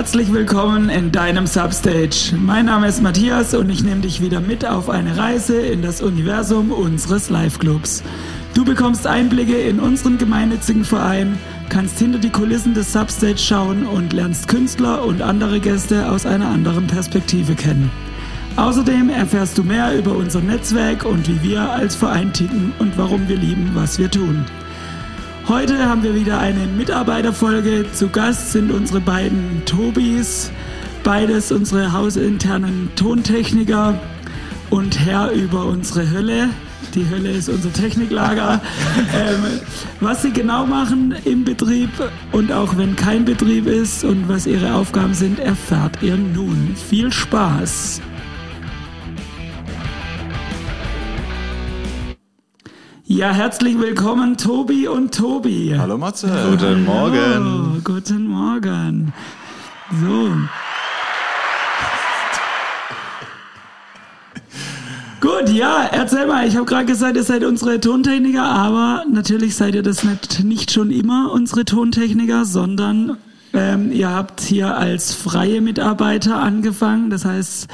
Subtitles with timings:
[0.00, 2.34] Herzlich willkommen in deinem Substage.
[2.34, 6.00] Mein Name ist Matthias und ich nehme dich wieder mit auf eine Reise in das
[6.00, 8.02] Universum unseres Live-Clubs.
[8.54, 11.38] Du bekommst Einblicke in unseren gemeinnützigen Verein,
[11.68, 16.48] kannst hinter die Kulissen des Substage schauen und lernst Künstler und andere Gäste aus einer
[16.48, 17.90] anderen Perspektive kennen.
[18.56, 23.28] Außerdem erfährst du mehr über unser Netzwerk und wie wir als Verein ticken und warum
[23.28, 24.46] wir lieben, was wir tun.
[25.50, 27.84] Heute haben wir wieder eine Mitarbeiterfolge.
[27.92, 30.52] Zu Gast sind unsere beiden Tobis,
[31.02, 33.98] beides unsere hausinternen Tontechniker
[34.70, 36.50] und Herr über unsere Hölle.
[36.94, 38.60] Die Hölle ist unser Techniklager.
[39.12, 39.60] ähm,
[39.98, 41.90] was sie genau machen im Betrieb
[42.30, 46.76] und auch wenn kein Betrieb ist und was ihre Aufgaben sind, erfahrt ihr nun.
[46.88, 48.00] Viel Spaß!
[53.12, 55.74] Ja, herzlich willkommen, Tobi und Tobi.
[55.76, 56.28] Hallo Matze.
[56.48, 57.18] Guten Morgen.
[57.18, 59.12] Hallo, guten Morgen.
[60.00, 60.30] So.
[65.20, 66.46] Gut, ja, erzähl mal.
[66.46, 70.70] Ich habe gerade gesagt, ihr seid unsere Tontechniker, aber natürlich seid ihr das nicht, nicht
[70.70, 73.16] schon immer unsere Tontechniker, sondern
[73.52, 77.10] ähm, ihr habt hier als freie Mitarbeiter angefangen.
[77.10, 77.66] Das heißt,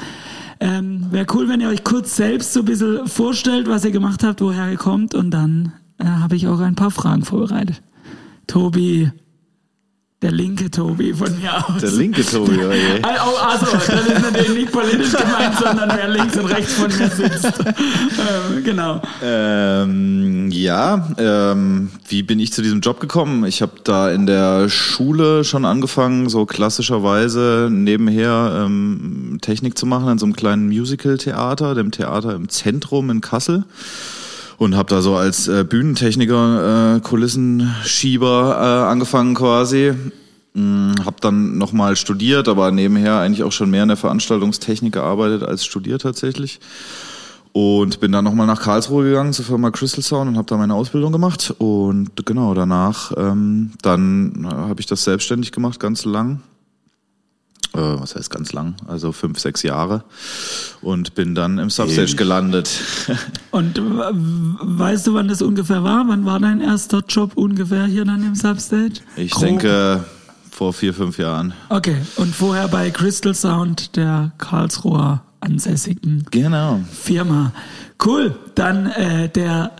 [0.59, 4.23] ähm, Wäre cool, wenn ihr euch kurz selbst so ein bisschen vorstellt, was ihr gemacht
[4.23, 7.81] habt, woher ihr kommt und dann äh, habe ich auch ein paar Fragen vorbereitet.
[8.47, 9.11] Tobi,
[10.21, 11.79] der linke Tobi von mir aus.
[11.79, 13.03] Der linke Tobi, oh je.
[13.03, 17.53] Also, das ist natürlich nicht politisch gemeint, sondern wer links und rechts von mir sitzt.
[17.59, 18.99] ähm, genau.
[19.23, 23.45] Ähm, ja, ähm, wie bin ich zu diesem Job gekommen?
[23.45, 30.09] Ich habe da in der Schule schon angefangen, so klassischerweise nebenher ähm, Technik zu machen
[30.09, 33.65] in so einem kleinen Musical-Theater, dem Theater im Zentrum in Kassel
[34.57, 39.93] und habe da so als äh, Bühnentechniker, äh, Kulissenschieber äh, angefangen quasi.
[40.55, 45.43] Hm, habe dann nochmal studiert, aber nebenher eigentlich auch schon mehr in der Veranstaltungstechnik gearbeitet
[45.43, 46.59] als studiert tatsächlich.
[47.53, 50.73] Und bin dann nochmal nach Karlsruhe gegangen zur Firma Crystal Sound und habe da meine
[50.73, 51.53] Ausbildung gemacht.
[51.57, 56.41] Und genau, danach ähm, dann äh, habe ich das selbstständig gemacht, ganz lang
[57.77, 60.03] äh, was heißt ganz lang, also fünf, sechs Jahre
[60.81, 62.69] und bin dann im Substage gelandet.
[63.51, 66.07] Und weißt du, wann das ungefähr war?
[66.07, 68.99] Wann war dein erster Job ungefähr hier dann im Substage?
[69.15, 69.43] Ich Grob.
[69.43, 70.05] denke
[70.51, 71.53] vor vier, fünf Jahren.
[71.69, 76.81] Okay, und vorher bei Crystal Sound, der Karlsruher ansässigen genau.
[76.91, 77.51] Firma.
[78.03, 79.71] Cool, dann äh, der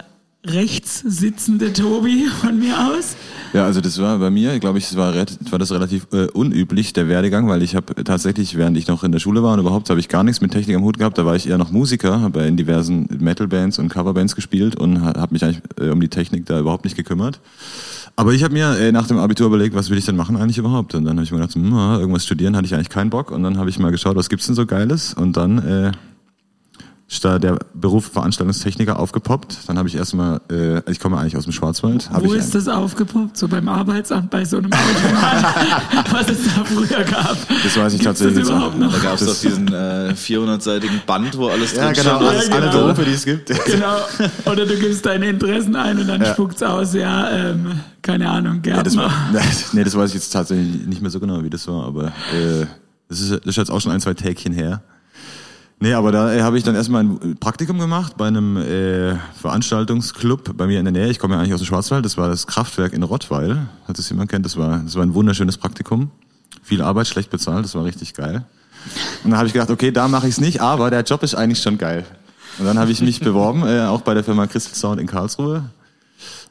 [0.51, 3.15] rechts sitzende Tobi von mir aus.
[3.53, 7.07] Ja, also das war bei mir, glaube ich, war, war das relativ äh, unüblich, der
[7.07, 9.99] Werdegang, weil ich habe tatsächlich, während ich noch in der Schule war und überhaupt habe
[9.99, 12.43] ich gar nichts mit Technik am Hut gehabt, da war ich eher noch Musiker, habe
[12.43, 16.59] in diversen Metal-Bands und Coverbands gespielt und habe mich eigentlich äh, um die Technik da
[16.59, 17.39] überhaupt nicht gekümmert.
[18.19, 20.57] Aber ich habe mir äh, nach dem Abitur überlegt, was will ich denn machen eigentlich
[20.57, 20.95] überhaupt?
[20.95, 23.29] Und dann habe ich mir gedacht, hm, irgendwas studieren hatte ich eigentlich keinen Bock.
[23.29, 25.13] Und dann habe ich mal geschaut, was gibt's denn so Geiles?
[25.13, 25.91] Und dann äh,
[27.09, 29.59] ist da der Beruf Veranstaltungstechniker aufgepoppt.
[29.67, 32.09] Dann habe ich erstmal, äh, ich komme eigentlich aus dem Schwarzwald.
[32.11, 33.37] Wo ist das aufgepoppt?
[33.37, 35.55] So beim Arbeitsamt bei so einem Automat,
[36.11, 37.37] was es da früher gab.
[37.63, 38.91] Das weiß ich Gibt's tatsächlich jetzt auch noch.
[38.91, 42.23] Da gab es doch diesen äh, 400-seitigen Band, wo alles ja, drin genau, stand.
[42.23, 42.71] Alles, ja, genau.
[42.71, 43.47] alle Berufe, die es gibt.
[43.65, 43.97] Genau.
[44.45, 46.33] Oder du gibst deine Interessen ein und dann ja.
[46.33, 48.83] spuckt's aus, ja, ähm, keine Ahnung, Gärtner.
[48.83, 49.11] Nee das, war,
[49.73, 52.65] nee, das weiß ich jetzt tatsächlich nicht mehr so genau, wie das war, aber äh,
[53.07, 54.81] das, ist, das ist jetzt auch schon ein, zwei Tägchen her.
[55.79, 60.57] Nee, aber da äh, habe ich dann erstmal ein Praktikum gemacht bei einem äh, Veranstaltungsclub
[60.57, 61.09] bei mir in der Nähe.
[61.09, 62.03] Ich komme ja eigentlich aus dem Schwarzwald.
[62.03, 64.43] Das war das Kraftwerk in Rottweil, falls es jemand kennt.
[64.45, 66.09] Das war, das war ein wunderschönes Praktikum.
[66.63, 67.63] Viel Arbeit, schlecht bezahlt.
[67.63, 68.43] Das war richtig geil.
[69.23, 71.35] Und dann habe ich gedacht, okay, da mache ich es nicht, aber der Job ist
[71.35, 72.05] eigentlich schon geil.
[72.57, 75.63] Und dann habe ich mich beworben, äh, auch bei der Firma Crystal Sound in Karlsruhe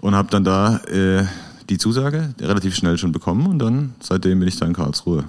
[0.00, 1.24] und habe dann da äh,
[1.68, 5.24] die Zusage relativ schnell schon bekommen und dann seitdem bin ich da in Karlsruhe.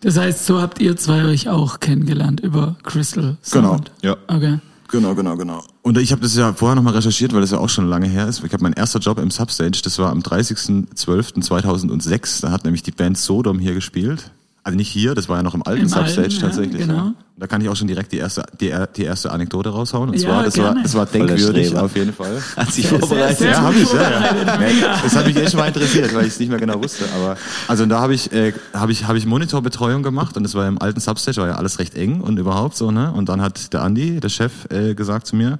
[0.00, 3.92] Das heißt, so habt ihr zwei euch auch kennengelernt über Crystal Sound?
[4.00, 4.16] Genau, ja.
[4.34, 4.58] Okay.
[4.88, 5.62] Genau, genau, genau.
[5.82, 8.26] Und ich habe das ja vorher nochmal recherchiert, weil das ja auch schon lange her
[8.26, 8.42] ist.
[8.42, 12.42] Ich habe mein erster Job im Substage, das war am 30.12.2006.
[12.42, 14.32] Da hat nämlich die Band Sodom hier gespielt.
[14.62, 16.80] Also nicht hier, das war ja noch im alten Im Substage alten, tatsächlich.
[16.80, 17.04] Ja, genau.
[17.06, 17.14] Ja.
[17.38, 20.10] Da kann ich auch schon direkt die erste, die, die erste Anekdote raushauen.
[20.10, 20.76] Und ja, zwar, das gerne.
[20.76, 22.42] war, das war denkwürdig auf jeden Fall.
[22.56, 23.38] Hat sich vorbereitet?
[23.38, 25.00] Sehr, sehr ja, habe ich, ja, ja.
[25.02, 27.06] Das hat mich echt mal interessiert, weil ich es nicht mehr genau wusste.
[27.16, 30.68] Aber also da habe ich, äh, habe ich, habe ich Monitorbetreuung gemacht und das war
[30.68, 33.10] im alten Substage, war ja alles recht eng und überhaupt so, ne?
[33.12, 35.58] Und dann hat der Andi, der Chef, äh, gesagt zu mir,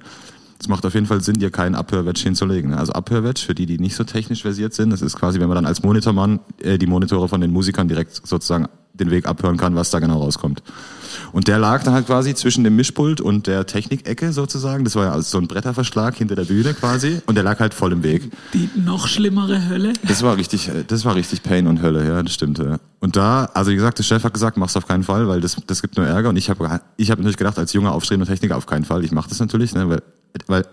[0.61, 2.69] es macht auf jeden Fall Sinn, dir keinen Abhörwedge hinzulegen.
[2.69, 2.77] Ne?
[2.77, 5.55] Also Abhörwedge, für die, die nicht so technisch versiert sind, das ist quasi, wenn man
[5.55, 9.75] dann als Monitormann äh, die Monitore von den Musikern direkt sozusagen den Weg abhören kann,
[9.75, 10.63] was da genau rauskommt.
[11.31, 14.83] Und der lag dann halt quasi zwischen dem Mischpult und der Technikecke sozusagen.
[14.83, 17.21] Das war ja also so ein Bretterverschlag hinter der Bühne quasi.
[17.25, 18.31] Und der lag halt voll im Weg.
[18.53, 19.93] Die noch schlimmere Hölle.
[20.07, 22.59] Das war richtig, äh, das war richtig Pain und Hölle, ja, das stimmt.
[22.59, 22.77] Ja.
[22.99, 25.57] Und da, also wie gesagt, der Chef hat gesagt, mach's auf keinen Fall, weil das,
[25.67, 26.29] das gibt nur Ärger.
[26.29, 29.03] Und ich habe ich hab natürlich gedacht, als junger aufstrebender Techniker auf keinen Fall.
[29.03, 30.01] Ich mache das natürlich, ne, weil,
[30.47, 30.65] weil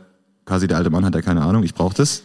[0.45, 2.23] quasi der alte Mann hat ja keine Ahnung, ich brauche das.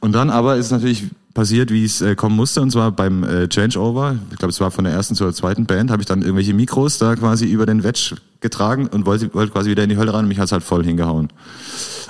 [0.00, 3.22] Und dann aber ist es natürlich passiert, wie es äh, kommen musste, und zwar beim
[3.22, 4.16] äh, Changeover.
[4.32, 6.96] Ich glaube, es war von der ersten zur zweiten Band, habe ich dann irgendwelche Mikros
[6.98, 10.24] da quasi über den Wedge getragen und wollte, wollte quasi wieder in die Hölle rein
[10.24, 11.28] und mich hat's halt voll hingehauen.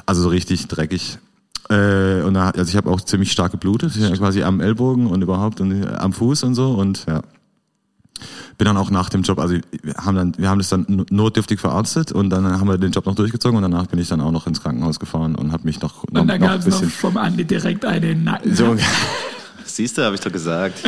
[0.07, 1.19] Also so richtig dreckig.
[1.69, 5.61] Äh, und da, also ich habe auch ziemlich stark geblutet, quasi am Ellbogen und überhaupt
[5.61, 7.21] und äh, am Fuß und so und ja
[8.59, 11.61] bin dann auch nach dem Job, also wir haben dann, wir haben das dann notdürftig
[11.61, 14.33] verarztet und dann haben wir den Job noch durchgezogen und danach bin ich dann auch
[14.33, 16.67] noch ins Krankenhaus gefahren und habe mich noch, noch, Und da noch gab ein es
[16.67, 16.91] noch bisschen.
[16.91, 18.55] vom Andi direkt einen Nacken.
[18.55, 18.77] So,
[19.65, 20.81] Siehst du, habe ich doch gesagt.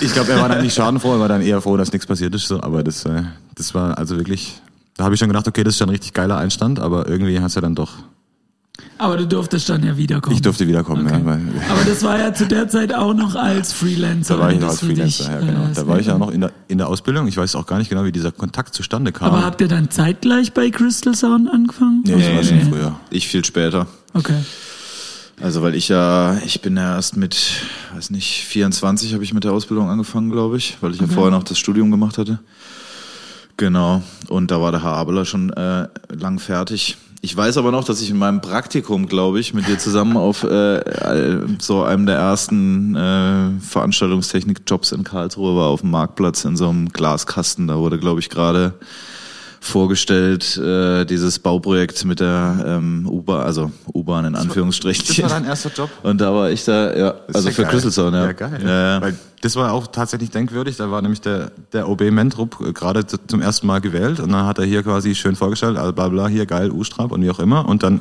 [0.00, 2.34] ich glaube, er war dann nicht schadenfroh, er war dann eher froh, dass nichts passiert
[2.34, 2.46] ist.
[2.46, 3.24] So, aber das, äh,
[3.56, 4.60] das war also wirklich.
[4.96, 7.40] Da habe ich schon gedacht, okay, das ist schon ein richtig geiler Einstand, aber irgendwie
[7.40, 7.92] hat's ja dann doch.
[8.98, 10.36] Aber du durftest dann ja wiederkommen.
[10.36, 11.18] Ich durfte wiederkommen, Okay.
[11.18, 11.40] ja, weil
[11.70, 14.36] Aber das war ja zu der Zeit auch noch als Freelancer.
[14.36, 15.64] da war ich noch als für dich, Freelancer, ja, genau.
[15.70, 17.26] äh, Da war ich ja noch in der, in der Ausbildung.
[17.26, 19.28] Ich weiß auch gar nicht genau, wie dieser Kontakt zustande kam.
[19.32, 22.02] Aber habt ihr dann zeitgleich bei Crystal Sound angefangen?
[22.06, 22.36] nee, das Oder?
[22.36, 22.96] war schon früher.
[23.10, 23.86] Ich viel später.
[24.14, 24.36] Okay.
[25.40, 27.36] Also weil ich ja, ich bin ja erst mit,
[27.94, 31.32] weiß nicht, 24 habe ich mit der Ausbildung angefangen, glaube ich, weil ich ja vorher
[31.32, 32.38] noch das Studium gemacht hatte.
[33.56, 34.02] Genau.
[34.28, 36.96] Und da war der Herr Abeler schon äh, lang fertig.
[37.24, 40.42] Ich weiß aber noch, dass ich in meinem Praktikum, glaube ich, mit dir zusammen auf
[40.42, 46.68] äh, so einem der ersten äh, Veranstaltungstechnik-Jobs in Karlsruhe war, auf dem Marktplatz in so
[46.68, 47.68] einem Glaskasten.
[47.68, 48.74] Da wurde, glaube ich, gerade
[49.64, 55.06] vorgestellt, äh, dieses Bauprojekt mit der ähm, U-Bahn, also U-Bahn in Anführungsstrichen.
[55.06, 55.88] Das war dein erster Job?
[56.02, 57.70] Und da war ich da, ja, Das also ja für geil.
[57.70, 58.24] Crystal Sound, ja.
[58.26, 58.60] Ja, geil.
[58.64, 59.00] Ja.
[59.00, 60.76] Weil das war auch tatsächlich denkwürdig.
[60.76, 64.32] Da war nämlich der, der OB Mentrup äh, gerade zu- zum ersten Mal gewählt und
[64.32, 67.30] dann hat er hier quasi schön vorgestellt, also bla bla, hier geil, U-Strap und wie
[67.30, 67.68] auch immer.
[67.68, 68.00] Und dann,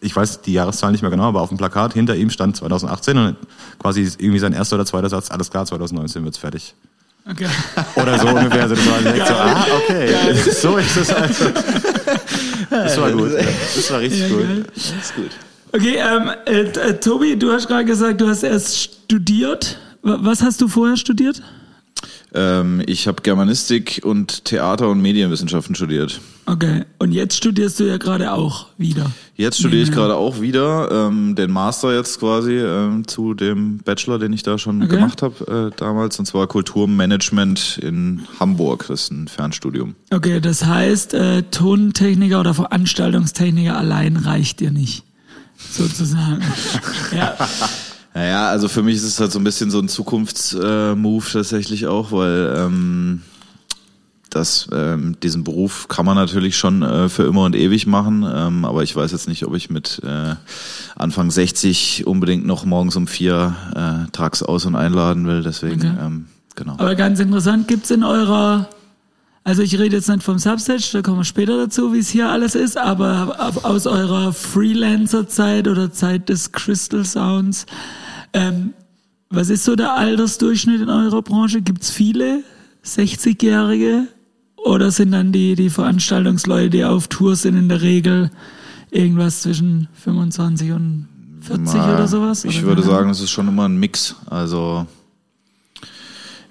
[0.00, 3.16] ich weiß die Jahreszahl nicht mehr genau, aber auf dem Plakat hinter ihm stand 2018
[3.16, 3.36] und
[3.78, 6.74] quasi irgendwie sein erster oder zweiter Satz, alles klar, 2019 wird's fertig.
[7.30, 7.46] Okay.
[7.96, 8.62] Oder so ungefähr.
[8.62, 11.44] Also das war direkt so, ah, okay, so ist es also.
[12.70, 13.32] Das war gut.
[13.34, 14.40] Das war richtig Ja, gut.
[14.42, 14.64] geil.
[14.74, 15.30] ist gut.
[15.72, 19.78] Okay, ähm, äh, Tobi, du hast gerade gesagt, du hast erst studiert.
[20.02, 21.42] Wa- Was hast du vorher studiert?
[22.36, 26.20] Ähm, ich habe Germanistik und Theater- und Medienwissenschaften studiert.
[26.44, 29.10] Okay, und jetzt studierst du ja gerade auch wieder.
[29.34, 34.18] Jetzt studiere ich gerade auch wieder ähm, den Master jetzt quasi ähm, zu dem Bachelor,
[34.18, 34.94] den ich da schon Okay.
[34.96, 38.84] gemacht habe äh, damals, und zwar Kulturmanagement in Hamburg.
[38.88, 39.94] Das ist ein Fernstudium.
[40.12, 45.02] Okay, das heißt, äh, Tontechniker oder Veranstaltungstechniker allein reicht dir nicht.
[45.70, 46.42] Sozusagen.
[47.16, 47.34] ja.
[48.16, 51.86] Naja, also für mich ist es halt so ein bisschen so ein Zukunftsmove äh, tatsächlich
[51.86, 53.20] auch, weil ähm,
[54.30, 58.64] das, ähm, diesen Beruf kann man natürlich schon äh, für immer und ewig machen, ähm,
[58.64, 60.34] aber ich weiß jetzt nicht, ob ich mit äh,
[60.96, 65.42] Anfang 60 unbedingt noch morgens um vier äh, tags aus und einladen will.
[65.42, 65.92] Deswegen, Okay.
[66.00, 66.72] ähm, genau.
[66.78, 68.70] Aber ganz interessant, gibt's in eurer,
[69.44, 72.30] also ich rede jetzt nicht vom Substage, da kommen wir später dazu, wie es hier
[72.30, 77.66] alles ist, aber ab- aus eurer Freelancer-Zeit oder Zeit des Crystal Sounds,
[78.36, 78.74] ähm,
[79.30, 81.62] was ist so der Altersdurchschnitt in eurer Branche?
[81.62, 82.44] Gibt's viele
[82.84, 84.08] 60-Jährige
[84.56, 88.30] oder sind dann die, die Veranstaltungsleute, die auf Tour sind, in der Regel
[88.90, 91.08] irgendwas zwischen 25 und
[91.40, 92.44] 40 Mal, oder sowas?
[92.44, 94.16] Ich oder würde sagen, es ist schon immer ein Mix.
[94.26, 94.86] Also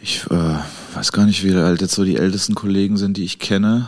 [0.01, 0.55] ich äh,
[0.95, 3.87] weiß gar nicht, wie alt jetzt so die ältesten Kollegen sind, die ich kenne.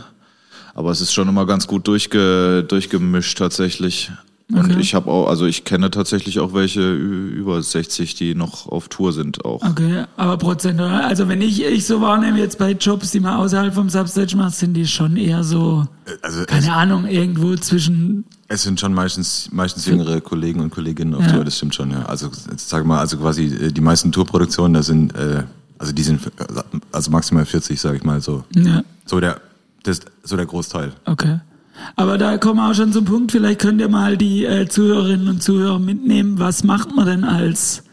[0.75, 4.11] Aber es ist schon immer ganz gut durchge, durchgemischt tatsächlich.
[4.49, 4.77] Und Okay.
[4.79, 9.11] ich habe auch, also ich kenne tatsächlich auch welche über 60, die noch auf Tour
[9.11, 9.61] sind auch.
[9.61, 13.73] Okay, aber prozentual, also wenn ich, ich so wahrnehme jetzt bei Jobs, die man außerhalb
[13.73, 15.85] vom Substage macht, sind die schon eher so,
[16.21, 21.13] Also es, keine Ahnung, irgendwo zwischen, es sind schon meistens meistens jüngere Kollegen und Kolleginnen
[21.13, 21.33] auf Ja.
[21.33, 22.03] Tour, das stimmt schon, ja.
[22.05, 25.43] Also jetzt sag mal, also quasi äh, die meisten Tourproduktionen, da sind äh,
[25.77, 26.29] also die sind äh,
[26.93, 28.45] also maximal 40, sage ich mal so.
[28.55, 29.41] ja, So der
[29.83, 30.93] das so der Großteil.
[31.05, 31.39] okay.
[31.95, 35.27] Aber da kommen wir auch schon zum Punkt, vielleicht könnt ihr mal die äh, Zuhörerinnen
[35.27, 37.83] und Zuhörer mitnehmen, was macht man denn als,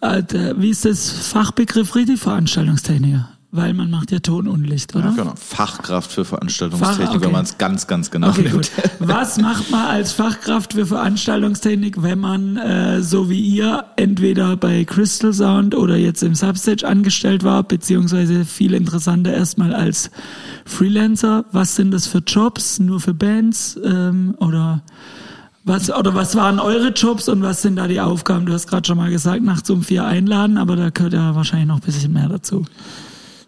[0.00, 3.28] äh, der- wie ist das Fachbegriff richtig, Veranstaltungstechniker?
[3.50, 5.10] Weil man macht ja Ton und Licht, oder?
[5.16, 5.32] genau.
[5.34, 7.24] Fachkraft für Veranstaltungstechnik, Fach- okay.
[7.24, 8.52] wenn man es ganz, ganz genau Okay, nimmt.
[8.52, 8.70] gut.
[8.98, 14.84] Was macht man als Fachkraft für Veranstaltungstechnik, wenn man äh, so wie ihr entweder bei
[14.84, 20.10] Crystal Sound oder jetzt im Substage angestellt war, beziehungsweise viel interessanter erstmal als
[20.66, 21.46] Freelancer?
[21.50, 22.78] Was sind das für Jobs?
[22.80, 24.82] Nur für Bands ähm, oder
[25.64, 28.44] was oder was waren eure Jobs und was sind da die Aufgaben?
[28.44, 31.68] Du hast gerade schon mal gesagt, nachts um vier einladen, aber da gehört ja wahrscheinlich
[31.68, 32.66] noch ein bisschen mehr dazu.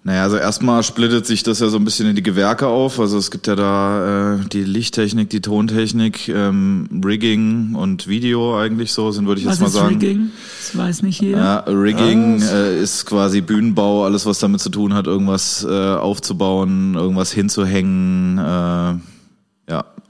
[0.03, 2.99] Naja, also erstmal splittet sich das ja so ein bisschen in die Gewerke auf.
[2.99, 8.93] Also es gibt ja da äh, die Lichttechnik, die Tontechnik, ähm, Rigging und Video eigentlich
[8.93, 9.99] so, sind würde ich Was jetzt mal ist sagen.
[9.99, 10.31] Rigging?
[10.59, 11.39] Das weiß nicht jeder.
[11.39, 16.95] Ja, Rigging äh, ist quasi Bühnenbau, alles was damit zu tun hat, irgendwas äh, aufzubauen,
[16.95, 18.95] irgendwas hinzuhängen, äh,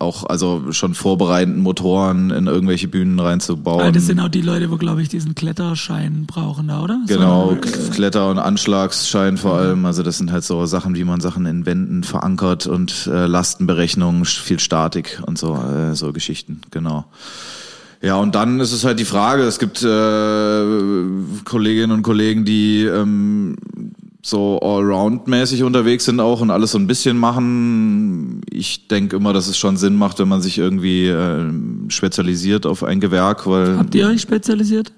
[0.01, 3.83] auch also schon vorbereitenden Motoren in irgendwelche Bühnen reinzubauen.
[3.83, 6.99] Ah, das sind auch die Leute, wo, glaube ich, diesen Kletterschein brauchen da, oder?
[7.07, 9.85] Genau, So, K- Kletter- und Anschlagsschein vor allem.
[9.85, 14.25] Also das sind halt so Sachen, wie man Sachen in Wänden verankert und äh, Lastenberechnung,
[14.25, 17.05] viel Statik und so, äh, so Geschichten, genau.
[18.03, 20.65] Ja, und dann ist es halt die Frage, es gibt äh,
[21.45, 23.57] Kolleginnen und Kollegen, die ähm,
[24.23, 28.43] so allround-mäßig unterwegs sind auch und alles so ein bisschen machen.
[28.51, 31.51] Ich denke immer, dass es schon Sinn macht, wenn man sich irgendwie äh,
[31.89, 34.93] spezialisiert auf ein Gewerk, weil Habt ihr euch spezialisiert?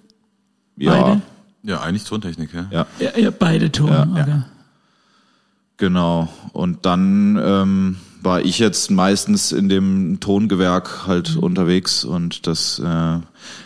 [0.77, 1.23] ja, beide?
[1.63, 2.67] Ja, eigentlich Tontechnik, ja.
[2.71, 2.87] ja.
[2.99, 3.89] Ja, ja beide Ton.
[3.89, 4.43] Ja, okay.
[5.77, 6.29] Genau.
[6.53, 13.19] Und dann ähm, war ich jetzt meistens in dem Tongewerk halt unterwegs und das äh,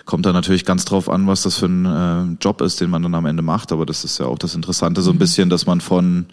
[0.04, 3.02] kommt dann natürlich ganz drauf an, was das für ein äh, Job ist, den man
[3.02, 3.72] dann am Ende macht.
[3.72, 6.26] Aber das ist ja auch das Interessante so ein bisschen, dass man von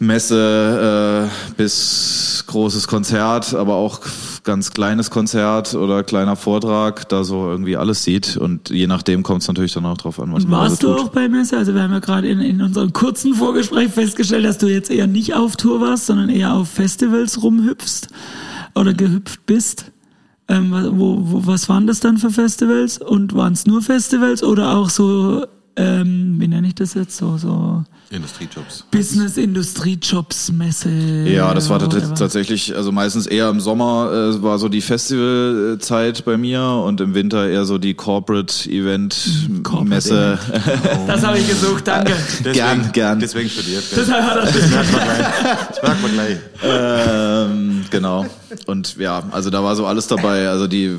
[0.00, 4.00] Messe äh, bis großes Konzert, aber auch
[4.44, 8.36] ganz kleines Konzert oder kleiner Vortrag, da so irgendwie alles sieht.
[8.36, 10.94] Und je nachdem kommt es natürlich dann auch drauf an, was Und man warst also
[10.94, 11.58] du auch bei Messe?
[11.58, 15.06] Also wir haben ja gerade in, in unserem kurzen Vorgespräch festgestellt, dass du jetzt eher
[15.06, 18.08] nicht auf Tour warst, sondern eher auf Festivals rumhüpfst
[18.74, 19.92] oder gehüpft bist.
[20.46, 22.98] Ähm, wo, wo, was waren das dann für Festivals?
[22.98, 25.44] Und waren es nur Festivals oder auch so,
[25.78, 28.84] ähm, wie nenne ich das jetzt, so, so Industriejobs.
[28.90, 30.90] Business-Industrie-Jobs-Messe?
[31.28, 36.36] Ja, das war tatsächlich, also meistens eher im Sommer äh, war so die Festivalzeit bei
[36.36, 39.14] mir und im Winter eher so die Corporate Event
[39.62, 40.38] Corporate Messe.
[41.06, 42.12] Das habe ich gesucht, danke.
[42.52, 43.20] Gern, gern.
[43.20, 43.84] Deswegen studiert.
[43.94, 45.26] Das hat er- Das merkt man gleich.
[45.68, 46.38] Das merkt man gleich.
[46.64, 48.26] ähm, genau.
[48.66, 50.48] Und ja, also da war so alles dabei.
[50.48, 50.96] Also die,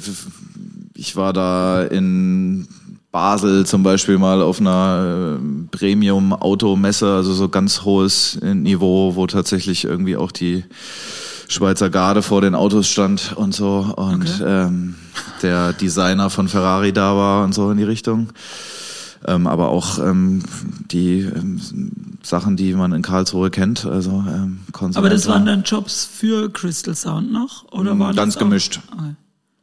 [0.94, 2.68] ich war da in
[3.12, 9.86] Basel zum Beispiel mal auf einer äh, Premium-Automesse, also so ganz hohes Niveau, wo tatsächlich
[9.86, 10.63] irgendwie auch die
[11.48, 14.94] Schweizer Garde vor den Autos stand und so und ähm,
[15.42, 18.30] der Designer von Ferrari da war und so in die Richtung.
[19.25, 20.44] Ähm, aber auch ähm,
[20.92, 21.60] die ähm,
[22.24, 24.60] Sachen, die man in Karlsruhe kennt, also ähm,
[24.94, 27.66] Aber das waren dann Jobs für Crystal Sound noch?
[27.72, 28.80] Oder war Mm, Ganz das gemischt.
[28.94, 29.16] Okay.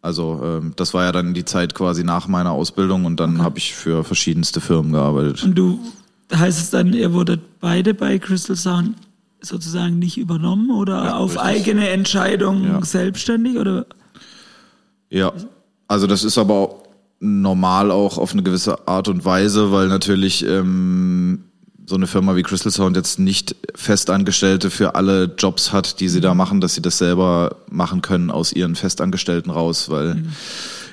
[0.02, 3.58] Also ähm, das war ja dann die Zeit quasi nach meiner Ausbildung und dann habe
[3.58, 5.42] ich für verschiedenste Firmen gearbeitet.
[5.42, 5.80] Und du,
[6.32, 8.94] heißt es dann, ihr wurdet beide bei Crystal Sound
[9.40, 11.44] sozusagen nicht übernommen oder Ja, auf richtig.
[11.44, 12.84] eigene Entscheidung Ja.
[12.84, 13.56] selbstständig?
[13.58, 13.86] Oder?
[15.10, 15.32] Ja,
[15.88, 16.82] also das ist aber auch
[17.20, 21.44] normal auch auf eine gewisse Art und Weise, weil natürlich ähm,
[21.86, 26.20] so eine Firma wie Crystal Sound jetzt nicht Festangestellte für alle Jobs hat, die sie
[26.20, 30.24] da machen, dass sie das selber machen können aus ihren Festangestellten raus, weil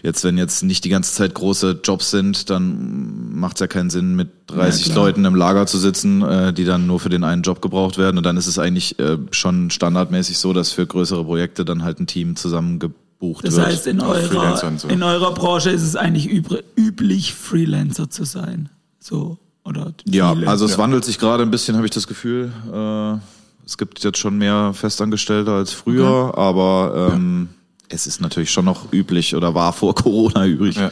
[0.04, 3.90] jetzt, wenn jetzt nicht die ganze Zeit große Jobs sind, dann macht es ja keinen
[3.90, 4.98] Sinn, mit 30 klar.
[4.98, 8.18] Leuten im Lager zu sitzen, äh, die dann nur für den einen Job gebraucht werden.
[8.18, 12.00] Und dann ist es eigentlich äh, schon standardmäßig so, dass für größere Projekte dann halt
[12.00, 13.68] ein Team zusammengebucht Das wird.
[13.68, 14.88] heißt, in eurer, so.
[14.90, 18.70] in eurer Branche ist es eigentlich üblich, Freelancer zu sein.
[19.00, 19.40] So.
[19.66, 20.48] Oder Ja, viele.
[20.48, 22.52] also es wandelt sich gerade ein bisschen, habe ich das Gefühl.
[22.72, 23.18] Äh,
[23.66, 27.48] es gibt jetzt schon mehr Festangestellte als früher, aber ähm,
[27.88, 30.76] es ist natürlich schon noch üblich oder war vor Corona übrig.
[30.76, 30.92] Ja.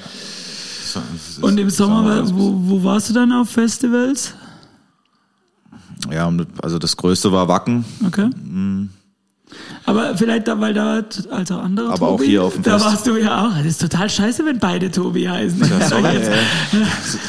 [1.41, 4.33] Und im Sommer, wo, wo warst du dann auf Festivals?
[6.11, 7.85] Ja, also das größte war Wacken.
[8.05, 8.29] Okay.
[9.85, 11.91] Aber vielleicht da, weil da als auch andere.
[11.91, 12.85] Aber auch Tobi, hier auf dem Da Fest.
[12.85, 13.57] warst du ja auch.
[13.57, 15.59] Das ist total scheiße, wenn beide Tobi heißen.
[15.59, 16.31] Ja, sorry, äh,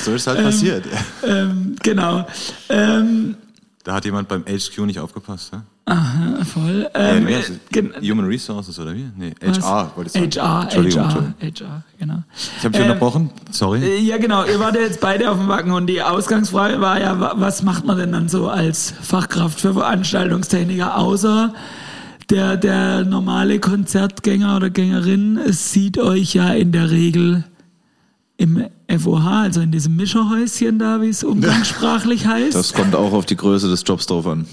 [0.05, 0.85] so ist halt passiert.
[1.27, 2.27] ähm, genau.
[2.69, 3.37] Ähm,
[3.85, 5.53] Da hat jemand beim HQ nicht aufgepasst.
[5.53, 5.63] Ja?
[6.45, 6.89] voll.
[6.95, 7.57] Äh, Ähm, ist es?
[7.73, 9.05] gen- Human Resources oder wie?
[9.17, 9.59] Nee, was?
[9.61, 10.49] HR wollte ich sagen.
[10.49, 11.69] HR, Entschuldigung, HR, Entschuldigung.
[11.69, 12.23] HR, genau.
[12.59, 13.31] Ich habe dich Ähm, unterbrochen.
[13.51, 13.83] Sorry.
[13.83, 14.45] Äh, Ja, genau.
[14.45, 17.65] Ihr wart ja jetzt beide auf dem Wacken und die Ausgangsfrage war ja, wa- was
[17.65, 21.53] macht man denn dann so als Fachkraft für Veranstaltungstechniker, außer
[22.33, 27.45] der, der normale Konzertgänger oder Gängerin sieht euch ja in der Regel
[28.39, 32.55] im FOH, also in diesem Mischerhäuschen da, wie es umgangssprachlich heißt.
[32.55, 34.47] Das kommt auch auf die Größe des Jobs drauf an.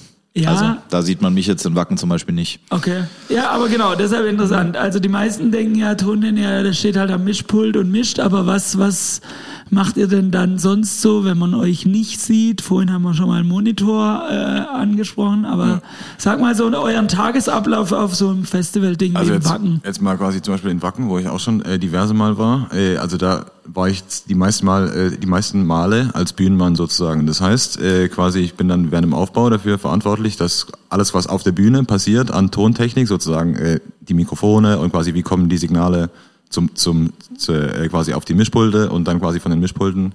[0.43, 0.49] Ja.
[0.51, 2.59] Also da sieht man mich jetzt in Wacken zum Beispiel nicht.
[2.69, 3.03] Okay.
[3.29, 4.77] Ja, aber genau, deshalb interessant.
[4.77, 8.77] Also die meisten denken ja, Toningenieur, der steht halt am Mischpult und mischt, aber was,
[8.77, 9.21] was
[9.69, 12.61] macht ihr denn dann sonst so, wenn man euch nicht sieht?
[12.61, 15.81] Vorhin haben wir schon mal einen Monitor äh, angesprochen, aber
[16.17, 19.81] sag mal so euren Tagesablauf auf so einem Festival-Ding Also wie im jetzt, Wacken.
[19.85, 22.69] jetzt mal quasi zum Beispiel in Wacken, wo ich auch schon äh, diverse Mal war.
[22.73, 23.45] Äh, also da
[23.79, 27.25] war ich die meisten Mal, äh, die meisten Male als Bühnenmann sozusagen.
[27.25, 31.27] Das heißt, äh, quasi ich bin dann während dem Aufbau dafür verantwortlich, dass alles, was
[31.27, 35.57] auf der Bühne passiert, an Tontechnik sozusagen, äh, die Mikrofone und quasi wie kommen die
[35.57, 36.09] Signale
[36.49, 40.13] zum, zum zu, äh, quasi auf die Mischpulte und dann quasi von den Mischpulten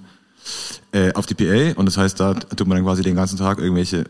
[0.93, 1.79] äh, auf die PA.
[1.79, 4.05] Und das heißt, da tut man dann quasi den ganzen Tag irgendwelche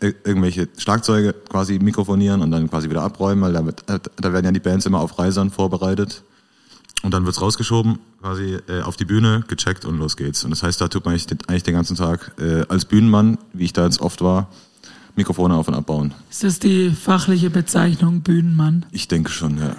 [0.00, 3.52] äh, irgendwelche Schlagzeuge quasi mikrofonieren und dann quasi wieder abräumen, weil
[3.86, 6.22] da, da werden ja die Bands immer auf Reisern vorbereitet.
[7.02, 10.44] Und dann wird's rausgeschoben, quasi äh, auf die Bühne, gecheckt und los geht's.
[10.44, 13.38] Und das heißt, da tut man eigentlich, den- eigentlich den ganzen Tag äh, als Bühnenmann,
[13.52, 14.48] wie ich da jetzt oft war,
[15.14, 16.14] Mikrofone auf und abbauen.
[16.30, 18.86] Ist das die fachliche Bezeichnung Bühnenmann?
[18.92, 19.74] Ich denke schon, ja.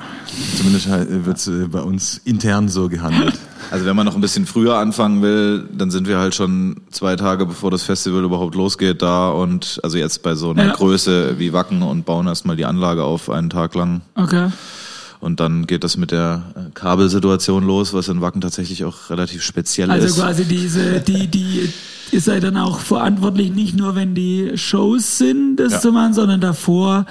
[0.57, 3.39] Zumindest äh, wird's äh, bei uns intern so gehandelt.
[3.71, 7.15] Also wenn man noch ein bisschen früher anfangen will, dann sind wir halt schon zwei
[7.15, 10.73] Tage bevor das Festival überhaupt losgeht da und also jetzt bei so einer Ja.
[10.73, 14.49] Größe wie Wacken und bauen erstmal die Anlage auf einen Tag lang Okay.
[15.23, 19.41] Und dann geht das mit der äh, Kabelsituation los, was in Wacken tatsächlich auch relativ
[19.41, 20.15] speziell Also ist.
[20.17, 21.69] quasi diese, die, die,
[22.11, 25.79] ihr seid dann auch verantwortlich, nicht nur wenn die Shows sind, das Ja.
[25.79, 27.05] zu machen, sondern davor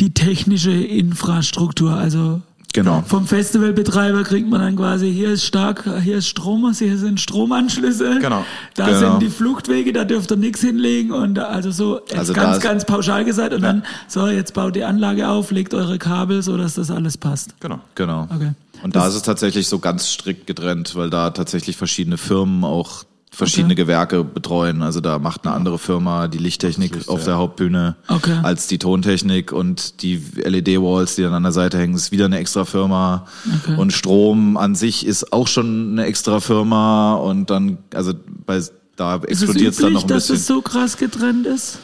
[0.00, 1.92] die technische Infrastruktur.
[1.92, 2.40] Also
[2.72, 3.02] Genau.
[3.06, 8.18] vom Festivalbetreiber kriegt man dann quasi, hier ist stark, hier ist Strom, hier sind Stromanschlüsse,
[8.20, 8.44] Genau.
[8.74, 8.98] da Genau.
[8.98, 12.84] sind die Fluchtwege, da dürft ihr nichts hinlegen und also so jetzt Also ganz, ganz
[12.84, 16.74] pauschal gesagt und dann, so, jetzt baut die Anlage auf, legt eure Kabel, so dass
[16.74, 17.54] das alles passt.
[17.60, 17.80] Genau.
[17.96, 18.28] Genau.
[18.34, 18.52] Okay.
[18.82, 23.04] Und da ist es tatsächlich so ganz strikt getrennt, weil da tatsächlich verschiedene Firmen auch
[23.30, 23.82] verschiedene Okay.
[23.82, 24.82] Gewerke betreuen.
[24.82, 27.26] Also da macht eine andere Firma die Lichttechnik Licht, auf ja.
[27.26, 28.38] der Hauptbühne Okay.
[28.42, 32.38] als die Tontechnik und die LED-Walls, die dann an der Seite hängen, ist wieder eine
[32.38, 33.26] extra Firma.
[33.62, 33.76] Okay.
[33.76, 38.12] Und Strom an sich ist auch schon eine extra Firma und dann, also
[38.46, 38.60] bei
[38.96, 40.36] da explodiert es dann noch ein dass bisschen.
[40.36, 41.78] es so krass getrennt ist?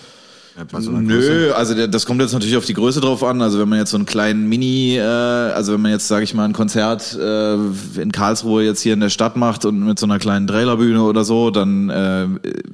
[0.78, 3.42] Nö, also das kommt jetzt natürlich auf die Größe drauf an.
[3.42, 6.32] Also wenn man jetzt so einen kleinen Mini, äh, also wenn man jetzt, sage ich
[6.32, 7.54] mal, ein Konzert äh,
[8.00, 11.24] in Karlsruhe jetzt hier in der Stadt macht und mit so einer kleinen Trailerbühne oder
[11.24, 12.26] so, dann äh,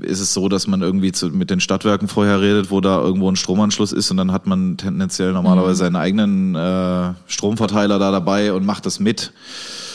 [0.02, 3.28] ist es so, dass man irgendwie zu, mit den Stadtwerken vorher redet, wo da irgendwo
[3.28, 8.52] ein Stromanschluss ist und dann hat man tendenziell normalerweise seinen eigenen äh, Stromverteiler da dabei
[8.52, 9.32] und macht das mit.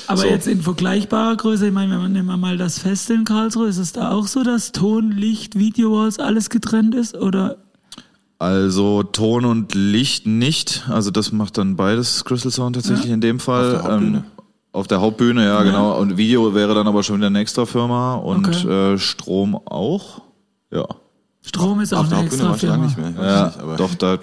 [0.08, 0.27] Aber So.
[0.27, 3.67] jetzt in vergleichbarer Größe, ich meine, wenn man nehmen wir mal das Fest in Karlsruhe,
[3.67, 7.15] ist es da auch so, dass Ton, Licht, Video-Walls alles getrennt ist?
[7.15, 7.58] Oder
[8.39, 10.86] Also Ton und Licht nicht.
[10.89, 13.76] Also das macht dann beides Crystal Sound tatsächlich in dem Fall.
[13.78, 14.17] Auf der Hauptbühne.
[14.17, 14.23] Ähm,
[14.73, 15.97] auf der Hauptbühne, ja, genau.
[16.00, 18.93] Und Video wäre dann aber schon wieder eine extra Firma und Okay.
[18.93, 20.21] äh, Strom auch.
[20.71, 20.86] Ja.
[21.41, 22.86] Strom ist auch Auf der eine Hauptbühne extra Firma?
[22.86, 23.13] nicht mehr.
[23.19, 24.19] Ja, nicht, aber doch, da,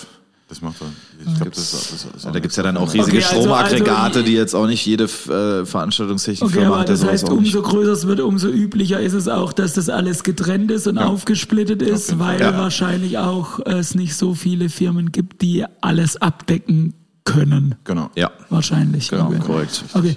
[0.54, 0.86] Das macht er.
[1.18, 3.26] Ich glaube, das, ist- das, ist auch da gibt's ja eine dann auch riesige Okay,
[3.26, 6.88] also- Stromaggregate, also- die jetzt auch nicht jede äh, Veranstaltungstechnikfirma Okay, hat.
[6.88, 10.70] das heißt, umso größer es wird, umso üblicher ist es auch, dass das alles getrennt
[10.70, 12.40] ist und aufgesplittet ist, jeden weil.
[12.40, 12.56] Ja.
[12.56, 17.74] wahrscheinlich auch es nicht so viele Firmen gibt, die alles abdecken können.
[17.84, 18.10] Genau.
[18.14, 19.08] Ja, Wahrscheinlich.
[19.08, 19.38] genau, okay.
[19.44, 19.82] korrekt.
[19.94, 20.14] Okay,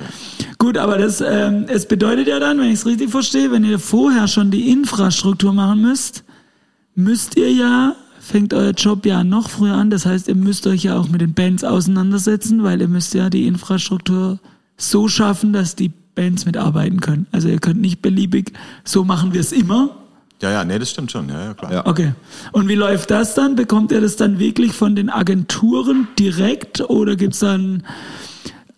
[0.60, 3.80] gut, aber das, ähm, es bedeutet ja dann, wenn ich es richtig verstehe, wenn ihr
[3.80, 6.23] vorher schon die Infrastruktur machen müsst,
[6.95, 7.95] müsst ihr ja,
[8.27, 11.21] fängt euer Job ja noch früher an, das heißt, ihr müsst euch ja auch mit
[11.21, 14.39] den Bands auseinandersetzen, weil ihr müsst ja die Infrastruktur
[14.77, 17.25] so schaffen, dass die Bands mitarbeiten können.
[17.31, 19.89] Also ihr könnt nicht beliebig, so machen wir es immer.
[20.41, 21.29] Ja, ja, nee, das stimmt schon.
[21.29, 21.73] Ja, ja, klar.
[21.73, 21.87] Ja.
[21.87, 22.13] Okay.
[22.51, 23.55] Und wie läuft das dann?
[23.55, 27.83] Bekommt ihr das dann wirklich von den Agenturen direkt oder gibt's dann ein-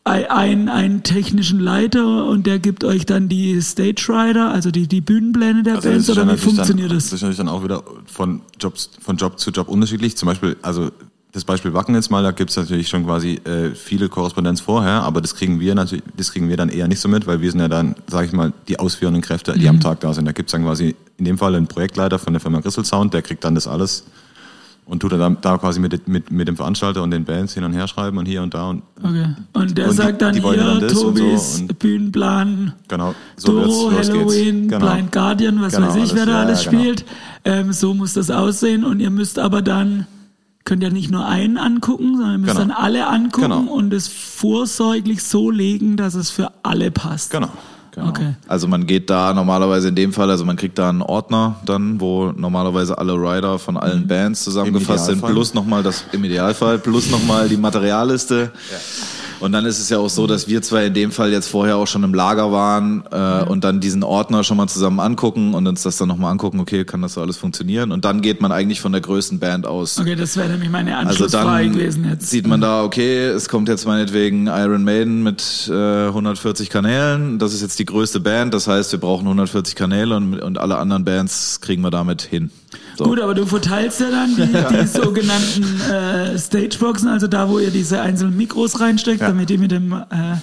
[0.10, 5.02] einen, einen technischen Leiter und der gibt euch dann die Stage Rider, also die, die
[5.02, 7.06] Bühnenpläne der Also Bands oder wie funktioniert dann, das?
[7.06, 10.18] Das ist natürlich dann auch wieder von, Jobs, von Job zu Job unterschiedlich.
[10.18, 10.90] Zum Beispiel, also
[11.32, 15.22] das Beispiel Wacken jetzt mal, da gibt's natürlich schon quasi äh, viele Korrespondenz vorher, aber
[15.22, 17.60] das kriegen wir natürlich, das kriegen wir dann eher nicht so mit, weil wir sind
[17.60, 19.68] ja dann, sage ich mal, die ausführenden Kräfte, die Mhm.
[19.68, 20.26] am Tag da sind.
[20.26, 23.22] Da gibt's dann quasi in dem Fall einen Projektleiter von der Firma Crystal Sound, der
[23.22, 24.06] kriegt dann das alles
[24.90, 27.74] und tut dann da quasi mit, mit, mit dem Veranstalter und den Bands hin und
[27.74, 29.28] her schreiben und hier und da und Okay.
[29.54, 33.14] Und der Und die- sagt dann die ja hier, dann so Tobis und- Bühnenplan, genau,
[33.38, 34.10] so Doro, wird's.
[34.10, 34.92] Halloween, Genau.
[34.94, 36.82] Blind Guardian, was Genau, weiß ich, wer da ja, alles ja, genau.
[36.84, 37.06] spielt.
[37.46, 40.08] Ähm, so muss das aussehen und ihr müsst aber dann,
[40.66, 42.68] könnt ja nicht nur einen angucken, sondern ihr müsst Genau.
[42.68, 43.72] dann alle angucken Genau.
[43.74, 47.32] und es vorsorglich so legen, dass es für alle passt.
[47.32, 47.50] Genau.
[48.00, 48.10] Genau.
[48.10, 48.34] Okay.
[48.48, 52.00] Also man geht da normalerweise in dem Fall, also man kriegt da einen Ordner dann,
[52.00, 57.10] wo normalerweise alle Rider von allen Bands zusammengefasst sind, plus nochmal das, im Idealfall, plus
[57.12, 58.52] nochmal die Materialliste.
[59.40, 61.78] Und dann ist es ja auch so, dass wir zwei in dem Fall jetzt vorher
[61.78, 65.66] auch schon im Lager waren äh, und dann diesen Ordner schon mal zusammen angucken und
[65.68, 67.92] uns das dann nochmal angucken, okay, kann das so alles funktionieren?
[67.92, 69.98] Und dann geht man eigentlich von der größten Band aus.
[70.00, 72.30] Okay, das wäre nämlich meine Also Anschlussfrage dann gewesen jetzt.
[72.30, 77.40] sieht man da, okay, es kommt jetzt meinetwegen Iron Maiden mit äh, 140 Kanälen.
[77.40, 78.54] Das ist jetzt die größte Band.
[78.54, 82.52] Das heißt, wir brauchen 140 Kanäle und, und alle anderen Bands kriegen wir damit hin.
[83.00, 83.06] So.
[83.06, 87.72] Gut, aber du verteilst ja dann die, die sogenannten äh, Stageboxen, also da, wo ihr
[87.72, 89.30] diese einzelnen Mikros reinsteckt, Ja.
[89.30, 90.36] damit die mit dem äh,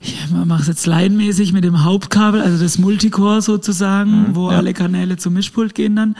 [0.00, 4.56] ich mache es jetzt laienmäßig mit dem Hauptkabel, also das Multicore sozusagen, wo ja.
[4.56, 6.16] alle Kanäle zum Mischpult gehen dann.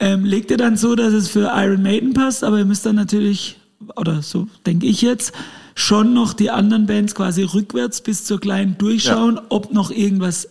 [0.00, 2.96] Ähm, legt ihr dann so, dass es für Iron Maiden passt, aber ihr müsst dann
[2.96, 3.60] natürlich,
[3.94, 5.32] oder so denke ich jetzt,
[5.76, 10.48] schon noch die anderen Bands quasi rückwärts bis zur kleinen durchschauen, ob noch irgendwas,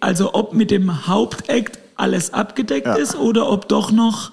[0.00, 2.94] also ob mit dem Hauptakt alles abgedeckt Ja.
[2.94, 4.30] ist oder ob doch noch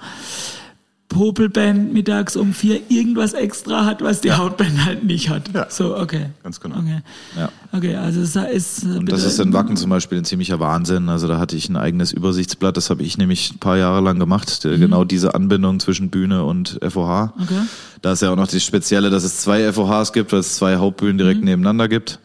[1.10, 5.44] Popelband mittags um vier irgendwas extra hat, was die Hauptband halt nicht hat.
[5.54, 5.68] Ja.
[5.70, 6.28] So, okay.
[6.42, 6.78] Ganz genau.
[6.80, 7.02] Okay.
[7.38, 7.50] Ja.
[7.72, 8.84] Okay, also es ist.
[8.84, 11.10] Und das ist in Wacken zum Beispiel ein ziemlicher Wahnsinn.
[11.10, 14.18] Also da hatte ich ein eigenes Übersichtsblatt, das habe ich nämlich ein paar Jahre lang
[14.18, 14.64] gemacht.
[14.64, 17.34] Der- Genau diese Anbindung zwischen Bühne und FOH.
[17.40, 17.62] Okay.
[18.02, 20.78] Da ist ja auch noch das Spezielle, dass es zwei FOHs gibt, weil es zwei
[20.78, 22.20] Hauptbühnen direkt nebeneinander gibt.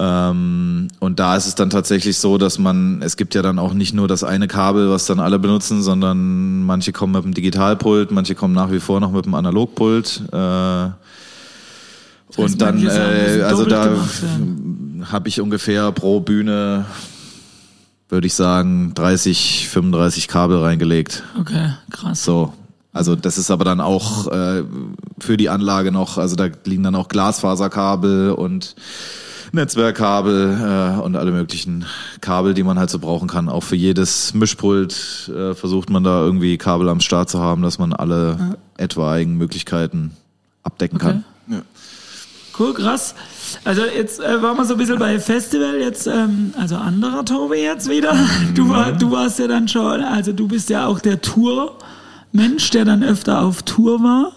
[0.00, 3.74] Ähm, und da ist es dann tatsächlich so, dass man, es gibt ja dann auch
[3.74, 8.12] nicht nur das eine Kabel, was dann alle benutzen, sondern manche kommen mit dem Digitalpult,
[8.12, 10.22] manche kommen nach wie vor noch mit dem Analogpult.
[10.32, 10.92] Äh, heißt,
[12.36, 15.04] und dann, äh, also da werden.
[15.10, 16.84] habe ich ungefähr pro Bühne,
[18.08, 21.24] würde ich sagen, 30, 35 Kabel reingelegt.
[21.40, 22.22] Okay, krass.
[22.22, 22.52] So.
[22.92, 24.62] Also das ist aber dann auch äh,
[25.18, 28.76] für die Anlage noch, also da liegen dann auch Glasfaserkabel und
[29.52, 31.84] Netzwerkkabel äh, und alle möglichen
[32.20, 33.48] Kabel, die man halt so brauchen kann.
[33.48, 37.78] Auch für jedes Mischpult äh, versucht man da irgendwie Kabel am Start zu haben, dass
[37.78, 40.12] man alle etwaigen Möglichkeiten
[40.62, 41.20] abdecken Okay.
[41.48, 41.62] kann.
[42.58, 43.14] Cool, krass.
[43.64, 47.58] Also jetzt äh, waren wir so ein bisschen bei Festival, jetzt, ähm, also anderer Tobi
[47.58, 48.16] jetzt wieder.
[48.54, 52.84] Du, war, du warst ja dann schon, also du bist ja auch der Tour-Mensch, der
[52.84, 54.32] dann öfter auf Tour war.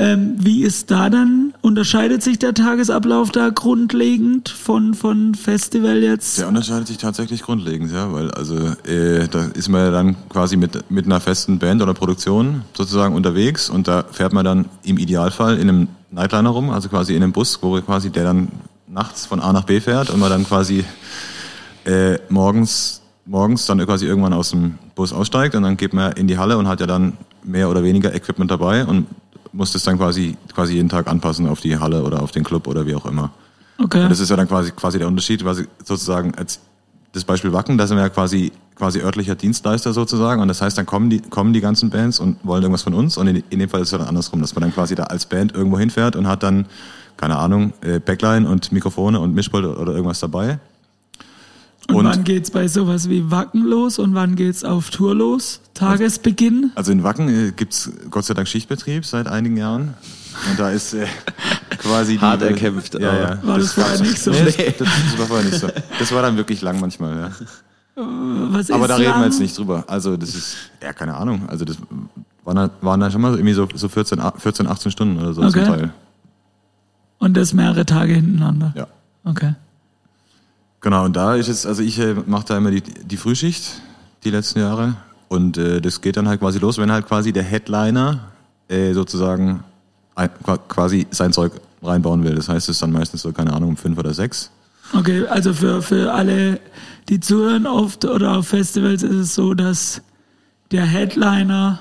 [0.00, 6.38] Ähm, wie ist da dann, unterscheidet sich der Tagesablauf da grundlegend von, von Festival jetzt?
[6.38, 8.56] Der unterscheidet sich tatsächlich grundlegend, ja, weil also
[8.86, 13.16] äh, da ist man ja dann quasi mit, mit einer festen Band oder Produktion sozusagen
[13.16, 17.22] unterwegs und da fährt man dann im Idealfall in einem Nightliner rum, also quasi in
[17.24, 18.48] einem Bus, wo quasi der dann
[18.86, 20.84] nachts von A nach B fährt und man dann quasi
[21.84, 26.28] äh, morgens morgens dann quasi irgendwann aus dem Bus aussteigt und dann geht man in
[26.28, 29.06] die Halle und hat ja dann mehr oder weniger Equipment dabei und
[29.52, 32.66] muss das dann quasi quasi jeden Tag anpassen auf die Halle oder auf den Club
[32.66, 33.30] oder wie auch immer.
[33.82, 34.02] Okay.
[34.02, 36.60] Und das ist ja dann quasi, quasi der Unterschied, quasi sozusagen als
[37.12, 40.42] das Beispiel Wacken, da sind wir ja quasi, quasi örtlicher Dienstleister sozusagen.
[40.42, 43.16] Und das heißt, dann kommen die, kommen die ganzen Bands und wollen irgendwas von uns.
[43.16, 45.26] Und in, in dem Fall ist es dann andersrum, dass man dann quasi da als
[45.26, 46.66] Band irgendwo hinfährt und hat dann,
[47.16, 50.58] keine Ahnung, äh, Backline und Mikrofone und Mischpult oder irgendwas dabei.
[51.88, 55.60] Und, und- wann geht's bei sowas wie Wacken los und wann geht's auf Tour los?
[55.74, 56.70] Tagesbeginn?
[56.74, 59.94] Also in Wacken äh, gibt's Gott sei Dank Schichtbetrieb seit einigen Jahren.
[60.50, 61.06] Und da ist äh,
[61.78, 63.38] quasi die, Hart erkämpft, Ja, aber- ja.
[63.42, 64.30] War das vorher nicht so?
[64.30, 65.68] Nee, das, das, das war vorher nicht so.
[65.98, 67.30] Das war dann wirklich lang manchmal, ja.
[67.96, 69.20] Was Aber ist da reden lang?
[69.20, 69.82] wir jetzt nicht drüber.
[69.88, 71.48] Also das ist, ja, keine Ahnung.
[71.48, 71.78] Also das
[72.44, 75.18] waren, dann- waren dann schon mal so irgendwie so, so 14, a- 14, 18 Stunden
[75.20, 75.64] oder so Okay.
[75.64, 75.92] zum Teil.
[77.18, 78.72] Und das mehrere Tage hintereinander?
[78.76, 78.86] Ja.
[79.24, 79.54] Okay.
[80.80, 83.82] Genau, und da ist jetzt, also ich äh, mache da immer die, die Frühschicht,
[84.24, 84.96] die letzten Jahre.
[85.28, 88.20] Und äh, das geht dann halt quasi los, wenn halt quasi der Headliner
[88.68, 89.64] äh, sozusagen
[90.14, 92.34] ein, qua- quasi sein Zeug reinbauen will.
[92.34, 94.50] Das heißt, es ist dann meistens so, keine Ahnung, um fünf oder sechs.
[94.94, 96.60] Okay, also für, für alle,
[97.08, 100.00] die zuhören oft oder auf Festivals ist es so, dass
[100.70, 101.80] der Headliner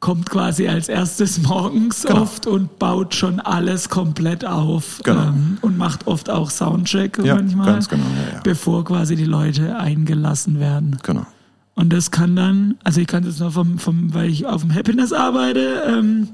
[0.00, 2.22] kommt quasi als erstes morgens Genau.
[2.22, 5.22] oft und baut schon alles komplett auf Genau.
[5.28, 8.40] ähm, und macht oft auch Soundcheck Ja, manchmal, genau, ja, ja.
[8.44, 10.98] bevor quasi die Leute eingelassen werden.
[11.02, 11.26] Genau.
[11.74, 14.74] Und das kann dann, also ich kann das nur vom, vom weil ich auf dem
[14.74, 16.28] Happiness arbeite, ähm,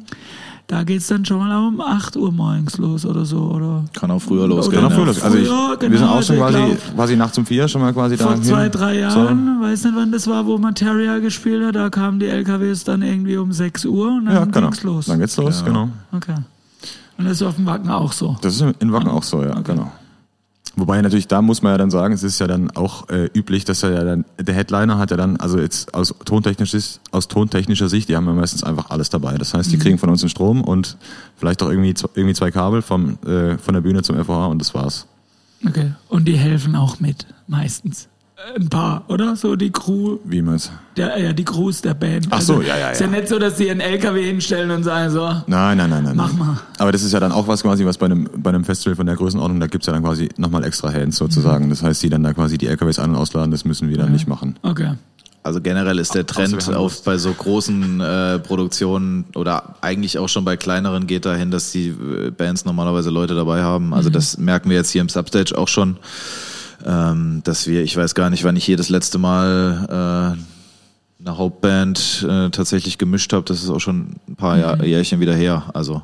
[0.66, 3.38] da geht's dann schon mal um 8 Uhr morgens los oder so.
[3.38, 4.76] Oder Kann auch früher losgehen.
[4.82, 5.22] Genau, noch früh los.
[5.22, 7.80] Also ich, früher, wir genau, sind auch schon quasi, glaub, quasi nachts um vier schon
[7.82, 8.24] mal quasi da.
[8.24, 12.20] vor zwei, drei Jahren, weiß nicht wann das war, wo Materia gespielt hat, da kamen
[12.20, 14.40] die LKWs dann irgendwie um 6 Uhr und dann So.
[14.40, 14.68] Ja, genau.
[14.68, 15.06] ging's los.
[15.06, 15.88] Dann geht's los, genau.
[16.12, 16.34] Okay.
[17.18, 18.36] Und das ist auf dem Wacken auch so.
[18.40, 19.92] Das ist in Wacken auch so, ja, genau.
[20.74, 23.64] Wobei natürlich, da muss man ja dann sagen, es ist ja dann auch äh, üblich,
[23.66, 26.78] dass er ja dann, der Headliner hat ja dann, also jetzt aus tontechnischer,
[27.10, 29.36] aus tontechnischer Sicht, die haben ja meistens einfach alles dabei.
[29.36, 30.96] Das heißt, die kriegen von uns den Strom und
[31.36, 34.72] vielleicht auch irgendwie, irgendwie zwei Kabel vom, äh, von der Bühne zum FOH und das
[34.74, 35.06] war's.
[35.66, 35.92] Okay.
[36.08, 38.08] Und die helfen auch mit, meistens.
[38.56, 39.36] Ein paar, oder?
[39.36, 40.70] So die Crew, Wie man's?
[40.96, 42.26] der, ja, die Crews der Band.
[42.30, 43.12] Ach so, ja, ja, Ist ja ja.
[43.12, 46.16] nicht so, dass sie einen LKW hinstellen und sagen so, Nein, nein, nein, nein.
[46.16, 46.38] Mach nein.
[46.38, 46.56] mal.
[46.78, 49.06] Aber das ist ja dann auch was quasi, was bei einem, bei einem Festival von
[49.06, 51.70] der Größenordnung, da gibt's ja dann quasi nochmal extra Hands sozusagen.
[51.70, 54.12] Das heißt, die dann da quasi die LKWs an- und ausladen, das müssen wir dann
[54.12, 54.56] nicht machen.
[54.62, 54.94] okay.
[55.44, 60.16] Also generell ist der Außer Trend haben auf bei so großen äh, Produktionen oder eigentlich
[60.18, 63.92] auch schon bei kleineren geht dahin, dass die äh, Bands normalerweise Leute dabei haben.
[63.92, 65.96] Also das merken wir jetzt hier im Substage auch schon,
[66.86, 70.36] ähm, dass wir, ich weiß gar nicht, wann ich hier das letzte Mal
[71.24, 75.34] eine Hauptband äh, tatsächlich gemischt habe, das ist auch schon ein paar Jahr, Jährchen wieder
[75.34, 75.64] her.
[75.72, 76.02] Also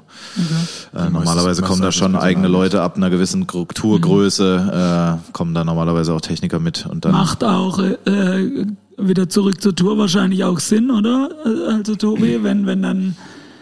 [0.94, 6.14] äh, normalerweise kommen da schon eigene Leute ab einer gewissen Strukturgröße, äh, kommen da normalerweise
[6.14, 10.90] auch Techniker mit und dann Macht auch äh, wieder zurück zur Tour wahrscheinlich auch Sinn,
[10.90, 11.30] oder?
[11.68, 13.16] Also Tobi, wenn, wenn dann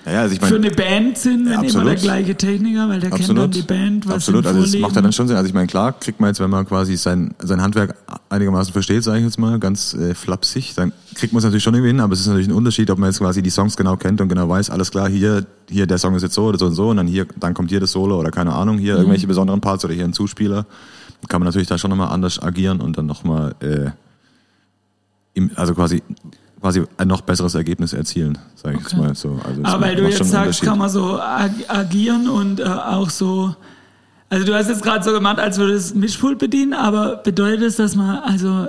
[0.07, 1.89] Ja, ja, also ich für meine, eine Band sind, wenn immer absolut.
[1.89, 4.47] der gleiche Techniker, weil der kennt dann die Band, was absolut.
[4.47, 5.37] Also das macht ja dann schon Sinn.
[5.37, 7.97] Also ich meine, klar, kriegt man jetzt, wenn man quasi sein, sein Handwerk
[8.29, 11.75] einigermaßen versteht, sage ich jetzt mal, ganz äh, flapsig, dann kriegt man es natürlich schon
[11.75, 13.97] irgendwie hin, aber es ist natürlich ein Unterschied, ob man jetzt quasi die Songs genau
[13.97, 16.67] kennt und genau weiß, alles klar, hier, hier der Song ist jetzt so oder so
[16.67, 18.81] und so und dann hier, dann kommt hier das Solo oder keine Ahnung, Mhm.
[18.81, 20.67] hier irgendwelche besonderen Parts oder hier ein Zuspieler.
[21.29, 23.91] Kann man natürlich da schon nochmal anders agieren und dann nochmal, äh,
[25.35, 26.03] im, also quasi,
[26.67, 29.39] quasi ein noch besseres Ergebnis erzielen, sage ich jetzt mal so.
[29.45, 33.55] Also Aber weil du jetzt sagst, kann man so ag agieren und äh, auch so.
[34.29, 37.77] Also du hast jetzt gerade so gemacht, als würde das Mischpult bedienen, aber bedeutet das,
[37.77, 38.67] dass man, also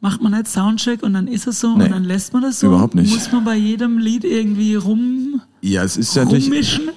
[0.00, 2.60] macht man nicht Soundcheck und dann ist es so Nee, und dann lässt man das
[2.60, 2.68] so?
[2.68, 3.12] überhaupt nicht.
[3.12, 6.90] Muss man bei jedem Lied irgendwie rum, Ja, es ist ja natürlich, rummischen?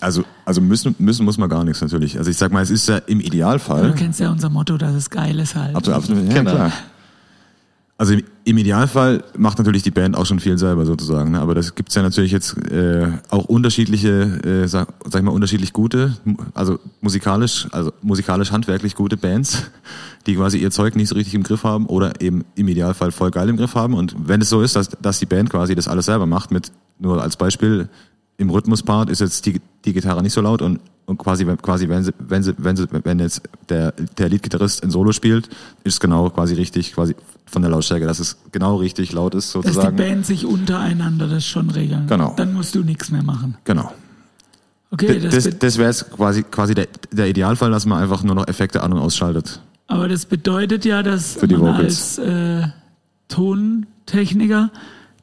[0.00, 2.16] Also, also müssen, müssen muss man gar nichts natürlich.
[2.16, 3.92] Also ich sag mal, es ist ja im Du Idealfall.
[3.96, 5.74] kennst ja unser Motto, dass es geil ist halt.
[5.74, 6.50] Absolut, absolut ja, Genau.
[6.52, 6.72] klar.
[7.96, 8.14] Also
[8.48, 11.32] im, Idealfall macht natürlich die Band auch schon viel selber sozusagen.
[11.32, 11.40] Ne?
[11.40, 14.08] Aber das gibt's ja natürlich jetzt äh, auch unterschiedliche,
[14.44, 16.16] äh, sag, sag ich mal, unterschiedlich gute,
[16.54, 19.70] also musikalisch, also musikalisch handwerklich gute Bands,
[20.26, 23.30] die quasi ihr Zeug nicht so richtig im Griff haben oder eben im Idealfall voll
[23.30, 23.94] geil im Griff haben.
[23.94, 26.72] Und wenn es so ist, dass, dass die Band quasi das alles selber macht, mit
[26.98, 27.88] nur als Beispiel
[28.38, 31.88] im Rhythmuspart ist jetzt die, die Gitarre nicht so laut und, und quasi, wenn- quasi
[31.88, 35.48] wenn sie, wenn sie, wenn sie, wenn jetzt der, der Leadgitarrist ein Solo spielt,
[35.84, 37.14] ist es genau quasi richtig, quasi
[37.46, 39.96] von der Lautstärke, dass es genau richtig laut ist dass die sozusagen.
[39.96, 42.06] Band sich untereinander das schon regeln.
[42.06, 42.32] Genau.
[42.36, 43.56] Dann musst du nichts mehr machen.
[43.64, 43.92] Genau.
[44.90, 48.34] Okay, Das, das, das, wäre jetzt quasi, quasi der, der Idealfall, dass man einfach nur
[48.34, 49.60] noch Effekte an- und ausschaltet.
[49.86, 52.18] Aber das bedeutet ja, dass Für die man Vocals.
[52.18, 52.68] als äh,
[53.28, 54.70] Tontechniker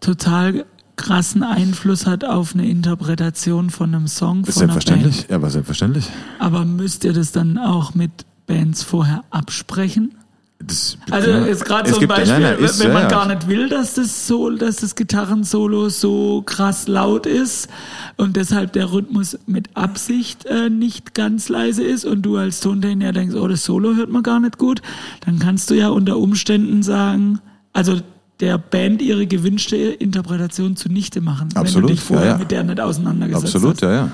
[0.01, 0.65] total
[0.97, 4.83] krassen Einfluss hat auf eine Interpretation von einem Song von einer Band.
[4.83, 5.25] selbstverständlich.
[5.29, 6.09] Ja, aber selbstverständlich.
[6.39, 8.11] Aber müsst ihr das dann auch mit
[8.47, 10.15] Bands vorher absprechen?
[10.57, 13.09] Das, Also ist gerade so ein Beispiel, nein, nein, ist- wenn man ja.
[13.09, 17.67] gar nicht will, dass das so, dass das Gitarrensolo so krass laut ist
[18.15, 23.11] und deshalb der Rhythmus mit Absicht äh, nicht ganz leise ist und du als Tontechniker
[23.11, 24.81] denkst, oh, das Solo hört man gar nicht gut,
[25.25, 27.39] dann kannst du ja unter Umständen sagen,
[27.73, 27.99] also
[28.39, 32.37] der Band ihre gewünschte Interpretation zunichte machen, wenn Absolut, du dich vorher ja, ja.
[32.37, 33.81] mit der nicht auseinandergesetzt Absolut, hast.
[33.81, 34.11] ja, ja.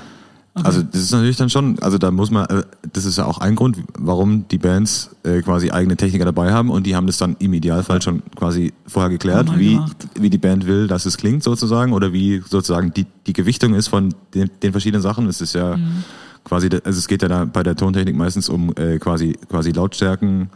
[0.54, 3.38] Also das ist natürlich dann schon, also da muss man, äh, das ist ja auch
[3.38, 7.16] ein Grund, warum die Bands äh, quasi eigene Techniker dabei haben und die haben das
[7.16, 9.80] dann im Idealfall schon quasi vorher geklärt, wir wie,
[10.20, 13.88] wie die Band will, dass es klingt sozusagen oder wie sozusagen die, die Gewichtung ist
[13.88, 15.26] von den, den verschiedenen Sachen.
[15.26, 16.04] Es ist ja Mhm.
[16.44, 20.50] quasi, also es geht ja da bei der Tontechnik meistens um äh, quasi, quasi Lautstärken,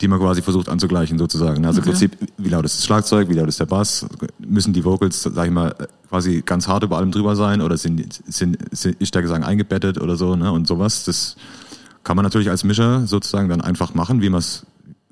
[0.00, 1.64] die man quasi versucht anzugleichen sozusagen.
[1.64, 1.90] Also Okay.
[1.90, 4.06] im Prinzip, wie laut ist das Schlagzeug, wie laut ist der Bass,
[4.38, 5.74] müssen die Vocals, sag ich mal,
[6.08, 10.00] quasi ganz hart über allem drüber sein oder sind, sind, sind ist der Gesang eingebettet
[10.00, 10.52] oder so, ne?
[10.52, 11.04] Und sowas.
[11.04, 11.36] Das
[12.04, 14.66] kann man natürlich als Mischer sozusagen dann einfach machen, wie man es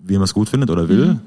[0.07, 1.19] wie man es gut findet oder will.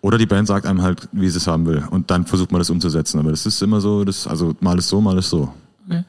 [0.00, 1.82] Oder die Band sagt einem halt, wie sie es haben will.
[1.90, 3.18] Und dann versucht man das umzusetzen.
[3.18, 5.52] Aber das ist immer so, das, also mal ist so, mal ist so.
[5.88, 6.04] Okay.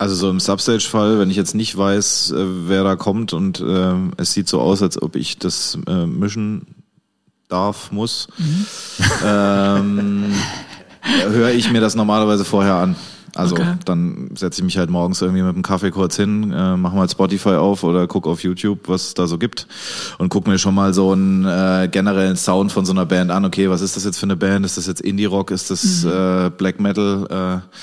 [0.00, 4.12] Also so im Substage-Fall, wenn ich jetzt nicht weiß, äh, wer da kommt und ähm,
[4.16, 6.66] es sieht so aus, als ob ich das äh, mischen
[7.50, 8.28] darf, muss,
[9.22, 10.32] ähm,
[11.28, 12.96] höre ich mir das normalerweise vorher an.
[13.34, 13.74] Also Okay.
[13.84, 17.08] dann setze ich mich halt morgens irgendwie mit dem Kaffee kurz hin, äh, mache mal
[17.08, 19.66] Spotify auf oder guck auf YouTube, was es da so gibt
[20.16, 23.44] und guck mir schon mal so einen äh, generellen Sound von so einer Band an.
[23.44, 24.64] Okay, was ist das jetzt für eine Band?
[24.64, 25.50] Ist das jetzt Indie-Rock?
[25.50, 27.62] Ist das äh, Black Metal?
[27.62, 27.76] Äh,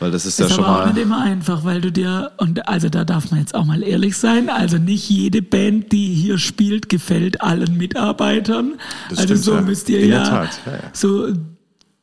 [0.00, 0.92] weil das ist, ja Ist schon aber auch mal...
[0.92, 4.16] nicht immer einfach, weil du dir, und also da darf man jetzt auch mal ehrlich
[4.16, 8.74] sein, also nicht jede Band, die hier spielt, gefällt allen Mitarbeitern.
[9.08, 9.60] Das also stimmt, so ja.
[9.62, 10.48] müsst ihr In ja, ja, ja.
[10.92, 11.28] so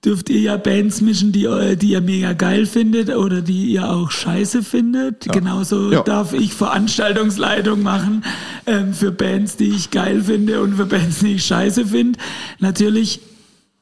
[0.05, 3.89] dürft ihr ja Bands mischen, die, eu- die ihr mega geil findet oder die ihr
[3.89, 5.27] auch scheiße findet.
[5.33, 6.01] Genauso Ja.
[6.03, 8.23] darf ich Veranstaltungsleitung machen
[8.67, 12.19] ähm, für Bands, die ich geil finde und für Bands, die ich scheiße finde.
[12.59, 13.19] Natürlich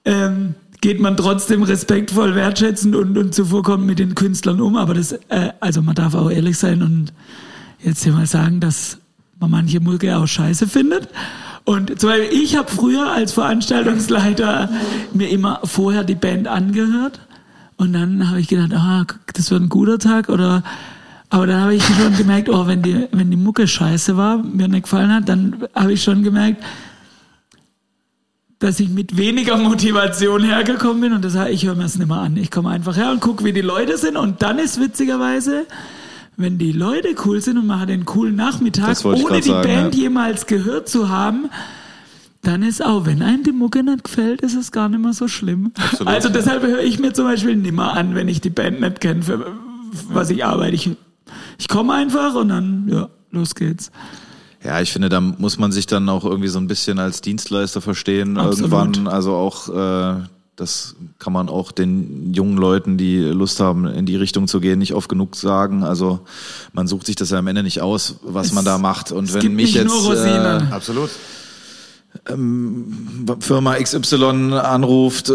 [0.06, 4.76] ähm, geht man trotzdem respektvoll, wertschätzend und, und zuvorkommend mit den Künstlern um.
[4.76, 7.12] Aber das, äh, also man darf auch ehrlich sein und
[7.80, 9.00] jetzt hier mal sagen, dass
[9.39, 11.10] man manche Mucke auch scheiße findet.
[11.63, 14.69] Und zum Beispiel, ich habe früher als Veranstaltungsleiter
[15.12, 17.19] mir immer vorher die Band angehört
[17.78, 20.62] und dann habe ich gedacht, ah, das wird ein guter Tag oder
[21.32, 24.67] aber dann habe ich schon gemerkt, oh, wenn die, wenn die Mucke scheiße war, mir
[24.67, 26.63] nicht gefallen hat, dann habe ich schon gemerkt,
[28.59, 32.17] dass ich mit weniger Motivation hergekommen bin und das ich höre mir das nicht mehr
[32.17, 32.37] an.
[32.37, 35.65] Ich komme einfach her und gucke, wie die Leute sind und dann ist witzigerweise,
[36.37, 39.95] wenn die Leute cool sind und man hat einen coolen Nachmittag, ohne die sagen, Band
[39.95, 40.01] ja.
[40.03, 41.49] jemals gehört zu haben,
[42.41, 45.27] dann ist auch, wenn einem die Mucke nicht gefällt, ist es gar nicht mehr so
[45.27, 45.71] schlimm.
[45.75, 46.13] Absolut.
[46.13, 49.23] Also deshalb höre ich mir zum Beispiel nimmer an, wenn ich die Band nicht kenne,
[49.23, 49.45] für
[50.09, 50.75] was ich arbeite.
[50.75, 50.89] Ich,
[51.57, 53.91] ich komme einfach und dann, ja, los geht's.
[54.65, 57.82] Ja, ich finde, da muss man sich dann auch irgendwie so ein bisschen als Dienstleister
[57.82, 58.71] verstehen Absolut.
[58.71, 59.08] irgendwann.
[59.08, 60.23] Also auch äh,
[60.56, 64.80] das kann man auch den jungen Leuten, die Lust haben, in die Richtung zu gehen,
[64.80, 65.84] nicht oft genug sagen.
[65.84, 66.21] Also
[66.73, 69.12] man sucht sich das ja am Ende nicht aus, was Es- man da macht.
[69.12, 70.71] Und es wenn gibt mich nicht jetzt nur Rosinen.
[72.23, 73.43] Absolut.
[73.43, 75.34] Firma XY anruft, äh,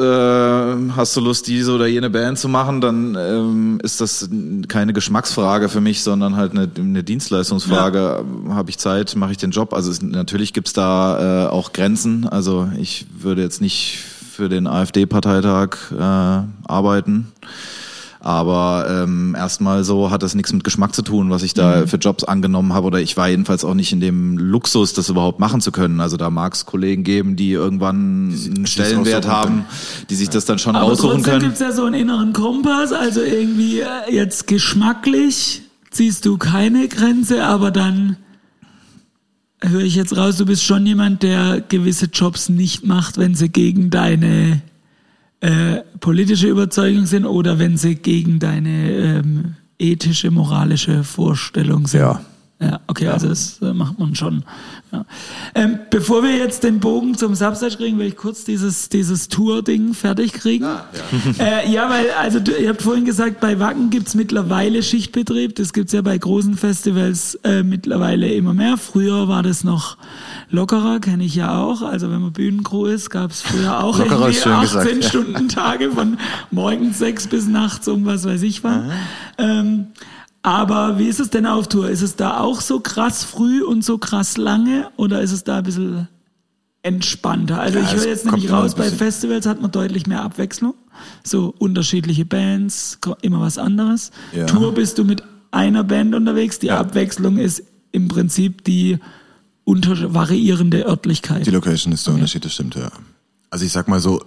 [0.97, 4.29] hast du Lust, diese oder jene Band zu machen, dann ähm, ist das
[4.69, 8.25] keine Geschmacksfrage für mich, sondern halt eine, eine Dienstleistungsfrage.
[8.51, 9.75] Habe ich Zeit, mache ich den Job?
[9.75, 12.29] Also es, natürlich gibt's da äh, auch Grenzen.
[12.29, 13.99] Also ich würde jetzt nicht
[14.33, 17.33] für den AfD-Parteitag äh, arbeiten.
[18.23, 21.97] Aber ähm, erstmal so hat das nichts mit Geschmack zu tun, was ich da für
[21.97, 22.87] Jobs angenommen habe.
[22.87, 26.01] Oder ich war jedenfalls auch nicht in dem Luxus, das überhaupt machen zu können.
[26.01, 29.65] Also da mag es Kollegen geben, die irgendwann einen Stellenwert haben,
[30.11, 31.45] die sich das dann schon Aber aussuchen trotzdem können.
[31.45, 37.45] gibt's ja so einen inneren Kompass, also irgendwie äh, jetzt geschmacklich ziehst du keine Grenze,
[37.45, 38.17] aber dann
[39.63, 43.49] höre ich jetzt raus, du bist schon jemand, der gewisse Jobs nicht macht, wenn sie
[43.49, 44.63] gegen deine
[45.41, 52.01] äh, politische Überzeugung sind oder wenn sie gegen deine ähm, ethische, moralische Vorstellung sind.
[52.01, 52.21] Ja.
[52.63, 54.45] Ja, okay, also das äh, macht man schon.
[54.93, 55.07] Ja.
[55.55, 59.95] Ähm, bevor wir jetzt den Bogen zum Substage kriegen, will ich kurz dieses, dieses Tour-Ding
[59.95, 60.65] fertig kriegen.
[60.65, 60.85] ja.
[61.39, 65.57] Äh, ja, weil, also du, ihr habt vorhin gesagt, bei Wacken gibt's mittlerweile Schichtbetrieb.
[65.57, 68.77] Das gibt's ja bei großen Festivals äh, mittlerweile immer mehr.
[68.77, 69.97] Früher war das noch
[70.51, 71.81] lockerer, kenne ich ja auch.
[71.81, 75.09] Also wenn man Bühnencrew ist, gab's früher auch Lockerer irgendwie ist schön 18 gesagt, ja.
[75.09, 76.19] Stunden Tage von
[76.51, 78.91] morgens sechs bis nachts um was weiß ich wann.
[80.43, 81.91] Aber wie ist es denn auf Tour?
[81.91, 85.59] Ist es da auch so krass früh und so krass lange oder ist es da
[85.59, 86.09] ein bisschen
[86.83, 87.61] entspannter?
[87.61, 90.75] Also Ja, ich höre jetzt nämlich raus, bei Festivals hat man deutlich mehr Abwechslung.
[91.23, 94.11] So unterschiedliche Bands, immer was anderes.
[94.35, 94.47] Ja.
[94.47, 96.59] Tour bist du mit einer Band unterwegs.
[96.59, 96.79] Die Ja.
[96.81, 98.99] Abwechslung ist im Prinzip die
[99.65, 101.47] unter variierende Örtlichkeit.
[101.47, 102.91] Die Location ist der Unterschied, das stimmt, ja.
[103.51, 104.23] Also ich sag mal so,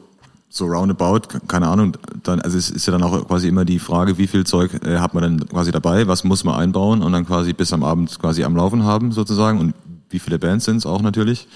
[0.56, 4.20] so roundabout, keine Ahnung, dann, also es ist ja dann auch quasi immer die Frage,
[4.20, 7.26] wie viel Zeug äh, hat man dann quasi dabei, was muss man einbauen und dann
[7.26, 9.74] quasi bis am Abend quasi am Laufen haben sozusagen und
[10.12, 11.48] wie viele Bands sind es auch natürlich.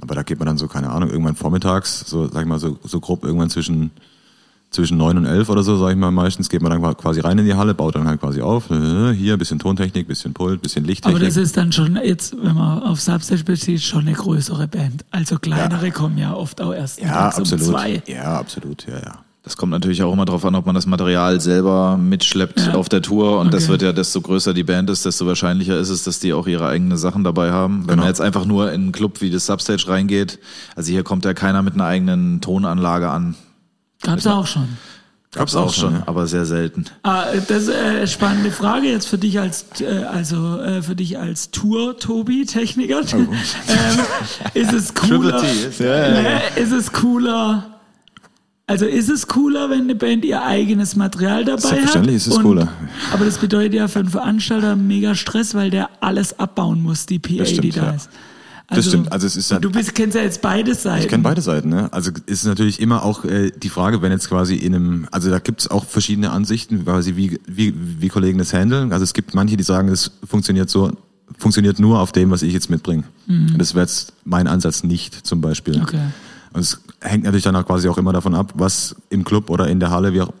[0.00, 2.78] Aber da geht man dann so, keine Ahnung, irgendwann vormittags, so sag ich mal so,
[2.84, 3.90] so grob irgendwann zwischen
[4.74, 7.38] zwischen neun und elf oder so, sag ich mal, meistens geht man dann quasi rein
[7.38, 10.84] in die Halle, baut dann halt quasi auf, äh, hier bisschen Tontechnik, bisschen Pult, bisschen
[10.84, 11.16] Lichttechnik.
[11.16, 15.04] Aber das ist dann schon jetzt, wenn man auf Substage bezieht, schon eine größere Band.
[15.10, 17.64] Also kleinere kommen ja oft auch erst ja, mittags um absolut.
[17.64, 18.02] zwei.
[18.06, 19.18] Ja, absolut, ja, ja.
[19.44, 22.74] Das kommt natürlich auch immer darauf an, ob man das Material selber mitschleppt Ja.
[22.74, 23.38] auf der Tour.
[23.40, 23.72] Und das Okay.
[23.72, 26.66] wird ja, desto größer die Band ist, desto wahrscheinlicher ist es, dass die auch ihre
[26.66, 27.80] eigenen Sachen dabei haben.
[27.80, 27.96] Wenn Genau.
[28.02, 30.38] man jetzt einfach nur in einen Club wie das Substage reingeht,
[30.76, 33.34] also hier kommt ja keiner mit einer eigenen Tonanlage an.
[34.04, 34.68] Gab's auch schon.
[35.32, 36.84] Gab's auch schon, aber sehr selten.
[37.02, 41.18] Ah, das ist eine spannende Frage jetzt für dich als äh, also äh, für dich
[41.18, 43.00] als Tour Tobi Techniker.
[43.12, 43.28] ähm,
[44.54, 45.42] ist es cooler?
[45.42, 47.70] Ne, ist es cooler?
[48.66, 51.60] Also ist es cooler, wenn eine Band ihr eigenes Material dabei hat?
[51.62, 52.68] Selbstverständlich ist es Und- cooler.
[53.12, 57.18] Aber das bedeutet ja für einen Veranstalter mega Stress, weil der alles abbauen muss, die
[57.18, 57.96] PA, stimmt, die da ja.
[58.70, 58.76] Ist.
[58.78, 59.12] Das stimmt.
[59.12, 61.02] Also es ist du bist, kennst ja jetzt beide Seiten.
[61.02, 61.92] Ich kenne beide Seiten, ne?
[61.92, 65.38] Also ist natürlich immer auch äh, die Frage, wenn jetzt quasi in einem, also da
[65.38, 68.92] gibt's auch verschiedene Ansichten, quasi wie, wie, wie Kollegen das handeln.
[68.92, 70.92] Also es gibt manche, die sagen, es funktioniert so,
[71.38, 73.04] funktioniert nur auf dem, was ich jetzt mitbringe.
[73.58, 75.76] Das wäre jetzt mein Ansatz nicht, zum Beispiel.
[75.76, 75.82] Mhm.
[75.82, 76.00] Okay.
[76.52, 79.68] Und es hängt natürlich dann auch quasi auch immer davon ab, was im Club oder
[79.68, 80.32] in der Halle wie auch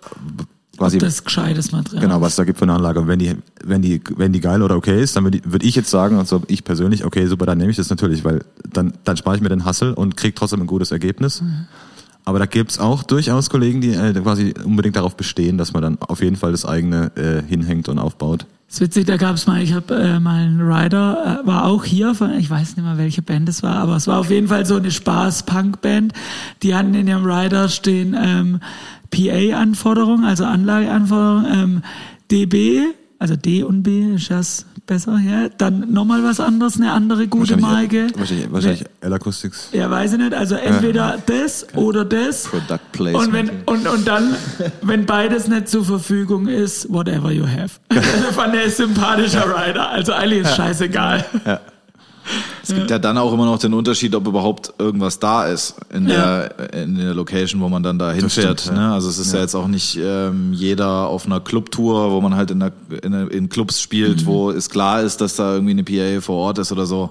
[0.76, 2.02] quasi Das ist gescheites Material.
[2.02, 3.00] Genau, was da gibt für eine Anlage.
[3.00, 5.64] Und wenn die, wenn die, wenn die geil oder okay ist, dann würde ich, würd
[5.64, 8.94] ich jetzt sagen, also ich persönlich, okay, super, dann nehme ich das natürlich, weil dann,
[9.04, 11.42] dann spare ich mir den Hassel und kriege trotzdem ein gutes Ergebnis.
[12.24, 15.98] Aber da gibt's auch durchaus Kollegen, die äh, quasi unbedingt darauf bestehen, dass man dann
[16.00, 18.46] auf jeden Fall das eigene äh, hinhängt und aufbaut.
[18.66, 21.84] Das ist witzig, da gab's mal, ich habe äh, mal einen Rider, äh, war auch
[21.84, 24.48] hier, von, ich weiß nicht mehr, welche Band es war, aber es war auf jeden
[24.48, 26.12] Fall so eine Spaß-Punk-Band.
[26.62, 28.60] Die hatten in ihrem Rider stehen ähm,
[29.10, 31.82] PA-Anforderungen, also Anlageanforderungen, ähm,
[32.30, 35.48] DB, also D und B ist das besser, ja.
[35.48, 38.08] Dann nochmal was anderes, eine andere gute Marke.
[38.16, 39.68] Wahrscheinlich, wahrscheinlich L-Acoustics.
[39.72, 40.34] Ja, weiß ich nicht.
[40.34, 42.44] Also entweder das oder das.
[42.44, 43.26] Product Placement.
[43.26, 44.34] Und wenn und, und dann,
[44.82, 47.78] wenn beides nicht zur Verfügung ist, whatever you have.
[47.88, 49.90] Also fand er sympathischer Rider.
[49.90, 51.24] Also eigentlich ist scheißegal.
[52.62, 56.06] Es gibt ja dann auch immer noch den Unterschied, ob überhaupt irgendwas da ist in
[56.06, 58.62] der in der Location, wo man dann da hinfährt.
[58.62, 58.92] stimmt, ne?
[58.92, 59.40] Also es ist ja.
[59.40, 62.72] jetzt auch nicht ähm, jeder auf einer Clubtour, wo man halt in, der,
[63.02, 66.58] in, in Clubs spielt, wo es klar ist, dass da irgendwie eine PA vor Ort
[66.58, 67.10] ist oder so.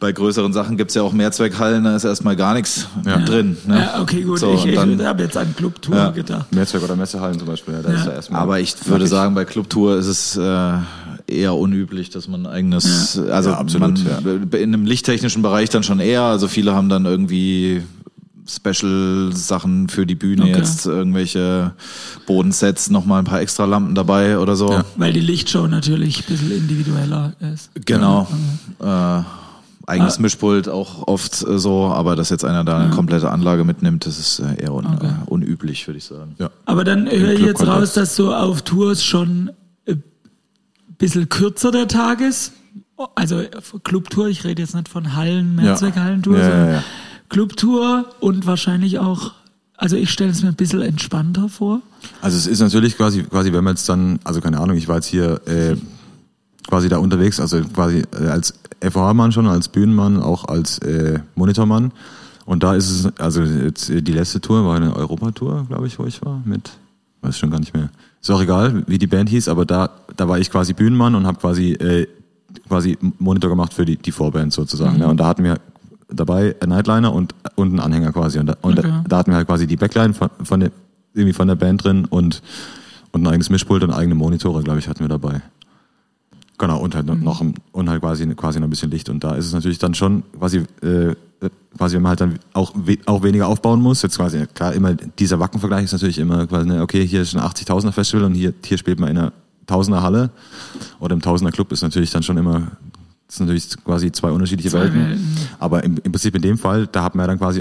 [0.00, 3.56] bei größeren Sachen gibt's ja auch Mehrzweckhallen, da ist erstmal gar nichts drin.
[3.66, 3.78] Ne?
[3.78, 4.38] Ja, okay, gut.
[4.40, 6.10] So, ich ich habe jetzt an Clubtour Ja.
[6.10, 6.46] gedacht.
[6.50, 8.40] Mehrzweck- oder Messehallen zum Beispiel, ja, da ist ja erstmal.
[8.40, 10.72] Aber ich würde sagen, bei Clubtour ist es äh,
[11.32, 15.82] eher unüblich, dass man ein eigenes, also Ja, absolut, man, in einem lichttechnischen Bereich dann
[15.82, 16.22] schon eher.
[16.22, 17.82] Also viele haben dann irgendwie
[18.46, 20.54] Special-Sachen für die Bühne Okay.
[20.56, 21.72] jetzt, irgendwelche
[22.26, 24.70] Bodensets, nochmal ein paar extra Lampen dabei oder so.
[24.70, 24.84] Ja.
[24.96, 27.70] Weil die Lichtshow natürlich ein bisschen individueller ist.
[27.86, 28.26] Genau.
[28.80, 29.20] Äh,
[29.86, 30.22] eigenes Ah.
[30.22, 34.18] Mischpult auch oft äh, so, aber dass jetzt einer da eine komplette Anlage mitnimmt, das
[34.18, 35.06] ist äh, eher un Okay.
[35.06, 36.34] äh, unüblich, würde ich sagen.
[36.38, 36.50] Ja.
[36.66, 39.50] Aber dann höre ich jetzt raus, dass so auf Tours schon
[41.02, 42.52] bisschen kürzer der Tag ist.
[43.16, 43.42] Also
[43.82, 46.84] Clubtour, ich rede jetzt nicht von Hallen, Mehrzweckhallentour, Ja, ja, sondern ja.
[47.28, 49.32] Clubtour und wahrscheinlich auch,
[49.76, 51.80] also ich stelle es mir ein bisschen entspannter vor.
[52.20, 54.96] Also es ist natürlich quasi, quasi, wenn man jetzt dann, also keine Ahnung, ich war
[54.96, 55.76] jetzt hier äh,
[56.68, 61.90] quasi da unterwegs, also quasi äh, als FOH-Mann schon, als Bühnenmann, auch als äh, Monitormann.
[62.44, 66.06] Und da ist es, also jetzt die letzte Tour war eine Europatour, glaube ich, wo
[66.06, 66.70] ich war, mit,
[67.22, 67.90] weiß schon gar nicht mehr.
[68.22, 71.26] Ist auch egal, wie die Band hieß, aber da, da war ich quasi Bühnenmann und
[71.26, 72.06] habe quasi, äh,
[72.68, 74.98] quasi Monitor gemacht für die, die Vorband sozusagen.
[74.98, 75.08] Ne?
[75.08, 75.58] Und da hatten wir
[76.08, 78.38] dabei einen Nightliner und, und einen Anhänger quasi.
[78.38, 78.88] Und, da, und Okay.
[78.88, 80.70] da, da hatten wir halt quasi die Backline von, von der,
[81.14, 82.42] irgendwie von der Band drin und,
[83.10, 85.42] und ein eigenes Mischpult und eigene Monitore, glaube ich, hatten wir dabei.
[86.62, 89.08] Genau, und halt noch ein- und halt quasi, quasi noch ein bisschen Licht.
[89.08, 91.12] Und da ist es natürlich dann schon quasi, äh,
[91.76, 94.02] quasi, wenn man halt dann auch, we auch weniger aufbauen muss.
[94.02, 97.42] Jetzt quasi, klar, immer dieser Wackenvergleich ist natürlich immer quasi, ne, okay, hier ist ein
[97.42, 99.32] 80.000er Festival und hier, hier spielt man in einer
[99.66, 100.30] Tausender Halle
[101.00, 102.68] oder im Tausender Club ist natürlich dann schon immer,
[103.26, 105.00] das sind natürlich quasi zwei unterschiedliche Zwei Welten.
[105.00, 105.36] Welten.
[105.58, 107.60] Aber im, im Prinzip in dem Fall, da hat man ja dann quasi,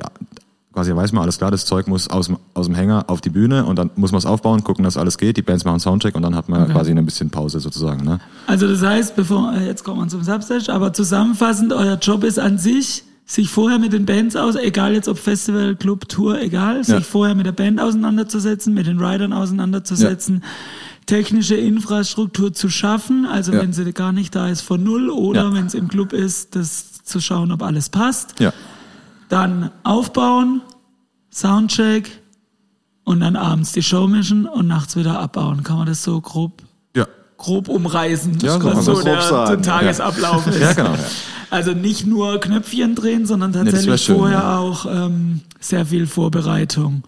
[0.74, 3.30] quasi weiß man alles klar, das Zeug muss aus, dem- aus dem Hänger auf die
[3.30, 6.16] Bühne und dann muss man es aufbauen, gucken, dass alles geht, die Bands machen Soundcheck
[6.16, 6.72] und dann hat man Okay.
[6.74, 8.20] quasi ein bisschen Pause sozusagen, ne?
[8.48, 12.40] Also das heißt, bevor, äh, jetzt kommt man zum Substage, aber zusammenfassend, euer Job ist
[12.40, 16.84] an sich, sich vorher mit den Bands aus, egal jetzt ob Festival, Club, Tour, egal,
[16.84, 20.44] sich vorher mit der Band auseinanderzusetzen, mit den Riders auseinanderzusetzen,
[21.06, 23.62] technische Infrastruktur zu schaffen, also Ja.
[23.62, 25.54] wenn sie gar nicht da ist von null oder Ja.
[25.54, 28.40] wenn es im Club ist, das zu schauen, ob alles passt.
[28.40, 28.54] Ja.
[29.32, 30.60] Dann aufbauen,
[31.32, 32.22] Soundcheck
[33.06, 35.64] und dann abends die Show mischen und nachts wieder abbauen.
[35.64, 36.62] Kann man das so grob
[36.98, 37.08] Ja.
[37.38, 40.60] grob umreißen, Ja, was so so der, grob sagen, der Tagesablauf ist.
[40.60, 41.00] Ja, genau, ja.
[41.50, 44.58] Also nicht nur Knöpfchen drehen, sondern tatsächlich schön, vorher ja.
[44.58, 47.04] auch ähm, sehr viel Vorbereitung.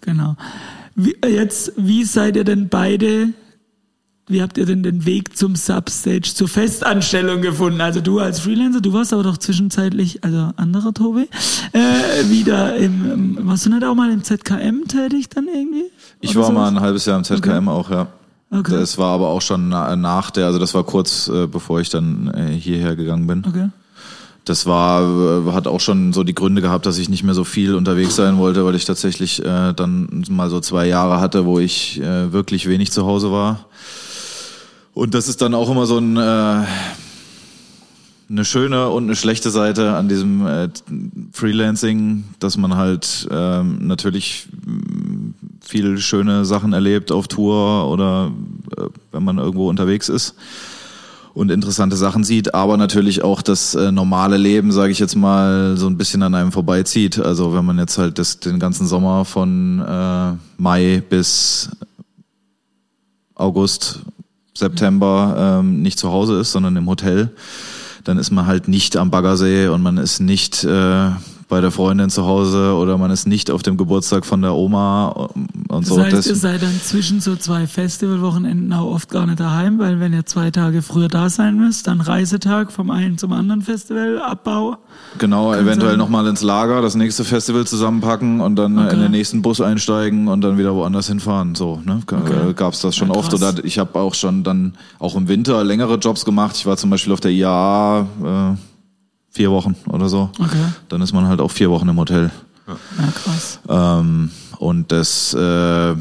[0.00, 0.34] Genau.
[0.96, 3.28] Wie, äh, jetzt, wie seid ihr denn beide,
[4.30, 7.80] wie habt ihr denn den Weg zum Substage, zur Festanstellung gefunden?
[7.80, 11.28] Also du als Freelancer, du warst aber doch zwischenzeitlich, also anderer Tobi,
[11.72, 11.78] äh,
[12.30, 15.84] wieder im, im, warst du nicht auch mal im ZKM tätig dann irgendwie?
[16.20, 16.76] Ich Oder war mal sowas?
[16.76, 18.06] ein halbes Jahr im ZKM auch, ja.
[18.52, 18.72] Okay.
[18.72, 21.88] Das war aber auch schon na- nach der, also das war kurz äh, bevor ich
[21.88, 23.44] dann äh, hierher gegangen bin.
[23.46, 23.68] Okay.
[24.44, 25.02] Das war,
[25.46, 28.16] äh, hat auch schon so die Gründe gehabt, dass ich nicht mehr so viel unterwegs
[28.16, 32.32] sein wollte, weil ich tatsächlich äh, dann mal so zwei Jahre hatte, wo ich äh,
[32.32, 33.66] wirklich wenig zu Hause war.
[34.94, 36.64] Und das ist dann auch immer so ein, äh,
[38.30, 40.68] eine schöne und eine schlechte Seite an diesem äh,
[41.32, 48.32] Freelancing, dass man halt ähm, natürlich mh, viel schöne Sachen erlebt auf Tour oder
[48.76, 50.34] äh, wenn man irgendwo unterwegs ist
[51.34, 55.76] und interessante Sachen sieht, aber natürlich auch das äh, normale Leben, sage ich jetzt mal,
[55.76, 57.18] so ein bisschen an einem vorbeizieht.
[57.18, 61.70] Also wenn man jetzt halt das, den ganzen Sommer von äh, Mai bis
[63.34, 64.00] August,
[64.54, 67.30] September ähm, nicht zu Hause ist, sondern im Hotel,
[68.04, 71.10] dann ist man halt nicht am Baggersee und man ist nicht äh,
[71.50, 75.08] bei der Freundin zu Hause oder man ist nicht auf dem Geburtstag von der Oma
[75.68, 76.00] und Das so.
[76.02, 80.00] heißt, Das- ihr seid dann zwischen so zwei Festivalwochenenden auch oft gar nicht daheim, weil
[80.00, 84.20] wenn ihr zwei Tage früher da sein müsst, dann Reisetag vom einen zum anderen Festival,
[84.20, 84.76] Abbau.
[85.18, 85.98] Genau, eventuell sein.
[85.98, 88.94] nochmal ins Lager, das nächste Festival zusammenpacken und dann Okay.
[88.94, 91.54] in den nächsten Bus einsteigen und dann wieder woanders hinfahren.
[91.56, 92.00] So, ne?
[92.10, 92.50] Okay.
[92.50, 93.34] Äh, Gab's das schon Ja, oft.
[93.34, 96.56] Oder ich habe auch schon dann auch im Winter längere Jobs gemacht.
[96.56, 98.56] Ich war zum Beispiel auf der IAA äh,
[99.30, 100.30] vier Wochen oder so.
[100.38, 100.56] Okay.
[100.88, 102.30] Dann ist man halt auch vier Wochen im Hotel.
[102.66, 102.76] Ja,
[103.12, 103.58] krass.
[103.68, 105.94] Ähm, und das, äh,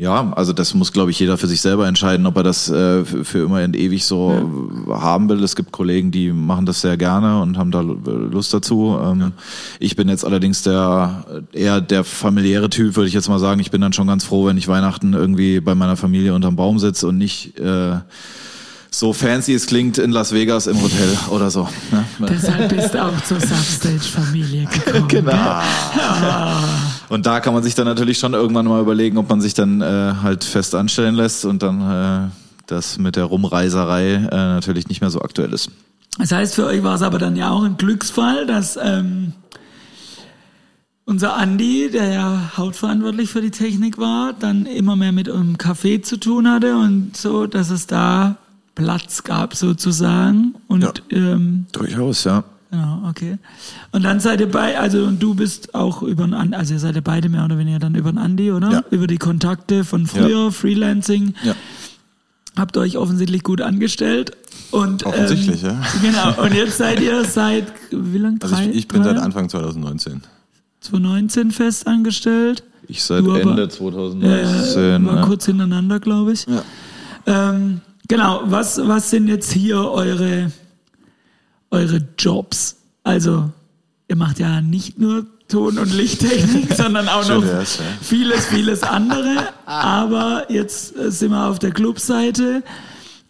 [0.00, 3.04] ja, also das muss, glaube ich, jeder für sich selber entscheiden, ob er das äh,
[3.04, 5.42] für, immer und ewig so haben will.
[5.42, 7.98] Es gibt Kollegen, die machen das sehr gerne und haben da Lu-
[8.30, 8.96] Lust dazu.
[9.02, 9.32] Ähm,
[9.80, 13.60] Ich bin jetzt allerdings der eher der familiäre Typ, würde ich jetzt mal sagen.
[13.60, 16.78] Ich bin dann schon ganz froh, wenn ich Weihnachten irgendwie bei meiner Familie unterm Baum
[16.78, 17.96] sitze und nicht äh,
[18.90, 21.68] so fancy es klingt in Las Vegas im Hotel oder so.
[21.90, 22.04] Ne?
[22.28, 25.08] Deshalb bist du auch zur Substage-Familie gekommen.
[25.08, 25.60] Genau.
[27.08, 29.80] Und da kann man sich dann natürlich schon irgendwann mal überlegen, ob man sich dann
[29.80, 32.30] äh, halt fest anstellen lässt und dann äh,
[32.66, 35.70] das mit der Rumreiserei äh, natürlich nicht mehr so aktuell ist.
[36.18, 39.32] Das heißt, für euch war es aber dann ja auch ein Glücksfall, dass ähm,
[41.04, 46.02] unser Andi, der ja hauptverantwortlich für die Technik war, dann immer mehr mit einem Café
[46.02, 48.36] zu tun hatte und so, dass es da
[48.78, 50.54] Platz gab sozusagen.
[50.68, 50.92] Und Ja.
[51.10, 52.44] ähm, Durchaus, ja.
[52.70, 53.38] Genau, okay.
[53.92, 56.80] Und dann seid ihr bei, also und du bist auch über den Andi, also ihr
[56.80, 58.70] seid ja beide mehr oder weniger dann über den Andi, oder?
[58.70, 58.84] Ja.
[58.90, 61.34] Über die Kontakte von früher, Freelancing.
[61.42, 61.54] Ja.
[62.58, 64.32] Habt ihr euch offensichtlich gut angestellt.
[64.70, 65.82] Und, Offensichtlich, ähm, ja.
[66.02, 68.38] Genau, und jetzt seid ihr seit, wie lang?
[68.42, 69.22] Also ich, ich bin drei seit?
[69.22, 70.20] Anfang 2019.
[70.80, 72.64] 2019 fest angestellt.
[72.86, 75.06] Ich seit Du aber- Ende Äh, 2019.
[75.06, 75.22] war ja.
[75.24, 76.46] kurz hintereinander, glaube ich.
[77.26, 80.50] Ähm, genau, was, was sind jetzt hier eure,
[81.70, 82.76] eure Jobs?
[83.04, 83.50] Also,
[84.08, 87.84] ihr macht ja nicht nur Ton- und Lichttechnik, sondern auch noch wär's, ja.
[88.02, 89.48] vieles, vieles andere.
[89.64, 92.62] Aber jetzt äh, sind wir auf der Clubseite.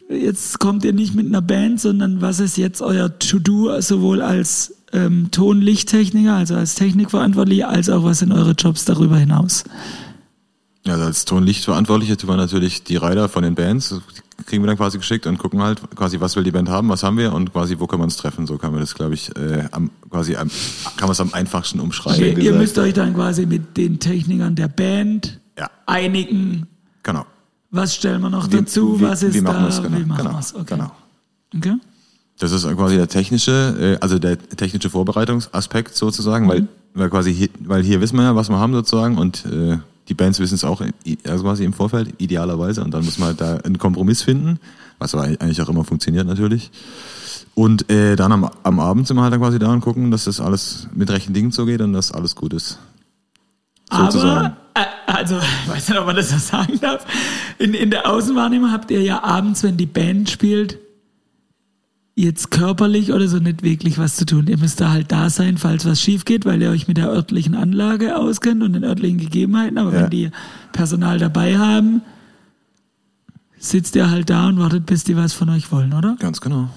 [0.08, 4.74] Jetzt kommt ihr nicht mit einer Band, sondern was ist jetzt euer To-Do, sowohl als
[4.92, 9.64] ähm, Ton-Lichttechniker, also als Technikverantwortlicher, als auch was sind eure Jobs darüber hinaus?
[10.86, 13.94] Ja, also als Tonlichtverantwortliche tun wir natürlich die Rider von den Bands,
[14.46, 17.02] kriegen wir dann quasi geschickt und gucken halt quasi, was will die Band haben, was
[17.02, 18.46] haben wir und quasi, wo können wir uns treffen.
[18.46, 20.48] So kann man das, glaube ich, äh, am, quasi am,
[20.96, 22.22] kann man es am einfachsten umschreiben.
[22.24, 22.58] Ihr gesagt.
[22.58, 26.66] müsst euch dann quasi mit den Technikern der Band Ja, einigen.
[27.02, 27.26] genau.
[27.70, 28.98] Was stellen wir noch Wie- dazu?
[28.98, 29.80] wie- was ist wie machen da?
[29.82, 30.54] genau, wie machen genau, wir's?
[30.54, 30.64] Okay.
[30.74, 30.92] genau.
[31.54, 31.74] okay.
[32.38, 37.48] Das ist quasi der technische, äh, also der technische Vorbereitungsaspekt sozusagen, weil, weil quasi hier,
[37.64, 39.78] weil hier wissen wir ja, was wir haben sozusagen und äh,
[40.08, 40.82] die Bands wissen es auch
[41.26, 42.82] also quasi im Vorfeld, idealerweise.
[42.82, 44.58] Und dann muss man halt da einen Kompromiss finden,
[44.98, 46.70] was aber eigentlich auch immer funktioniert natürlich.
[47.54, 50.24] Und äh, dann am, am Abend sind wir halt dann quasi da und gucken, dass
[50.24, 52.78] das alles mit rechten Dingen zugeht und dass alles gut ist.
[53.90, 54.56] Sozusagen.
[54.74, 57.04] Aber, äh, also, ich weiß nicht, ob man das so sagen darf.
[57.58, 60.78] In, in der Außenwahrnehmung habt ihr ja abends, wenn die Band spielt,
[62.20, 64.48] jetzt körperlich oder so nicht wirklich was zu tun.
[64.48, 67.08] Ihr müsst da halt da sein, falls was schief geht, weil ihr euch mit der
[67.08, 69.78] örtlichen Anlage auskennt und den örtlichen Gegebenheiten.
[69.78, 70.02] Aber Ja.
[70.02, 70.30] wenn die
[70.72, 72.02] Personal dabei haben,
[73.58, 76.16] sitzt ihr halt da und wartet, bis die was von euch wollen, oder?
[76.18, 76.70] Ganz genau.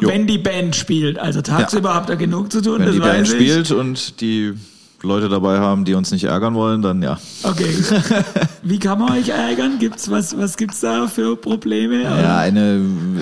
[0.00, 0.08] Jo.
[0.08, 1.18] Wenn die Band spielt.
[1.18, 3.32] Also tagsüber habt ihr genug zu tun, Wenn das die Band ich.
[3.34, 4.54] spielt und die
[5.02, 7.18] Leute dabei haben, die uns nicht ärgern wollen, dann ja.
[7.44, 7.72] Okay.
[8.62, 9.78] Wie kann man euch ärgern?
[9.78, 12.02] Gibt's was, was gibt's da für Probleme?
[12.02, 12.80] Ja, eine,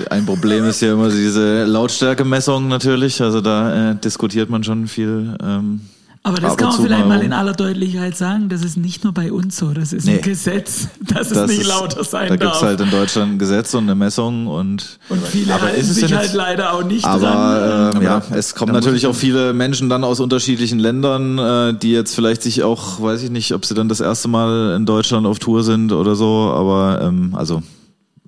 [0.09, 3.21] ein Problem ist ja immer diese Lautstärkemessung natürlich.
[3.21, 5.35] Also da äh, diskutiert man schon viel.
[5.43, 5.81] Ähm,
[6.23, 8.49] Aber das kann man vielleicht mal in aller Deutlichkeit sagen.
[8.49, 9.71] Das ist nicht nur bei uns so.
[9.71, 10.15] Das ist Nee.
[10.15, 12.53] ein Gesetz, dass es das nicht ist- lauter sein Da darf.
[12.53, 15.89] gibt's halt in Deutschland ein Gesetz und eine Messung und und viele Aber halten ist
[15.89, 17.35] es sich halt leider auch nicht aber dran.
[17.35, 20.79] ähm, Aber ja, da- es kommen da natürlich ich- auch viele Menschen dann aus unterschiedlichen
[20.79, 24.27] Ländern, äh, die jetzt vielleicht sich auch, weiß ich nicht, ob sie dann das erste
[24.27, 27.63] Mal in Deutschland auf Tour sind oder so, aber ähm, also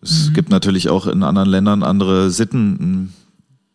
[0.02, 3.14] es gibt natürlich auch in anderen Ländern andere Sitten.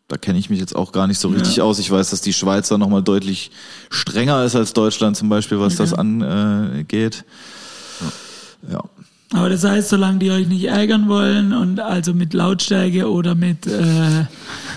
[0.08, 1.78] Da kenne ich mich jetzt auch gar nicht so richtig aus.
[1.78, 3.50] Ich weiß, dass die Schweiz da nochmal deutlich
[3.88, 7.24] strenger ist als Deutschland zum Beispiel, was das angeht.
[8.70, 8.82] Ja.
[9.32, 13.66] Aber das heißt, solange die euch nicht ärgern wollen und also mit Lautstärke oder mit
[13.66, 14.26] äh,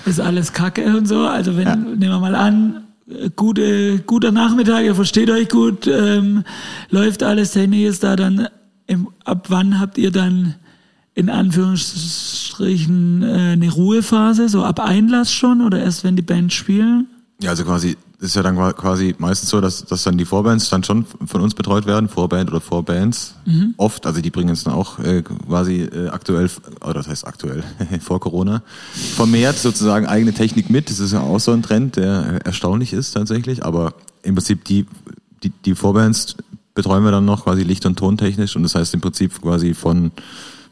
[0.06, 1.28] ist alles Kacke und so.
[1.28, 6.44] Also wenn, nehmen wir mal an, äh, gute, guter Nachmittag, ihr versteht euch gut, ähm,
[6.90, 8.48] läuft alles, Technik ist da, dann
[8.88, 10.56] im, ab wann habt ihr dann
[11.18, 17.08] in Anführungsstrichen äh, eine Ruhephase, so ab Einlass schon oder erst wenn die Band spielen?
[17.42, 20.84] Ja, also quasi, ist ja dann quasi meistens so, dass, dass dann die Vorbands dann
[20.84, 23.34] schon von uns betreut werden, Vorband oder Vorbands.
[23.78, 26.52] Oft, also die bringen uns dann auch äh, quasi äh, aktuell,
[26.82, 27.64] oder das heißt aktuell,
[28.00, 28.62] vor Corona,
[29.16, 30.92] vermehrt sozusagen eigene Technik mit.
[30.92, 34.66] Das ist ja auch so ein Trend, der äh, erstaunlich ist tatsächlich, aber im Prinzip
[34.66, 34.86] die,
[35.42, 36.36] die, die Vorbands
[36.76, 40.12] betreuen wir dann noch quasi Licht- und Tontechnisch und das heißt im Prinzip quasi von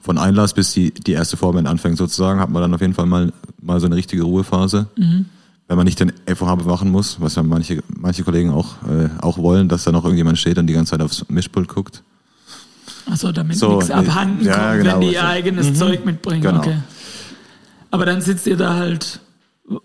[0.06, 3.06] von Einlass bis die, die erste Vorband anfängt sozusagen, hat man dann auf jeden Fall
[3.06, 4.88] mal, mal so eine richtige Ruhephase
[5.68, 9.38] wenn man nicht den FOH bewachen muss, was ja manche, manche Kollegen auch, äh, auch
[9.38, 12.04] wollen, dass da noch irgendjemand steht und die ganze Zeit aufs Mischpult guckt.
[13.10, 13.94] Achso, damit So, nichts nee.
[13.96, 14.94] abhanden Ja, kommt, genau.
[14.94, 16.42] wenn die ihr eigenes Zeug mitbringen.
[16.42, 16.60] Genau.
[16.60, 16.78] Okay.
[17.92, 19.22] Aber dann sitzt ihr da halt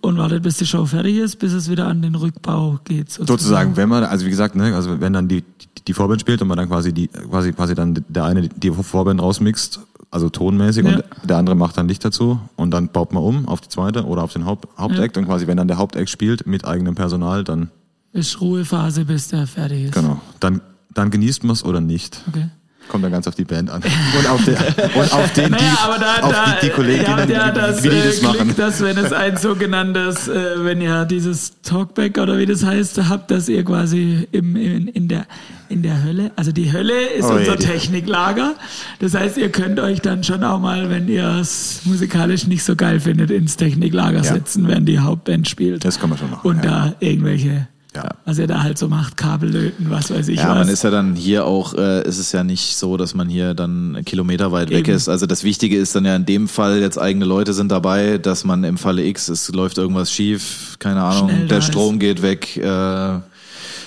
[0.03, 3.11] und wartet, bis die Show fertig ist, bis es wieder an den Rückbau geht.
[3.11, 5.43] Sozusagen, wenn man, also wie gesagt, ne, also wenn dann die,
[5.87, 9.23] die Vorband spielt und man dann quasi die, quasi, quasi dann der eine die Vorband
[9.23, 9.81] rausmixt,
[10.11, 10.97] also tonmäßig Ja.
[10.97, 14.05] und der andere macht dann Licht dazu und dann baut man um auf die zweite
[14.07, 17.45] oder auf den Haupt, Hauptakt und quasi wenn dann der Hauptakt spielt mit eigenem Personal,
[17.45, 17.71] dann,
[18.13, 19.95] Ist Ruhephase, bis der fertig ist.
[19.95, 20.61] genau, dann,
[20.95, 22.23] dann genießt man es oder nicht.
[22.29, 22.49] Okay.
[22.89, 23.83] Kommt dann ganz auf die Band an.
[24.19, 27.31] Und auf, den, und auf den, Naja, die, aber da, auf da, die, die Kolleginnen,
[27.31, 28.39] ja das, wie die das machen.
[28.47, 33.09] Glück, dass wenn es ein sogenanntes, äh, wenn ihr dieses Talkback oder wie das heißt,
[33.09, 35.27] habt, dass ihr quasi im, in, in der
[35.69, 38.55] in der Hölle, also die Hölle ist Oh, unser ja, Techniklager.
[38.99, 42.75] Das heißt, ihr könnt euch dann schon auch mal, wenn ihr es musikalisch nicht so
[42.75, 44.25] geil findet, ins Techniklager Ja.
[44.35, 45.85] setzen, während die Hauptband spielt.
[45.85, 48.09] Das kann man schon machen, Und da irgendwelche, Ja.
[48.25, 50.59] was ihr da halt so macht, Kabel löten, was weiß ich Ja, was.
[50.59, 53.55] man ist ja dann hier auch, äh, ist es ja nicht so, dass man hier
[53.55, 54.97] dann kilometerweit weg Eben.
[54.97, 55.09] ist.
[55.09, 58.45] Also das Wichtige ist dann ja in dem Fall, jetzt eigene Leute sind dabei, dass
[58.45, 61.65] man im Falle X, es läuft irgendwas schief, keine Ahnung, Schnell der ist.
[61.65, 63.19] Strom geht weg, äh,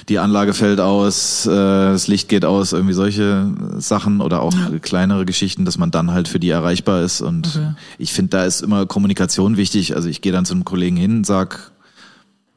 [0.09, 3.47] die Anlage fällt aus, äh, das Licht geht aus, irgendwie solche
[3.77, 4.79] Sachen oder auch Ja.
[4.81, 7.21] kleinere Geschichten, dass man dann halt für die erreichbar ist.
[7.21, 7.71] Und Okay.
[7.97, 9.95] ich finde, da ist immer Kommunikation wichtig.
[9.95, 11.71] Also ich gehe dann zu einem Kollegen hin, sag,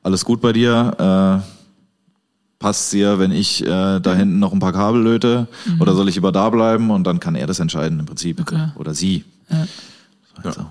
[0.06, 1.46] alles gut bei dir, äh,
[2.60, 5.48] passt dir, wenn ich äh, da hinten noch ein paar Kabel löte
[5.80, 8.68] oder soll ich lieber da bleiben und dann kann er das entscheiden im Prinzip Okay.
[8.76, 9.24] oder sie.
[9.50, 9.66] Ja.
[10.44, 10.66] Also.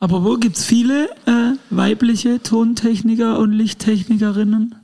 [0.00, 4.74] Aber wo gibt's viele äh, weibliche Tontechniker und Lichttechnikerinnen?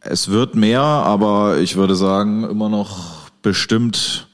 [0.00, 4.26] Es wird mehr, aber ich würde sagen immer noch bestimmt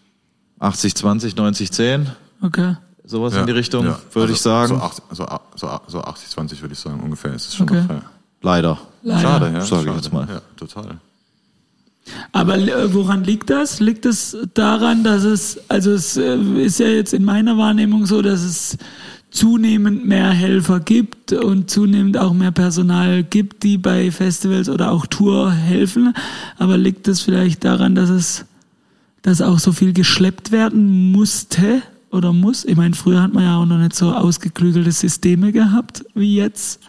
[0.58, 2.06] 80 20 90 10
[2.42, 2.76] Okay.
[3.04, 3.98] sowas in die Richtung ja.
[4.12, 4.68] würde Also ich sagen.
[4.68, 7.82] So, 80, so, so, so 80, 20 würde ich sagen, ungefähr ist es schon Okay.
[7.82, 8.13] noch.
[8.44, 8.78] Leider.
[9.02, 9.20] Leider.
[9.20, 9.60] Schade, ja.
[9.62, 10.26] Sag ich jetzt mal.
[10.28, 10.98] Ja, total.
[12.32, 13.80] Aber äh, woran liegt das?
[13.80, 18.20] Liegt es daran, dass es, also es äh, ist ja jetzt in meiner Wahrnehmung so,
[18.22, 18.76] dass es
[19.30, 25.06] zunehmend mehr Helfer gibt und zunehmend auch mehr Personal gibt, die bei Festivals oder auch
[25.06, 26.14] Tour helfen.
[26.58, 28.44] Aber liegt es vielleicht daran, dass es,
[29.22, 31.82] dass auch so viel geschleppt werden musste
[32.12, 32.64] oder muss?
[32.64, 36.80] Ich meine, früher hat man ja auch noch nicht so ausgeklügelte Systeme gehabt wie jetzt.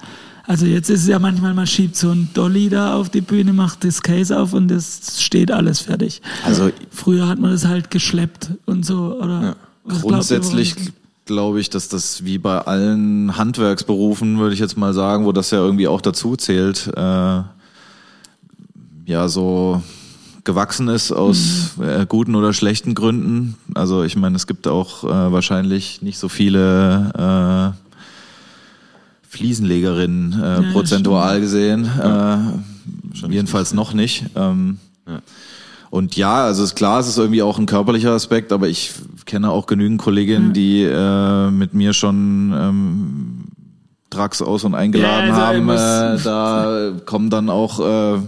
[0.47, 3.51] Also jetzt ist es ja manchmal, man schiebt so ein Dolly da auf die Bühne,
[3.53, 6.21] macht das Case auf und es steht alles fertig.
[6.45, 9.55] Also Früher hat man das halt geschleppt und so, oder?
[9.89, 10.75] Ihr, Grundsätzlich
[11.25, 15.49] glaube ich, dass das wie bei allen Handwerksberufen, würde ich jetzt mal sagen, wo das
[15.51, 17.41] ja irgendwie auch dazu zählt, äh,
[19.05, 19.81] ja so
[20.43, 21.83] gewachsen ist aus Mhm.
[21.83, 23.55] äh, guten oder schlechten Gründen.
[23.73, 27.84] Also ich meine, es gibt auch äh, wahrscheinlich nicht so viele äh,
[29.35, 31.85] Fliesenlegerinnen äh, Ja, prozentual gesehen.
[32.01, 32.37] Äh,
[33.29, 34.25] jedenfalls noch nicht.
[34.35, 34.77] Ähm,
[35.07, 35.19] Ja.
[35.91, 38.91] und ja, also ist klar, es ist irgendwie auch ein körperlicher Aspekt, aber ich
[39.25, 43.43] kenne auch genügend Kolleginnen, die äh, mit mir schon ähm,
[44.09, 46.17] Trucks aus und eingeladen Ja, also haben.
[46.19, 47.79] Äh, da kommen dann auch
[48.15, 48.19] äh,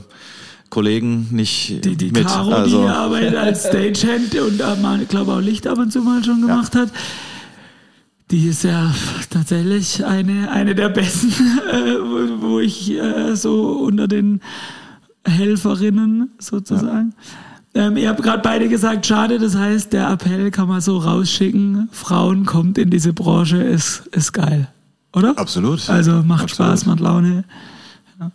[0.70, 2.28] Kollegen nicht die, die mit.
[2.28, 5.91] Caro, also, die Arbeit als Stagehand und da mal, ich glaube auch Licht ab und
[5.93, 6.89] zu mal schon gemacht hat,
[8.32, 8.93] die ist ja
[9.30, 11.30] tatsächlich eine, eine der besten,
[11.71, 14.41] äh, wo, wo ich äh, so unter den
[15.25, 17.13] Helferinnen sozusagen.
[17.73, 21.89] Ähm, ihr habt gerade beide gesagt, schade, das heißt, der Appell kann man so rausschicken,
[21.91, 24.67] Frauen kommt in diese Branche, ist, ist geil,
[25.13, 25.38] oder?
[25.38, 25.88] Absolut.
[25.89, 26.71] Also macht Absolut.
[26.71, 27.43] Spaß, macht Laune.
[28.19, 28.32] Ja.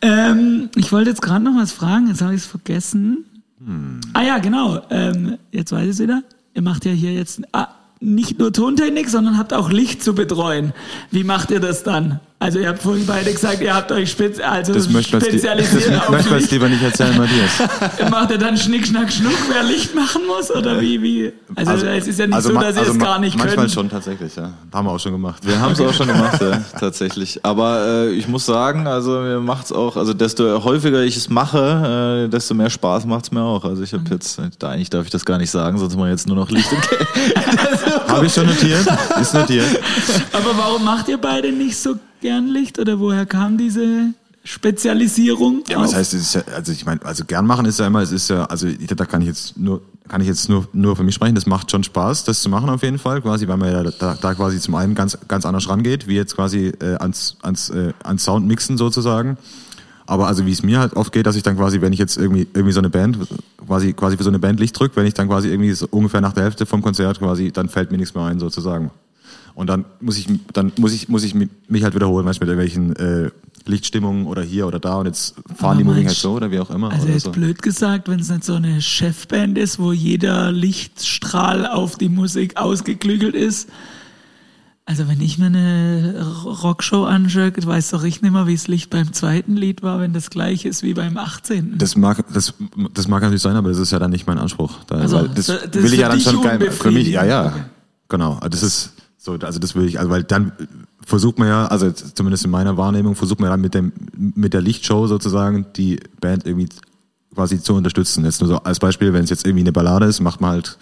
[0.00, 3.24] Ähm, ich wollte jetzt gerade noch was fragen, jetzt habe ich es vergessen.
[3.64, 4.00] Hm.
[4.12, 4.82] Ah ja, genau.
[4.90, 6.22] Ähm, jetzt weiß ich es wieder.
[6.54, 7.68] Ihr macht ja hier jetzt ah,
[8.04, 10.72] nicht nur Tontechnik, sondern habt auch Licht zu betreuen.
[11.10, 12.20] Wie macht ihr das dann?
[12.40, 16.10] Also ihr habt vorhin beide gesagt, ihr habt euch spez also Das das spezialisiert auf
[16.10, 16.50] möchte man Licht.
[16.50, 18.10] lieber nicht erzählen, Matthias.
[18.10, 20.50] Macht ihr dann Schnick, Schnack, Schnuck, wer Licht machen muss?
[20.50, 21.00] Oder wie?
[21.00, 21.32] wie?
[21.54, 23.56] Also, es ist ja nicht so, ma- dass ihr also es ma- gar nicht Manchmal
[23.64, 23.72] könnt.
[23.72, 24.50] schon, tatsächlich, ja.
[24.74, 25.46] Haben wir auch schon gemacht.
[25.46, 27.40] Wir haben es auch schon gemacht, ja, tatsächlich.
[27.44, 32.24] Aber äh, ich muss sagen, also mir macht's auch, also desto häufiger ich es mache,
[32.26, 33.64] äh, desto mehr Spaß macht's mir auch.
[33.64, 36.26] Also ich habe jetzt, da eigentlich darf ich das gar nicht sagen, sonst mal jetzt
[36.26, 37.06] nur noch Licht Ke-
[38.08, 38.86] Habe ich schon notiert?
[39.20, 39.64] Ist notiert.
[40.32, 42.78] Aber warum macht ihr beide nicht so gern Licht?
[42.78, 45.62] Oder woher kam diese Spezialisierung?
[45.68, 48.00] Ja, was heißt, es ist ja, also ich meine, also gern machen ist ja immer,
[48.00, 50.96] es ist ja, also ich, da kann ich jetzt nur, kann ich jetzt nur, nur
[50.96, 53.58] für mich sprechen, das macht schon Spaß, das zu machen auf jeden Fall, quasi, weil
[53.58, 56.96] man ja da, da quasi zum einen ganz, ganz anders rangeht, wie jetzt quasi äh,
[56.96, 59.36] ans, ans, äh, ans Sound mixen sozusagen.
[60.06, 62.18] Aber also wie es mir halt oft geht, dass ich dann quasi, wenn ich jetzt
[62.18, 63.18] irgendwie irgendwie so eine Band,
[63.66, 66.20] quasi quasi für so eine Band Licht drück, wenn ich dann quasi irgendwie so ungefähr
[66.20, 68.90] nach der Hälfte vom Konzert quasi, dann fällt mir nichts mehr ein sozusagen.
[69.54, 72.58] Und dann muss ich dann muss ich muss ich mi- mich halt wiederholen, manchmal mit
[72.58, 72.96] irgendwelchen
[73.26, 73.30] äh,
[73.66, 76.58] Lichtstimmungen oder hier oder da und jetzt fahren Aber die Moving halt so oder wie
[76.58, 76.90] auch immer.
[76.92, 77.30] Also jetzt so.
[77.32, 82.56] blöd gesagt, wenn es nicht so eine Chefband ist, wo jeder Lichtstrahl auf die Musik
[82.56, 83.68] ausgeklügelt ist.
[84.86, 88.90] Also wenn ich mir eine Rockshow anschaue, weiß doch ich nicht mehr, wie das Licht
[88.90, 91.78] beim zweiten Lied war, wenn das gleiche ist wie beim 18.
[91.78, 92.52] Das mag, das,
[92.92, 94.84] das mag natürlich sein, aber das ist ja dann nicht mein Anspruch.
[94.86, 96.70] Da, Also, das, das will ich ja dann schon geil.
[96.70, 97.40] Für mich, ja, ja.
[97.44, 97.70] unbefriedigend.
[98.10, 98.32] Genau.
[98.34, 98.92] Also Das ist
[99.24, 100.52] so, also das will ich, also weil dann
[101.06, 104.60] versucht man ja, also zumindest in meiner Wahrnehmung, versucht man dann mit dem, mit der
[104.60, 106.68] Lichtshow sozusagen die Band irgendwie
[107.34, 108.24] quasi zu unterstützen.
[108.24, 110.76] Jetzt nur so als Beispiel, wenn es jetzt irgendwie eine Ballade ist, macht man halt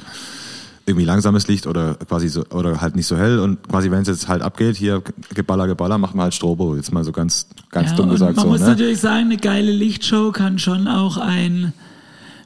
[0.86, 4.09] irgendwie langsames Licht oder quasi so oder halt nicht so hell und quasi wenn es
[4.09, 5.01] jetzt halt abgeht, hier
[5.32, 6.74] Geballer, Geballer, macht man halt Strobo.
[6.74, 8.51] Jetzt mal so ganz ganz Ja, dumm gesagt man so.
[8.51, 8.66] muss Ne?
[8.66, 11.72] natürlich sagen, eine geile Lichtshow kann schon auch ein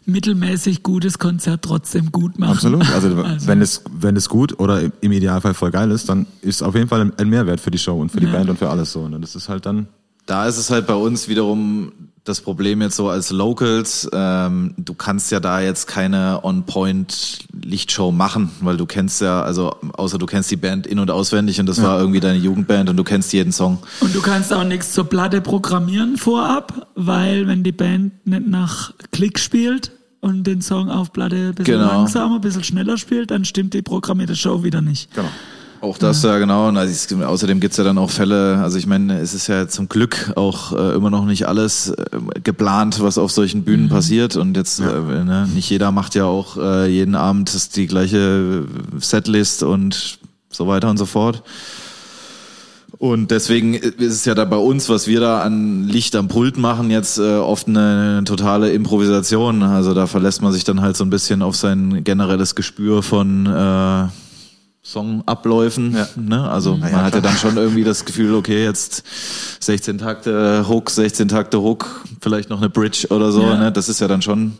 [0.07, 2.53] mittelmäßig gutes Konzert trotzdem gut machen.
[2.53, 2.89] Absolut.
[2.91, 6.63] Also, Also- wenn es wenn es gut oder im- Idealfall voll geil ist, dann ist
[6.63, 8.33] auf jeden Fall ein- Mehrwert für die Show und für die Ja.
[8.33, 9.01] Band und für alles so.
[9.01, 9.89] Und das ist halt dann
[10.27, 11.93] Da ist es halt bei uns wiederum
[12.25, 18.51] das Problem jetzt so als Locals, ähm, du kannst ja da jetzt keine On-Point-Lichtshow machen,
[18.61, 21.81] weil du kennst ja, also außer du kennst die Band in- und auswendig und das
[21.83, 23.79] war irgendwie deine Jugendband und du kennst jeden Song.
[24.01, 28.93] Und du kannst auch nichts zur Platte programmieren vorab, weil wenn die Band nicht nach
[29.13, 31.89] Klick spielt und den Song auf Platte ein bisschen Genau.
[31.93, 35.15] langsamer, ein bisschen schneller spielt, dann stimmt die programmierte Show wieder nicht.
[35.15, 35.29] genau.
[35.83, 36.69] Auch das ja genau.
[36.69, 39.69] Und also es, außerdem gibt's ja dann auch Fälle, also ich meine, es ist ja
[39.69, 42.07] zum Glück auch äh, immer noch nicht alles äh,
[42.43, 44.37] geplant, was auf solchen Bühnen passiert.
[44.37, 48.65] Und jetzt, äh, ne, nicht jeder macht ja auch äh, jeden Abend das- die gleiche
[48.99, 51.43] Setlist und so weiter und so fort.
[52.99, 56.57] Und deswegen ist es ja da bei uns, was wir da an Licht am Pult
[56.57, 59.63] machen, jetzt äh, oft eine, totale Improvisation.
[59.63, 63.47] Also da verlässt man sich dann halt so ein bisschen auf sein generelles Gespür von
[63.47, 64.09] äh,
[64.83, 65.97] Songabläufen.
[66.17, 66.49] Ne?
[66.49, 69.03] Also man hat ja dann schon irgendwie das Gefühl, okay, jetzt
[69.61, 73.43] 16 Takte Hook, 16 Takte Hook, vielleicht noch eine Bridge oder so.
[73.43, 73.59] Ja.
[73.59, 73.73] Ne?
[73.73, 74.59] Das ist ja dann schon,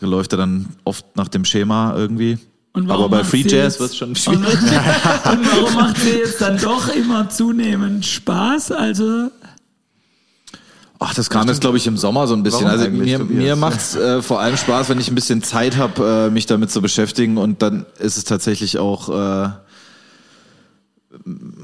[0.00, 2.38] läuft ja dann oft nach dem Schema irgendwie.
[2.74, 4.42] Und Aber warum bei macht Free Jazz jetzt- wird's schon Und, schwierig.
[4.44, 8.72] und warum macht sie jetzt dann doch immer zunehmend Spaß?
[8.72, 9.30] Also
[10.98, 12.64] Ach, das kam jetzt, glaube ich, im Sommer so ein bisschen.
[12.66, 16.26] Warum also mir, mir macht's äh, vor allem Spaß, wenn ich ein bisschen Zeit habe,
[16.28, 19.48] äh, mich damit zu beschäftigen und dann ist es tatsächlich auch, äh,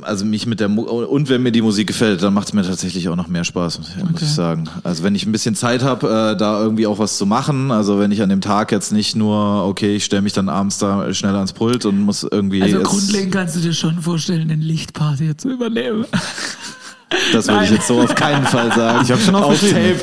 [0.03, 2.63] also mich mit der Mu und wenn mir die Musik gefällt, dann macht es mir
[2.63, 4.13] tatsächlich auch noch mehr Spaß, muss Okay.
[4.23, 4.69] ich sagen.
[4.85, 7.99] Also wenn ich ein bisschen Zeit habe, äh, da irgendwie auch was zu machen, also
[7.99, 11.13] wenn ich an dem Tag jetzt nicht nur, okay, ich stelle mich dann abends da
[11.13, 15.19] schnell ans Pult und muss irgendwie Also grundlegend kannst du dir schon vorstellen, den Lichtpart
[15.19, 16.05] hier zu übernehmen.
[17.33, 19.01] das würde ich jetzt so auf keinen Fall sagen.
[19.03, 19.61] Ich habe schon auf.
[19.61, 19.97] Tape.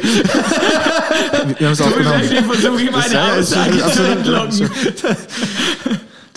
[1.57, 2.21] Wir haben es aufgenommen.
[2.23, 4.69] Ich versuche ihm eine Ja, ja, ist- Aussage zu entlocken.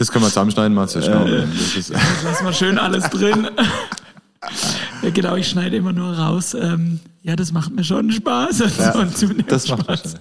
[0.01, 0.87] Das können wir zusammenschneiden, mal.
[0.87, 1.93] Das ist,
[2.25, 3.51] Lass mal schön alles drin.
[5.03, 6.55] Ja, genau, ich schneide immer nur raus.
[6.55, 8.61] Ähm, ja, das macht mir schon Spaß.
[8.97, 10.15] Und zunehmend Das macht Spaß.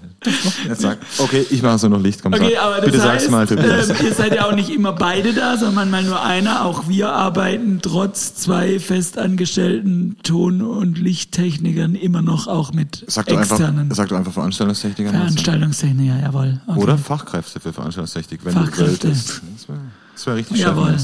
[0.68, 2.22] jetzt sag, okay, ich mache so noch Licht.
[2.22, 2.62] Komm, Okay, sag.
[2.64, 3.90] aber das Bitte heißt, sag's mal, Tobias.
[3.90, 6.66] ähm, ihr seid ja auch nicht immer beide da, sondern manchmal nur einer.
[6.66, 13.42] Auch wir arbeiten trotz zwei festangestellten Ton- und Lichttechnikern immer noch auch mit Sag einfach,
[13.58, 15.12] externen sag doch einfach Veranstaltungstechniker.
[15.12, 16.20] Veranstaltungstechniker.
[16.22, 16.62] Jawohl.
[16.68, 16.80] Okay.
[16.80, 19.08] Oder Fachkräfte für Veranstaltungstechnik, wenn Fachkräfte.
[19.08, 19.42] du willst.
[19.56, 19.80] Das wäre
[20.14, 20.96] das wär richtig Jawohl.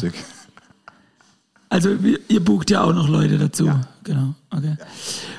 [1.75, 1.89] Also
[2.29, 3.69] ihr bucht ja auch noch Leute dazu.
[4.05, 4.33] Genau.
[4.49, 4.77] Okay.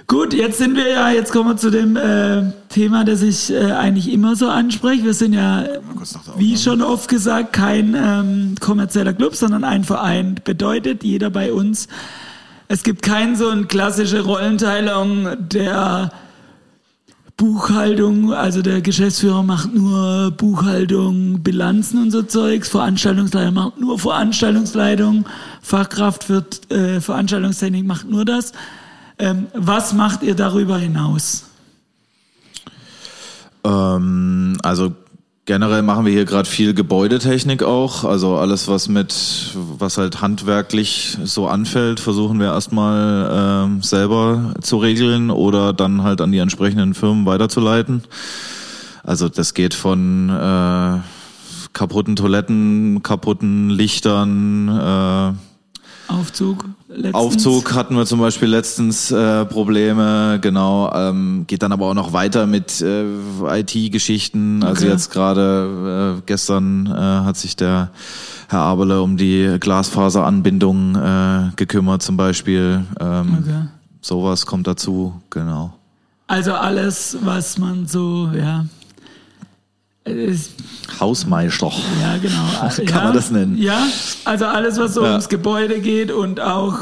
[0.06, 3.72] Gut, jetzt sind wir ja, jetzt kommen wir zu dem äh, Thema, das ich äh,
[3.72, 5.02] eigentlich immer so anspreche.
[5.02, 5.64] Wir sind ja,
[6.36, 10.34] wie schon oft gesagt, kein ähm, kommerzieller Club, sondern ein Verein.
[10.44, 11.88] Bedeutet, jeder bei uns,
[12.68, 16.10] es gibt keine so eine klassische Rollenteilung der
[17.36, 25.26] Buchhaltung, also der Geschäftsführer macht nur Buchhaltung, Bilanzen und so Zeugs, Veranstaltungsleiter macht nur Veranstaltungsleitung,
[25.60, 28.52] Fachkraft für äh, Veranstaltungstechnik macht nur das.
[29.18, 31.44] Ähm, was macht ihr darüber hinaus?
[33.64, 34.94] Ähm, also
[35.46, 38.04] generell machen wir hier gerade viel Gebäudetechnik auch.
[38.04, 39.14] Also alles, was mit,
[39.54, 46.20] was halt handwerklich so anfällt, versuchen wir erstmal ähm, selber zu regeln oder dann halt
[46.20, 48.02] an die entsprechenden Firmen weiterzuleiten.
[49.04, 50.98] Also das geht von äh,
[51.72, 55.55] kaputten Toiletten, kaputten Lichtern, äh,
[56.08, 56.64] Aufzug?
[56.88, 57.14] Letztens?
[57.14, 60.92] Aufzug hatten wir zum Beispiel letztens äh, Probleme, genau.
[60.94, 63.04] Ähm, geht dann aber auch noch weiter mit äh,
[63.60, 64.62] IT-Geschichten.
[64.62, 64.92] Also Okay.
[64.92, 67.90] jetzt gerade äh, gestern äh, hat sich der
[68.48, 72.84] Herr Abele um die Glasfaseranbindung äh, gekümmert zum Beispiel.
[73.00, 73.62] Ähm, Okay.
[74.00, 75.72] Sowas kommt dazu, genau.
[76.28, 78.64] Also alles, was man so, ja.
[80.06, 80.52] Ist,
[81.00, 81.72] Hausmeister.
[82.00, 82.68] ja, genau.
[82.76, 83.56] Kann ja, man das nennen?
[83.58, 83.86] Ja,
[84.24, 85.10] also alles, was so Ja.
[85.12, 86.76] ums Gebäude geht und auch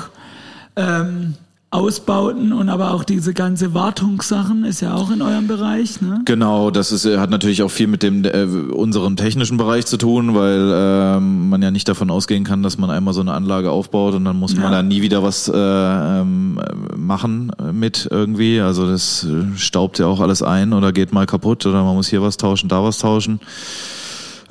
[0.77, 1.35] ähm,
[1.75, 6.23] Ausbauten und aber auch diese ganze Wartungssachen ist ja auch in eurem Bereich, ne?
[6.25, 9.97] Genau, das ist, äh, hat natürlich auch viel mit dem äh, unserem technischen Bereich zu
[9.97, 13.73] tun, weil ähm, man ja nicht davon ausgehen kann, dass man einmal so eine Anlage
[13.73, 14.71] aufbaut und dann muss man Ja.
[14.71, 16.61] da nie wieder was äh, ähm,
[16.97, 18.61] machen äh, mit irgendwie.
[18.61, 22.07] Also das äh, staubt ja auch alles ein oder geht mal kaputt oder man muss
[22.07, 23.41] hier was tauschen, da was tauschen.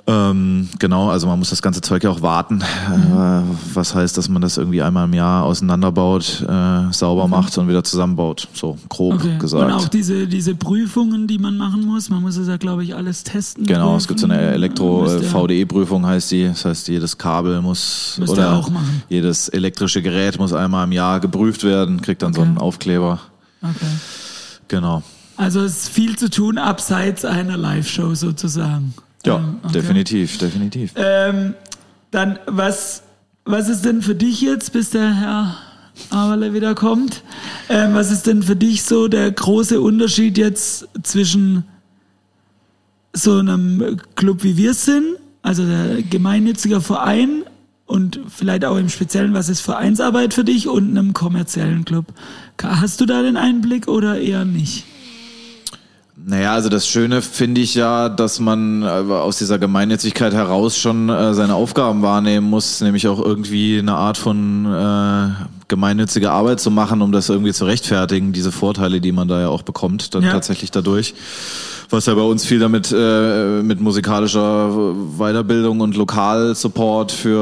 [0.06, 2.56] Ähm, genau, also man muss das ganze Zeug ja auch warten.
[2.56, 3.18] Mhm.
[3.18, 3.41] Äh,
[3.74, 7.86] was heißt, dass man das irgendwie einmal im Jahr auseinanderbaut, äh, sauber macht und wieder
[7.86, 8.49] zusammenbaut.
[8.54, 9.38] So grob Okay.
[9.38, 9.64] gesagt.
[9.64, 12.93] Und auch diese, diese Prüfungen, die man machen muss, man muss es ja, glaube ich,
[12.95, 13.66] alles testen.
[13.66, 14.54] Genau, es gibt so eine prüfen.
[14.56, 16.47] Elektro-VDE-Prüfung heißt die.
[16.47, 19.04] Das heißt, jedes Kabel muss Müsst oder auch machen.
[19.08, 22.49] jedes elektrische Gerät muss einmal im Jahr geprüft werden, kriegt dann so Okay.
[22.49, 23.20] einen Aufkleber.
[23.62, 23.74] Okay.
[24.68, 25.01] Genau.
[25.38, 28.93] Also es ist viel zu tun abseits einer Live-Show sozusagen.
[29.26, 29.74] Ja, Ähm, okay.
[29.74, 30.91] definitiv, definitiv.
[30.95, 31.53] Ähm,
[32.11, 33.03] dann, was,
[33.45, 35.57] was ist denn für dich jetzt, bis der Herr
[36.09, 37.24] Aberle wieder kommt?
[37.69, 41.63] Ähm, was ist denn für dich so der große Unterschied jetzt zwischen
[43.13, 45.05] so einem Club wie wir sind,
[45.41, 47.43] also der gemeinnütziger Verein
[47.86, 52.05] und vielleicht auch im Speziellen, was ist Vereinsarbeit für dich und einem kommerziellen Club?
[52.61, 54.86] Hast du da den Einblick oder eher nicht?
[56.26, 61.09] Naja, also das Schöne finde ich ja, dass man äh, aus dieser Gemeinnützigkeit heraus schon
[61.09, 66.69] äh, seine Aufgaben wahrnehmen muss, nämlich auch irgendwie eine Art von äh, gemeinnützige Arbeit zu
[66.69, 70.21] machen, um das irgendwie zu rechtfertigen, diese Vorteile, die man da ja auch bekommt, dann
[70.24, 70.32] Ja.
[70.32, 71.15] tatsächlich dadurch.
[71.89, 74.69] Was ja bei uns viel damit äh, mit musikalischer
[75.17, 77.39] Weiterbildung und Lokalsupport für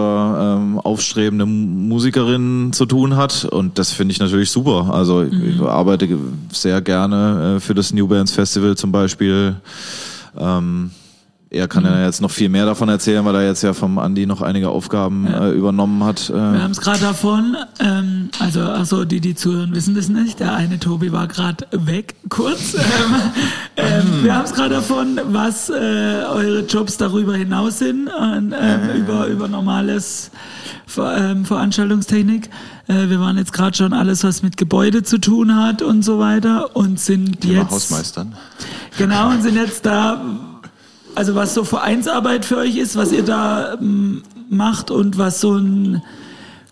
[0.60, 3.46] ähm, aufstrebende Musikerinnen zu tun hat.
[3.46, 4.90] Und das finde ich natürlich super.
[4.94, 6.08] Also ich arbeite
[6.52, 9.56] sehr gerne äh, für das New Bands Festival zum Beispiel.
[10.38, 10.92] Ähm,
[11.54, 14.26] er kann ja jetzt noch viel mehr davon erzählen, weil er jetzt ja vom Andi
[14.26, 16.30] noch einige Aufgaben äh, übernommen hat.
[16.30, 20.40] Äh, Wir haben es gerade davon, ähm, also achso, die, die zuhören, wissen das nicht.
[20.40, 22.76] Der eine Tobi war gerade weg, kurz.
[23.78, 28.54] Ähm, ähm, wir haben es gerade davon, was äh, eure Jobs darüber hinaus sind, und,
[28.60, 30.30] ähm, über, über normales
[30.86, 32.50] Ver, ähm, Veranstaltungstechnik.
[32.88, 36.20] Äh, wir waren jetzt gerade schon alles, was mit Gebäude zu tun hat und so
[36.20, 38.36] weiter und sind Thema jetzt Hausmeistern.
[38.98, 40.22] Genau, und sind jetzt da,
[41.16, 45.56] also was so Vereinsarbeit für euch ist, was ihr da ähm, macht und was so
[45.58, 46.02] ein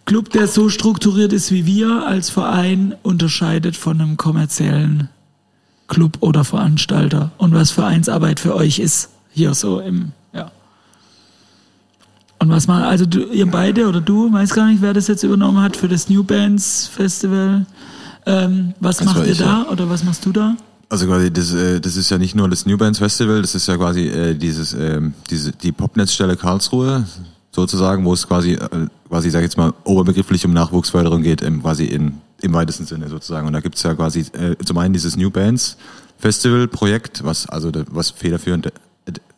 [0.06, 5.10] Club, der so strukturiert ist wie wir als Verein, unterscheidet von einem kommerziellen
[5.88, 10.52] Club oder Veranstalter und was Vereinsarbeit für euch ist, hier so im, ja.
[12.40, 15.24] Und was man, also du, ihr beide oder du, weiß gar nicht, wer das jetzt
[15.24, 17.66] übernommen hat für das New Bands Festival.
[18.26, 19.70] Ähm, was Das macht ihr da ja.
[19.70, 20.56] oder was machst du da?
[20.90, 23.68] Also quasi das, äh, das ist ja nicht nur das New Bands Festival, das ist
[23.68, 27.06] ja quasi äh, dieses ähm, diese die Popnetzstelle Karlsruhe
[27.52, 31.62] sozusagen, wo es quasi äh, quasi sag ich jetzt mal oberbegrifflich um Nachwuchsförderung geht, im,
[31.62, 33.46] quasi in im weitesten Sinne sozusagen.
[33.46, 35.78] Und da gibt's ja quasi äh, zum einen dieses New Bands
[36.18, 38.72] Festival Projekt, was also was federführend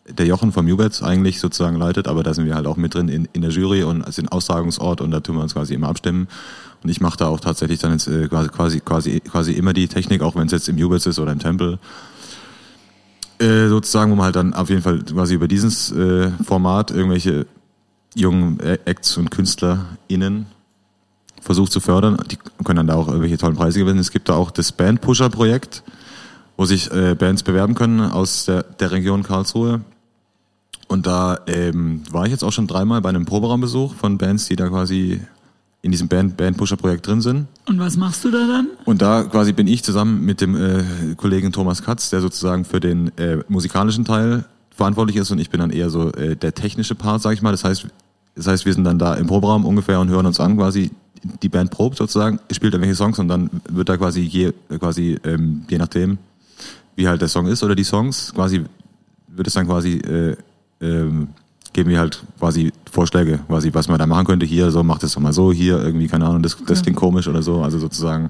[0.08, 2.96] der, Jochen vom New Bands eigentlich sozusagen leitet, aber da sind wir halt auch mit
[2.96, 5.88] drin in, in der Jury und sind Austragungsort und da tun wir uns quasi immer
[5.88, 6.28] abstimmen.
[6.84, 10.22] Und ich mache da auch tatsächlich dann jetzt äh, quasi, quasi, quasi, immer die Technik,
[10.22, 11.80] auch wenn es jetzt im Jubels ist oder im Tempel.
[13.40, 17.46] Äh, sozusagen, wo man halt dann auf jeden Fall quasi über dieses äh, Format irgendwelche
[18.16, 20.48] jungen Acts und KünstlerInnen
[21.42, 22.18] versucht zu fördern.
[22.30, 24.00] Die können dann da auch irgendwelche tollen Preise gewinnen.
[24.00, 25.84] Es gibt da auch das Band Pusher Projekt,
[26.56, 29.82] wo sich äh, Bands bewerben können aus der, der Region Karlsruhe.
[30.88, 34.56] Und da ähm, war ich jetzt auch schon dreimal bei einem Proberaumbesuch von Bands, die
[34.56, 35.22] da quasi
[35.82, 37.48] in diesem Band, Band Pusher Projekt drin sind.
[37.68, 38.68] Und was machst du da dann?
[38.86, 40.84] Und da quasi bin ich zusammen mit dem äh,
[41.18, 45.60] Kollegen Thomas Katz, der sozusagen für den äh, musikalischen Teil verantwortlich ist und ich bin
[45.60, 47.52] dann eher so äh, der technische Part, sag ich mal.
[47.52, 47.88] Das heißt,
[48.36, 50.92] das heißt, wir sind dann da im Proberaum ungefähr und hören uns an, quasi
[51.42, 55.64] die Band probt sozusagen, spielt irgendwelche Songs und dann wird da quasi je, quasi ähm,
[55.70, 56.18] je nachdem,
[56.96, 58.64] wie halt der Song ist oder die Songs, quasi
[59.28, 60.36] wird es dann quasi äh,
[60.82, 61.30] ähm,
[61.74, 64.46] geben wir halt quasi Vorschläge, quasi was man da machen könnte.
[64.46, 67.28] Hier, so macht es doch mal so, hier irgendwie, keine Ahnung, das, das klingt komisch
[67.28, 67.62] oder so.
[67.62, 68.30] Also sozusagen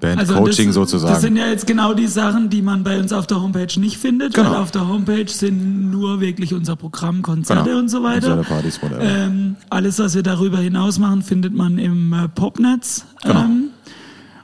[0.00, 1.12] Band-Coaching das, sozusagen.
[1.14, 3.96] Das sind ja jetzt genau die Sachen, die man bei uns auf der Homepage nicht
[3.96, 4.50] findet, Genau.
[4.50, 7.78] weil auf der Homepage sind nur wirklich unser Programm, Konzerte Genau.
[7.78, 8.36] und so weiter.
[8.42, 9.00] Partys, whatever.
[9.00, 13.06] Ähm, alles, was wir darüber hinaus machen, findet man im äh, Popnetz.
[13.22, 13.40] Genau.
[13.44, 13.64] Ähm,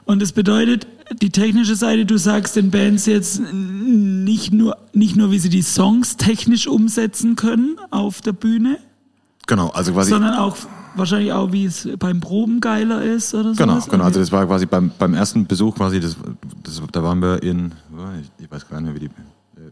[0.05, 5.31] und das bedeutet, die technische Seite, du sagst den Bands jetzt nicht nur, nicht nur,
[5.31, 8.77] wie sie die Songs technisch umsetzen können auf der Bühne,
[9.47, 10.11] genau, also quasi.
[10.11, 10.57] sondern auch
[10.95, 13.63] wahrscheinlich auch, wie es beim Proben geiler ist oder so.
[13.63, 14.03] Genau, genau.
[14.03, 16.15] Also das war quasi beim, beim ersten Besuch quasi, das,
[16.63, 17.73] das, da waren wir in,
[18.39, 19.13] ich weiß gar nicht mehr, wie die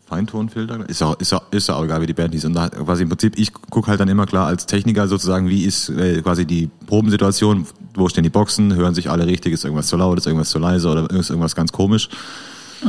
[0.10, 2.46] Feintonfilter, ist ja, ist ja, ist auch egal, wie die Band hieß.
[2.46, 5.66] Und da quasi im Prinzip, ich gucke halt dann immer klar als Techniker sozusagen, wie
[5.66, 9.88] ist äh, quasi die Probensituation, wo stehen die Boxen, hören sich alle richtig, ist irgendwas
[9.88, 12.10] zu laut, ist irgendwas zu leise oder ist irgendwas ganz komisch.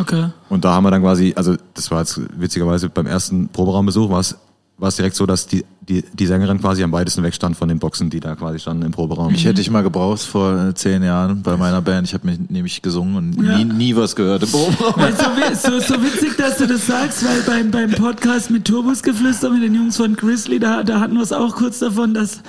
[0.01, 0.31] Okay.
[0.49, 4.21] Und da haben wir dann quasi, also das war jetzt witzigerweise beim ersten Proberaumbesuch, war
[4.21, 4.37] es
[4.81, 7.69] war es direkt so, dass die, die, die Sängerin quasi am weitesten weg stand von
[7.69, 9.35] den Boxen, die da quasi standen im Proberaum.
[9.35, 12.07] Ich hätte dich mal gebraucht vor äh, zehn Jahren bei meiner Band.
[12.09, 13.59] Ich habe mich nämlich gesungen und Ja.
[13.59, 14.95] nie, nie was gehört im Proberaum.
[14.97, 15.15] Weil
[15.55, 19.63] so, so, so witzig, dass du das sagst, weil beim, beim Podcast mit Turbusgeflüster mit
[19.63, 22.41] den Jungs von Grizzly, da, da hatten wir es auch kurz davon, dass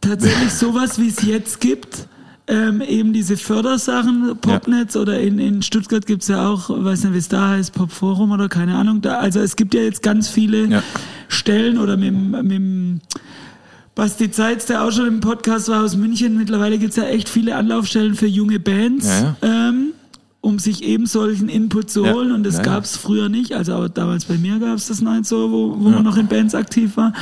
[0.00, 2.08] tatsächlich sowas, wie es jetzt gibt,
[2.50, 7.18] ähm, eben diese Fördersachen, Popnetz oder in, in Stuttgart gibt's ja auch, weiß nicht, wie
[7.18, 9.02] es da heißt, Popforum oder keine Ahnung.
[9.02, 10.82] Da, also es gibt ja jetzt ganz viele Ja.
[11.28, 12.30] Stellen oder mit, dem-
[12.92, 13.02] mit
[13.94, 16.36] Basti Zeitz, der auch schon im Podcast war aus München.
[16.38, 19.92] Mittlerweile gibt's ja echt viele Anlaufstellen für junge Bands, Ja, Ähm,
[20.40, 22.30] um sich eben solchen Input zu Ja, holen.
[22.30, 22.64] Und das ja, ja.
[22.74, 23.52] gab's früher nicht.
[23.54, 26.54] Also auch damals bei mir gab's das nicht so, wo, wo man noch in Bands
[26.54, 27.12] aktiv war.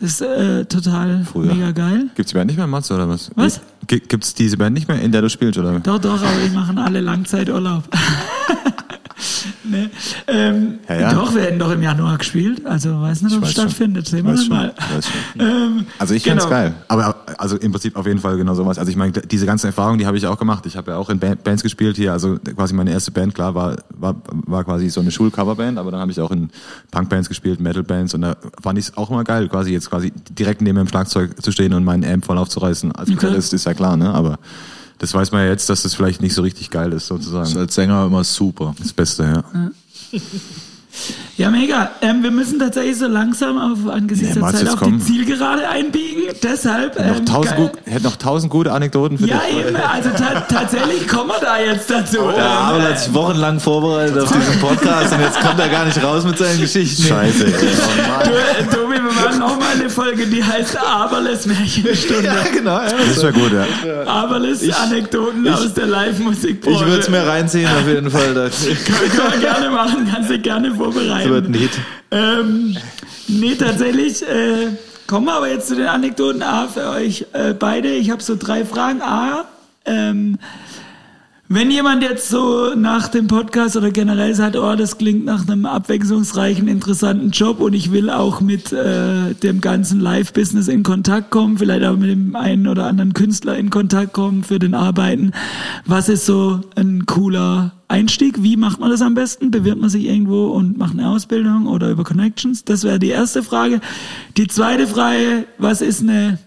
[0.00, 1.52] Das ist äh, total Früher.
[1.52, 2.08] mega geil.
[2.14, 3.32] Gibt's die Band nicht mehr, Mats, oder was?
[3.34, 3.60] Was?
[3.88, 5.80] G gibt's diese Band nicht mehr, in der du spielst, oder?
[5.80, 7.82] Doch, doch, aber die machen alle Langzeiturlaub.
[9.70, 9.90] ne?
[10.26, 11.12] ähm, Ja, ja.
[11.14, 12.66] Doch, wir hätten doch im Januar gespielt.
[12.66, 14.06] Also weiß nicht, ob es stattfindet.
[14.06, 14.74] Sehen wir mal.
[15.38, 16.36] Ähm, Also ich genau.
[16.42, 16.74] find's geil.
[16.88, 18.78] Aber also im Prinzip auf jeden Fall genau sowas.
[18.78, 20.66] Also ich meine, diese ganzen Erfahrungen, die habe ich auch gemacht.
[20.66, 22.12] Ich habe ja auch in Ba- Bands gespielt hier.
[22.12, 26.00] Also quasi meine erste Band, klar, war, war, war quasi so eine Schulcoverband, aber dann
[26.00, 26.50] habe ich auch in
[26.90, 30.60] Punkbands gespielt, Metalbands und da fand ich es auch immer geil, quasi jetzt quasi direkt
[30.62, 32.92] neben dem Schlagzeug zu stehen und meinen Amp voll aufzureißen.
[32.92, 33.18] Als Okay.
[33.20, 34.12] Gitarrist ist ja klar, ne?
[34.12, 34.38] Aber
[35.00, 37.56] das weiß man ja jetzt, dass das vielleicht nicht so richtig geil ist, ist sozusagen.
[37.56, 38.74] als Sänger immer super.
[38.78, 39.44] Das Beste, ja.
[40.12, 40.20] Ja,
[41.50, 41.90] mega.
[42.02, 44.98] Ähm, wir müssen tatsächlich so langsam auf angesichts Nee, der Zeit auf komm.
[44.98, 46.22] die Zielgerade einbiegen.
[46.42, 46.98] Deshalb.
[46.98, 47.70] Noch ähm, tausend, geil.
[47.74, 49.66] gut, hätte noch tausend gute Anekdoten für Ja, dich.
[49.66, 49.76] eben.
[49.76, 52.18] Also ta tatsächlich kommen wir da jetzt dazu.
[52.36, 55.84] Der Ähm, Abel hat sich wochenlang vorbereitet auf diesen Podcast und jetzt kommt er gar
[55.84, 57.02] nicht raus mit seinen Geschichten.
[57.04, 57.44] Scheiße.
[57.46, 57.52] ey.
[57.52, 58.24] Oh.
[58.24, 62.20] Du, äh, Tobi, wir machen noch mal eine Folge, die heißt Aberles Märchenstunde.
[62.30, 62.76] Ja, genau.
[62.78, 62.88] Ja.
[63.08, 64.04] Das wäre gut, ja.
[64.06, 66.78] Aberles Anekdoten aus der Live-Musikbranche.
[66.78, 68.34] Ich würde es mir reinziehen auf jeden Fall.
[68.34, 71.30] Das Können wir gerne machen, kannst du gerne vorbereiten.
[71.30, 71.70] wird ein Hit.
[72.10, 72.76] Ähm,
[73.28, 74.68] nee, tatsächlich äh,
[75.06, 77.88] kommen wir aber jetzt zu den Anekdoten A für euch äh, beide.
[77.88, 79.02] Ich habe so drei Fragen.
[79.02, 79.44] A,
[79.84, 80.38] ähm,
[81.52, 85.66] wenn jemand jetzt so nach dem Podcast oder generell sagt, oh, das klingt nach einem
[85.66, 91.58] abwechslungsreichen, interessanten Job und ich will auch mit äh, dem ganzen Live-Business in Kontakt kommen,
[91.58, 95.32] vielleicht auch mit dem einen oder anderen Künstler in Kontakt kommen für den Arbeiten.
[95.84, 98.42] Was ist so ein cooler Einstieg?
[98.42, 99.50] Wie macht man das am besten?
[99.50, 102.64] Bewirbt man sich irgendwo und macht eine Ausbildung oder über Connections?
[102.64, 103.80] Das wäre die erste Frage.
[104.36, 106.38] Die zweite Frage, was ist eine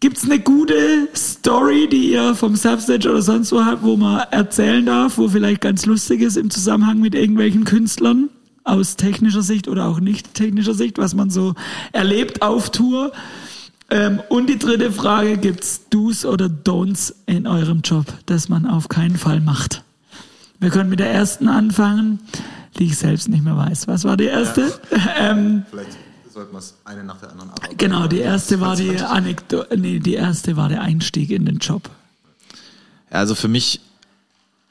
[0.00, 4.84] Gibt's eine gute Story, die ihr vom Substage oder sonst wo habt, wo man erzählen
[4.84, 8.28] darf, wo vielleicht ganz lustig ist im Zusammenhang mit irgendwelchen Künstlern
[8.64, 11.54] aus technischer Sicht oder auch nicht technischer Sicht, was man so
[11.92, 13.12] erlebt auf Tour?
[13.90, 18.88] Ähm, und die dritte Frage, gibt's Do's oder Don'ts in eurem Job, das man auf
[18.88, 19.82] keinen Fall macht?
[20.58, 22.20] Wir können mit der ersten anfangen,
[22.78, 23.86] die ich selbst nicht mehr weiß.
[23.86, 24.72] Was war die erste?
[25.18, 25.96] ähm, Vielleicht
[26.32, 27.76] sollten wir es eine nach der anderen abarbeiten.
[27.76, 31.90] Genau, die erste war die Anekdote, nee, die erste war der Einstieg in den Job.
[33.10, 33.80] Also für mich,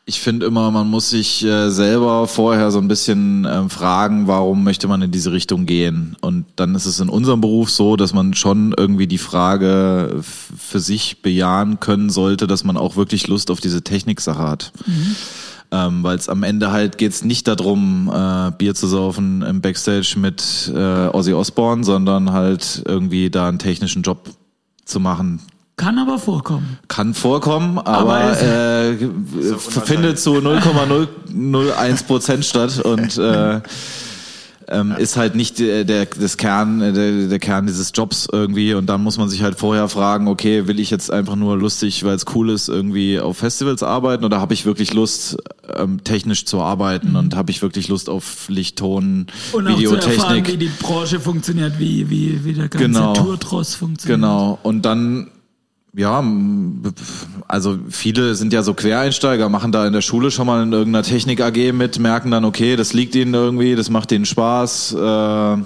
[0.06, 4.64] ich finde immer, man muss sich äh, selber vorher so ein bisschen ähm, fragen, warum
[4.66, 6.18] möchte man in diese Richtung gehen.
[6.20, 10.52] Und dann ist es in unserem Beruf so, dass man schon irgendwie die Frage f-
[10.58, 14.74] für sich bejahen können sollte, dass man auch wirklich Lust auf diese Techniksache hat.
[15.72, 20.16] Ähm, Weil es am Ende halt geht's nicht darum, äh, Bier zu saufen im Backstage
[20.18, 24.30] mit äh, Ozzy Osbourne, sondern halt irgendwie da einen technischen Job
[24.84, 25.40] zu machen,
[25.76, 26.78] Kann aber vorkommen.
[26.88, 28.96] kann vorkommen, Aber aber, äh,
[29.58, 33.60] findet zu 0,001 Prozent statt und äh,
[34.70, 38.74] ähm, ist halt nicht der, der, das Kern, äh, der, der Kern dieses Jobs irgendwie.
[38.74, 42.04] Und dann muss man sich halt vorher fragen, okay, will ich jetzt einfach nur lustig,
[42.06, 45.38] weil es cool ist, irgendwie auf Festivals arbeiten oder habe ich wirklich Lust,
[45.76, 49.26] ähm, technisch zu arbeiten und habe ich wirklich Lust auf Licht, Ton, Mhm.
[49.54, 50.48] Und auch zu erfahren, Videotechnik?
[50.48, 53.14] wie die Branche funktioniert, wie, wie, wie der ganze Genau.
[53.14, 54.22] Tourtross funktioniert.
[54.22, 54.60] Genau.
[54.64, 55.28] Und dann,
[55.96, 56.24] ja,
[57.48, 61.04] also viele sind ja so Quereinsteiger, machen da in der Schule schon mal in irgendeiner
[61.04, 64.94] Technik AG mit, merken dann, okay, das liegt ihnen irgendwie, das macht ihnen Spaß.
[64.94, 65.58] Äh,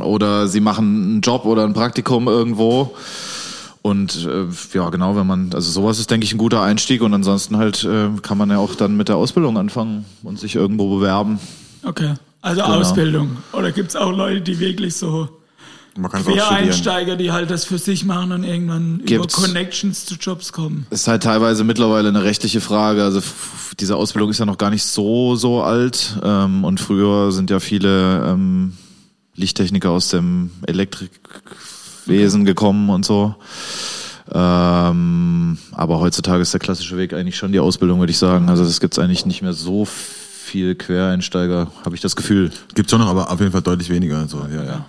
[0.00, 2.94] oder sie machen einen Job oder ein Praktikum irgendwo.
[3.82, 7.02] Und äh, ja, genau, wenn man, also sowas ist, denke ich, ein guter Einstieg.
[7.02, 10.54] Und ansonsten halt äh, kann man ja auch dann mit der Ausbildung anfangen und sich
[10.56, 11.38] irgendwo bewerben.
[11.84, 12.14] Okay.
[12.40, 12.74] Also Genau.
[12.78, 13.36] Ausbildung.
[13.52, 15.28] Oder gibt's auch Leute, die wirklich so
[15.96, 16.48] Man kann es auch studieren.
[16.48, 19.38] Quereinsteiger, die halt das für sich machen und irgendwann Gibt's.
[19.38, 20.86] über Connections zu Jobs kommen?
[20.90, 23.04] ist halt teilweise mittlerweile eine rechtliche Frage.
[23.04, 23.22] Also
[23.78, 27.60] diese Ausbildung ist ja noch gar nicht so so alt ähm, und früher sind ja
[27.60, 28.76] viele ähm,
[29.36, 33.36] Lichttechniker aus dem Elektrikwesen gekommen und so.
[34.32, 38.48] Ähm, aber heutzutage ist der klassische Weg eigentlich schon die Ausbildung, würde ich sagen.
[38.48, 42.50] Also das gibt's eigentlich nicht mehr so viel Quereinsteiger, habe ich das Gefühl.
[42.74, 44.26] Gibt schon noch, aber auf jeden Fall deutlich weniger.
[44.28, 44.86] So, ja, ja.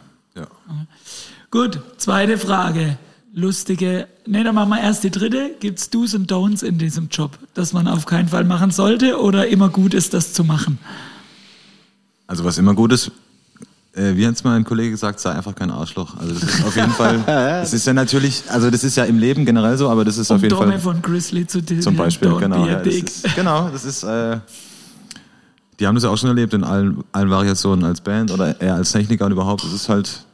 [1.56, 2.98] Gut, zweite Frage.
[3.34, 5.52] Lustige, ne, dann machen wir erst die dritte.
[5.62, 9.48] Gibt's Do's und Don'ts in diesem Job, dass man auf keinen Fall machen sollte oder
[9.48, 10.80] immer gut ist, das zu machen?
[12.28, 13.10] Also was immer gut ist,
[13.94, 16.18] äh, wie hat es mal ein Kollege gesagt, sei einfach kein Arschloch.
[16.18, 19.18] Also das ist auf jeden Fall, das ist ja natürlich, also das ist ja im
[19.18, 21.80] Leben generell so, aber das ist Um auf jeden Dome Fall von Grizzly zu dir.
[21.80, 22.64] zum Beispiel, Don't genau.
[22.66, 23.06] be a Ja, das dick.
[23.08, 24.40] ist, genau, das ist, äh,
[25.80, 28.76] die haben das ja auch schon erlebt in allen, allen Variationen als Band oder eher
[28.76, 29.64] als Techniker und überhaupt.
[29.64, 30.26] Das ist halt,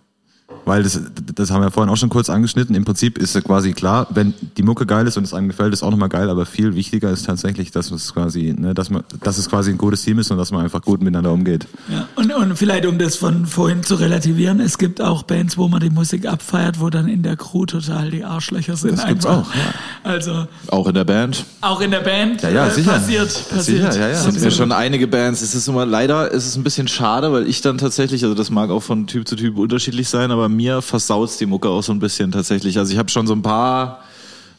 [0.71, 1.01] weil das,
[1.35, 2.73] das haben wir vorhin auch schon kurz angeschnitten.
[2.75, 5.83] Im Prinzip ist quasi klar, wenn die Mucke geil ist und es einem gefällt, ist
[5.83, 9.37] auch nochmal geil, aber viel wichtiger ist tatsächlich, dass es quasi, ne, dass man, dass
[9.37, 11.67] es quasi ein gutes Team ist und dass man einfach gut miteinander umgeht.
[11.89, 15.67] Ja, und, und vielleicht um das von vorhin zu relativieren, es gibt auch Bands, wo
[15.67, 18.97] man die Musik abfeiert, wo dann in der Crew total die Arschlöcher sind.
[18.97, 19.49] Das gibt's einfach.
[19.49, 19.73] auch, ja.
[20.09, 21.43] Also Auch in der Band.
[21.59, 22.91] auch in der Band Ja, ja, äh, sicher.
[22.93, 23.91] passiert, passiert.
[23.91, 24.13] Sicher, ja, ja.
[24.13, 25.41] Es sind mir schon einige Bands.
[25.41, 28.49] Es ist immer, leider ist es ein bisschen schade, weil ich dann tatsächlich, also das
[28.49, 31.91] mag auch von Typ zu Typ unterschiedlich sein, aber mir versaut's die Mucke auch so
[31.91, 32.77] ein bisschen tatsächlich.
[32.77, 33.99] Also ich habe schon so ein paar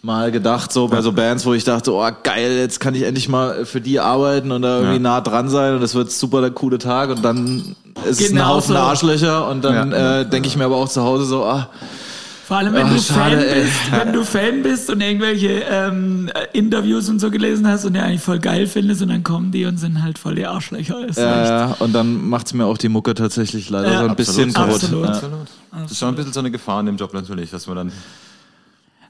[0.05, 3.29] Mal gedacht, so bei so Bands, wo ich dachte, oh geil, jetzt kann ich endlich
[3.29, 4.99] mal für die arbeiten und da irgendwie Ja.
[5.01, 8.35] nah dran sein und das wird super der coole Tag und dann ist es ein
[8.37, 8.81] Genau Haufen so.
[8.81, 10.21] Arschlöcher und dann Ja.
[10.23, 11.69] äh, denke ich mir aber auch zu Hause so, ah,
[12.53, 16.29] Vor allem, wenn Ach, du schade, Fan bist, wenn du Fan bist und irgendwelche ähm,
[16.35, 19.53] äh, Interviews und so gelesen hast und die eigentlich voll geil findest und dann kommen
[19.53, 21.03] die und sind halt voll die Arschlöcher.
[21.09, 21.27] Ist echt.
[21.81, 24.75] äh, und dann macht's mir auch die Mucke tatsächlich leider Ja, so ein bisschen kaputt.
[24.75, 25.05] absolut.
[25.07, 25.13] Ja.
[25.15, 25.49] Absolut.
[25.73, 27.93] Das ist schon ein bisschen so eine Gefahr in dem Job natürlich, dass man dann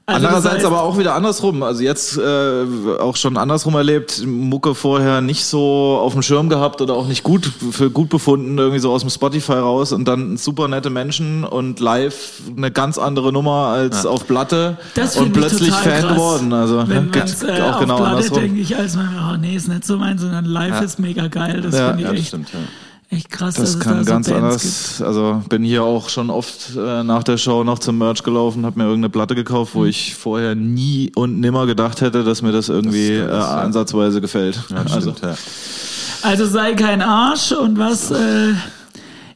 [0.05, 1.63] Also das Andererseits heißt, aber auch wieder andersrum.
[1.63, 2.65] Also jetzt äh,
[2.99, 7.23] auch schon andersrum erlebt, Mucke vorher nicht so auf dem Schirm gehabt oder auch nicht
[7.23, 11.45] gut für gut befunden, irgendwie so aus dem Spotify raus und dann super nette Menschen
[11.45, 16.11] und live eine ganz andere Nummer als auf Platte Das und plötzlich Fan krass.
[16.15, 16.51] geworden.
[16.51, 18.39] Also wenn geht äh, auch auf genau Platte andersrum.
[18.41, 21.61] denke ich als man, oh nee, ist nicht so meins, sondern live ist mega geil.
[21.61, 22.59] Das Ja, finde ich ja, das echt, stimmt, ja.
[23.13, 25.01] Echt krass, Das dass kann es da ganz so anders.
[25.01, 28.79] Also bin hier auch schon oft äh, nach der Show noch zum Merch gelaufen, habe
[28.79, 29.79] mir irgendeine Platte gekauft, Mhm.
[29.79, 33.53] wo ich vorher nie und nimmer gedacht hätte, dass mir das irgendwie Das- das- äh,
[33.65, 34.59] ansatzweise gefällt.
[34.69, 35.29] Ja, also stimmt, ja.
[35.29, 35.41] gibt.
[36.23, 38.11] Also sei kein Arsch und was...
[38.11, 38.53] Äh,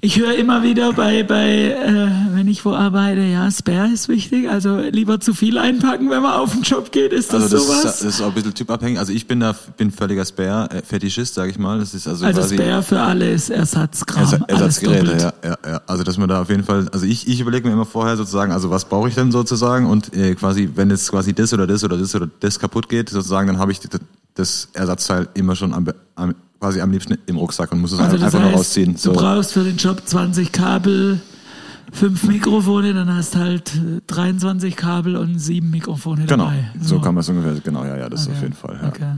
[0.02, 4.50] ich höre immer wieder bei, bei äh, wenn ich wo arbeite, ja, Spare ist wichtig.
[4.50, 7.12] Also lieber zu viel einpacken, wenn man auf den Job geht.
[7.14, 7.78] Ist das, Also das, sowas?
[7.86, 9.00] ist, das ist auch ein bisschen typabhängig.
[9.00, 11.80] Also ich bin da bin völliger Spare-Fetischist, sage ich mal.
[11.80, 14.24] Das ist also, also Spare für alle ist Ersatzkram.
[14.24, 15.82] Ersa- Ersatzgeräte, ja, ja, ja.
[15.88, 18.52] Also dass man da auf jeden Fall, also ich, ich überlege mir immer vorher sozusagen,
[18.52, 21.84] also was brauche ich denn sozusagen und äh, quasi, wenn jetzt quasi das oder das
[21.84, 24.00] oder das oder das kaputt geht, sozusagen, dann habe ich das,
[24.36, 28.16] das Ersatzteil immer schon am, am quasi am liebsten im Rucksack und muss es Also
[28.24, 28.96] einfach nur heißt, rausziehen.
[29.02, 31.20] du brauchst für den Job 20 Kabel,
[31.92, 36.72] fünf Mikrofone, dann hast halt äh, 23 Kabel und sieben Mikrofone Genau, dabei.
[36.82, 38.36] so kann man es ungefähr, genau, ja, ja, das ist Okay.
[38.38, 38.80] auf jeden Fall.
[38.82, 38.88] Ja.
[38.90, 39.14] Okay.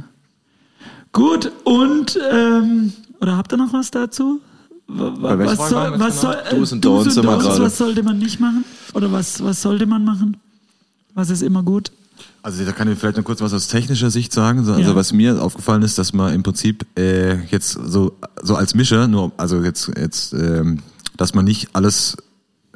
[1.12, 4.40] Gut, und, ähm, oder habt ihr noch was dazu?
[4.88, 6.36] Was soll, soll, genau?
[6.36, 7.16] äh, Do's Do's
[7.62, 8.64] was sollte man nicht machen?
[8.94, 10.38] Oder was, was sollte man machen?
[11.14, 11.92] Was ist immer gut?
[12.42, 14.64] Also da kann ich vielleicht noch kurz was aus technischer Sicht sagen.
[14.64, 14.96] So, Also Ja.
[14.96, 19.32] was mir aufgefallen ist, dass man im Prinzip äh, jetzt so so als Mischer, nur
[19.38, 20.80] also jetzt jetzt, ähm,
[21.18, 22.16] dass man nicht alles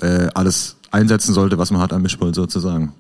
[0.01, 2.93] äh, alles einsetzen sollte, was man hat am Mischpult sozusagen.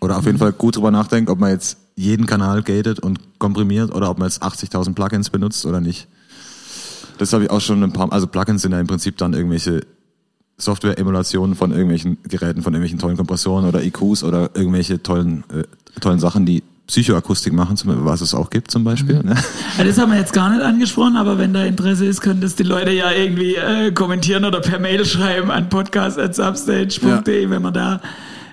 [0.00, 3.94] Oder auf jeden Fall gut drüber nachdenkt, ob man jetzt jeden Kanal gatet und komprimiert
[3.94, 6.06] oder ob man jetzt 80.000 Plugins benutzt oder nicht.
[7.18, 8.12] Das habe ich auch schon ein paar.
[8.12, 9.80] Also Plugins sind ja im Prinzip dann irgendwelche
[10.56, 15.64] Software-Emulationen von irgendwelchen Geräten, von irgendwelchen tollen Kompressoren oder IQs oder irgendwelche tollen, äh,
[16.00, 19.22] tollen Sachen, die Psychoakustik machen, zum Beispiel, was es auch gibt zum Beispiel.
[19.22, 19.34] Ne?
[19.78, 22.56] Ja, das haben wir jetzt gar nicht angesprochen, aber wenn da Interesse ist, können das
[22.56, 28.00] die Leute ja irgendwie äh, kommentieren oder per Mail schreiben an podcast.substage.de, wenn man da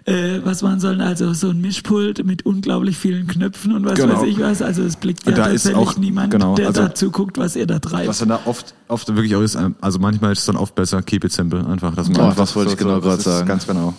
[0.06, 1.00] äh, was machen sollen.
[1.02, 4.22] Also so ein Mischpult mit unglaublich vielen Knöpfen und was Genau.
[4.22, 4.62] weiß ich was.
[4.62, 7.56] Also es blickt ja Da ist tatsächlich auch- niemand, genau, der also- dazu guckt, was
[7.56, 8.08] ihr da treibt.
[8.08, 11.02] Was dann da oft, oft wirklich auch ist, also manchmal ist es dann oft besser,
[11.04, 13.24] keep it simple, einfach, dass man Oh, einfach das wollte ich genau das gerade ist
[13.26, 13.48] sagen.
[13.48, 13.94] Ganz genau.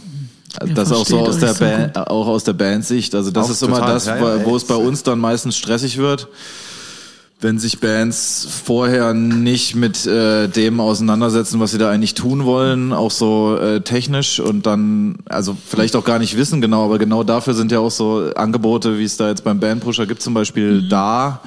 [0.59, 3.15] Also Ihr das auch so aus der so Band, auch aus der Bandsicht.
[3.15, 3.95] Also das Auch ist immer total.
[3.95, 6.29] das, Ja, ja, wo- es bei uns dann meistens stressig wird.
[7.43, 12.93] Wenn sich Bands vorher nicht mit äh, dem auseinandersetzen, was sie da eigentlich tun wollen,
[12.93, 17.25] auch so äh, technisch und dann, also vielleicht auch gar nicht wissen genau, aber genau
[17.25, 20.89] dafür sind ja auch so Angebote, wie es da jetzt beim Bandpusher gibt, zum Beispiel
[20.89, 21.43] da.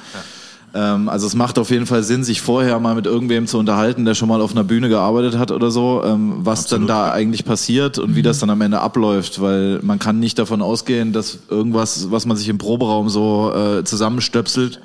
[0.76, 4.04] Ähm, also es macht auf jeden Fall Sinn, sich vorher mal mit irgendwem zu unterhalten,
[4.04, 7.46] der schon mal auf einer Bühne gearbeitet hat oder so, ähm, was dann da eigentlich
[7.46, 11.38] passiert und wie das dann am Ende abläuft, weil man kann nicht davon ausgehen, dass
[11.48, 14.80] irgendwas, was man sich im Proberaum so äh, zusammenstöpselt,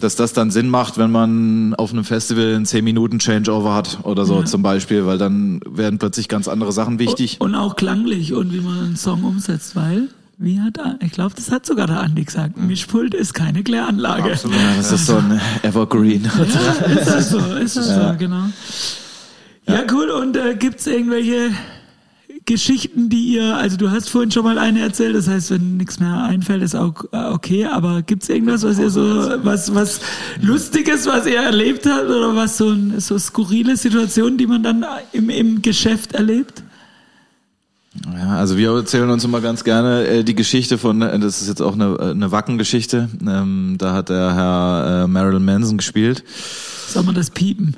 [0.00, 3.98] dass das dann Sinn macht, wenn man auf einem Festival einen 10 Minuten Changeover hat
[4.02, 7.36] oder so zum Beispiel, weil dann werden plötzlich ganz andere Sachen wichtig.
[7.40, 10.08] Und auch klanglich und wie man einen Song umsetzt, weil
[10.38, 12.58] Wie hat, ich glaube, das hat sogar der Andi gesagt.
[12.58, 14.32] Mischpult ist keine Kläranlage.
[14.32, 14.58] Absolut.
[14.58, 16.24] Ja, das ist so ein Evergreen.
[16.24, 18.44] Ja, ist das so, ist das so, genau.
[19.66, 20.10] Ja, cool.
[20.10, 21.50] Und äh, gibt's irgendwelche
[22.46, 25.98] Geschichten, die ihr, also du hast vorhin schon mal eine erzählt, das heißt, wenn nichts
[25.98, 29.02] mehr einfällt, ist auch äh, okay, aber gibt's irgendwas, was ihr so,
[29.42, 30.00] was, was
[30.40, 34.86] Lustiges, was ihr erlebt habt oder was so, ein, so skurrile Situationen, die man dann
[35.12, 36.62] im, im Geschäft erlebt?
[38.14, 41.48] Ja, also wir erzählen uns immer ganz gerne äh, die Geschichte von, äh, das ist
[41.48, 46.22] jetzt auch eine, äh, eine Wacken-Geschichte, ähm, da hat der Herr äh, Marilyn Manson gespielt.
[46.88, 47.76] Soll man das piepen?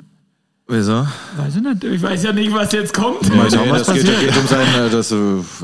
[0.71, 1.07] Wieso?
[1.35, 1.83] Weiß ich nicht.
[1.83, 3.25] Ich weiß ja nicht, was jetzt kommt.
[3.25, 4.19] Schauen, Nee, was das geht, passiert.
[4.33, 5.15] geht um sein, äh, das, äh,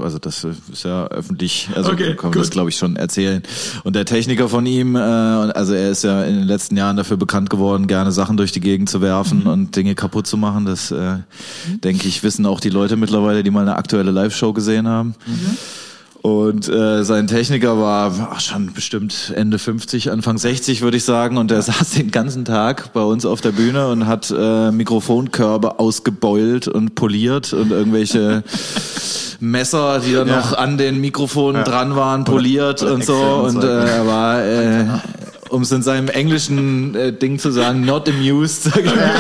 [0.02, 3.44] also das ist ja öffentlich, also Okay, kann man das glaube ich schon erzählen.
[3.84, 7.18] Und der Techniker von ihm, äh, also er ist ja in den letzten Jahren dafür
[7.18, 9.48] bekannt geworden, gerne Sachen durch die Gegend zu werfen Mhm.
[9.48, 10.66] und Dinge kaputt zu machen.
[10.66, 11.18] Das äh,
[11.84, 15.14] denke ich, wissen auch die Leute mittlerweile, die mal eine aktuelle Live-Show gesehen haben.
[15.28, 15.58] Mhm.
[16.26, 21.38] Und äh, sein Techniker war ach, schon bestimmt Ende 50, Anfang 60 würde ich sagen.
[21.38, 25.78] Und der saß den ganzen Tag bei uns auf der Bühne und hat äh, Mikrofonkörbe
[25.78, 28.44] ausgebeult und poliert und irgendwelche
[29.40, 30.38] Messer, die dann Ja.
[30.38, 33.14] noch an den Mikrofonen dran waren, poliert oder und so.
[33.16, 34.86] Und äh, er war, äh,
[35.50, 39.12] um es in seinem englischen äh, Ding zu sagen, not amused, sag ich mal,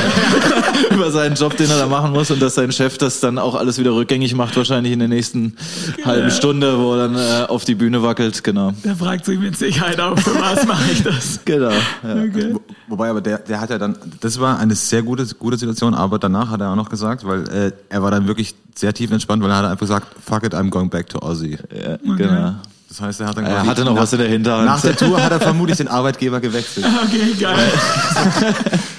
[0.93, 3.55] über seinen Job, den er da machen muss und dass sein Chef das dann auch
[3.55, 5.55] alles wieder rückgängig macht, wahrscheinlich in der nächsten
[6.03, 8.71] halben Stunde, wo er dann äh, auf die Bühne wackelt, genau.
[8.83, 11.39] Der fragt sich mit Sicherheit auch, für was mache ich das?
[11.45, 11.69] Genau.
[11.69, 12.23] Ja.
[12.23, 12.53] Okay.
[12.53, 15.93] Wo- Wobei, aber der, der hat ja dann, das war eine sehr gute, gute Situation,
[15.93, 19.11] aber danach hat er auch noch gesagt, weil äh, er war dann wirklich sehr tief
[19.11, 21.57] entspannt, weil er hat einfach gesagt, fuck it, I'm going back to Aussie.
[21.73, 22.55] Ja, genau.
[22.87, 24.65] Das heißt, er hat dann Er hatte noch nach, was in der Hinterhand.
[24.65, 26.85] Nach der Tour hat er vermutlich den Arbeitgeber gewechselt.
[27.05, 27.71] Okay, geil.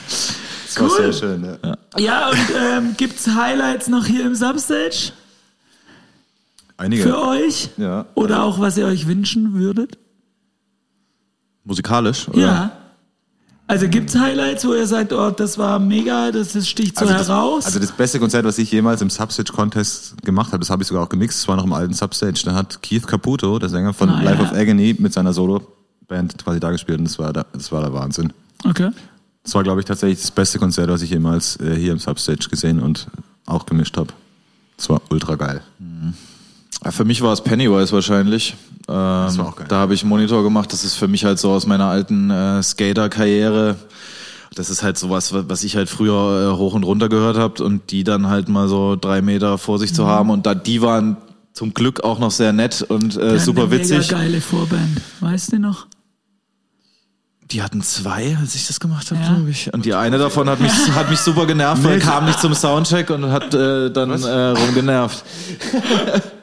[0.09, 0.97] Das war Cool.
[0.97, 1.59] sehr schön.
[1.65, 1.77] Ja.
[1.99, 5.13] Ja, und ähm, gibt's Highlights noch hier im Substage
[6.77, 7.05] Einige.
[7.05, 7.71] für euch?
[7.79, 8.05] Ja.
[8.15, 9.97] Oder auch, was ihr euch wünschen würdet?
[11.65, 12.39] Musikalisch, oder?
[12.39, 12.71] Ja.
[13.69, 17.15] Also gibt's Highlights, wo ihr sagt, oh, das war mega, das, das sticht so Also
[17.19, 17.67] das, heraus?
[17.67, 20.89] also das beste Konzert, was ich jemals im Substage Contest gemacht habe, das habe ich
[20.89, 22.41] sogar auch gemixt, das war noch im alten Substage.
[22.45, 24.51] Da hat Keith Caputo, der Sänger von Ah, Life ja.
[24.51, 27.93] of Agony, mit seiner Solo-Band quasi da gespielt und das war, der, das war der
[27.93, 28.33] Wahnsinn.
[28.65, 28.91] okay.
[29.43, 32.49] Das war, glaube ich, tatsächlich das beste Konzert, was ich jemals äh, hier im Substage
[32.49, 33.07] gesehen und
[33.47, 34.13] auch gemischt habe.
[34.77, 35.61] Das war ultra geil.
[36.87, 38.55] Ja, für mich war es Pennywise wahrscheinlich.
[38.87, 39.67] Ähm, war auch geil.
[39.69, 40.73] Da habe ich einen Monitor gemacht.
[40.73, 43.75] Das ist für mich halt so aus meiner alten äh, Skater-Karriere.
[44.55, 47.65] Das ist halt sowas, wa- was ich halt früher äh, hoch und runter gehört habe
[47.65, 49.95] und die dann halt mal so drei Meter vor sich Mhm.
[49.97, 50.31] zu haben.
[50.31, 51.17] Und da die waren
[51.53, 54.07] zum Glück auch noch sehr nett und äh, super witzig.
[54.13, 55.01] Mega geile Vorband.
[55.19, 55.89] Weißt du noch?
[57.51, 59.35] Die hatten zwei, als ich das gemacht habe, Ja.
[59.35, 59.73] glaube ich.
[59.75, 63.11] Und die eine davon hat mich, hat mich super genervt, weil kam nicht zum Soundcheck
[63.11, 65.25] und hat äh, dann äh, rumgenervt.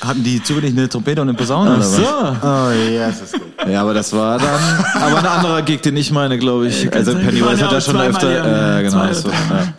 [0.00, 2.02] Hatten die zufällig eine Trompete und eine Posaune Ach oder so.
[2.02, 2.36] was?
[2.42, 3.42] Oh, yes, ist gut.
[3.70, 4.48] Ja, aber das war dann
[4.94, 6.92] aber ein anderer Gig, den ich meine, glaube ich.
[6.92, 8.78] Also Die waren Pennywise hat ja schon öfter.
[8.78, 9.02] Äh, genau.
[9.04, 9.14] oder ja.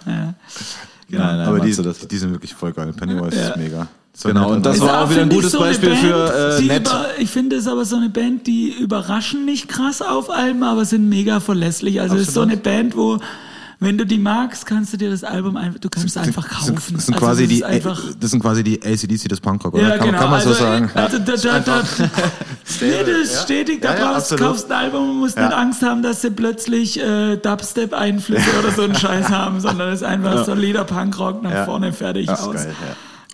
[0.08, 1.20] Ja.
[1.20, 2.08] Nein, nein, Aber die, das?
[2.08, 2.94] die sind wirklich voll geil.
[2.94, 3.50] Pennywise Ja.
[3.50, 3.88] ist mega.
[4.14, 6.88] So Genau, und das war auch wieder ein gutes so Beispiel Band, für, äh, nett.
[6.88, 10.84] Über, ich finde es aber so eine Band, die überraschen nicht krass auf Alben, aber
[10.86, 12.02] sind mega verlässlich.
[12.02, 13.20] Also es ist so eine Band, wo
[13.82, 16.76] wenn du die magst, kannst du dir das Album einfach, du kannst es einfach kaufen.
[16.76, 19.82] das sind Also quasi das die, einfach, das sind quasi die ACDC des Punkrock, oder?
[19.84, 20.20] ja, kann, genau.
[20.20, 20.90] kann man also, so sagen?
[20.94, 22.00] Also da, da, da, das
[22.82, 23.82] ist stetig.
[23.82, 24.44] Da Ja, ja, brauchst, absolut.
[24.44, 25.48] kaufst ein Album und musst Ja.
[25.48, 30.02] nicht Angst haben, dass sie plötzlich äh, Dubstep-Einflüsse oder so einen Scheiß haben, sondern es
[30.02, 31.66] ist einfach solider Punkrock nach Ja.
[31.66, 32.54] vorne fertig aus.
[32.54, 32.74] geil,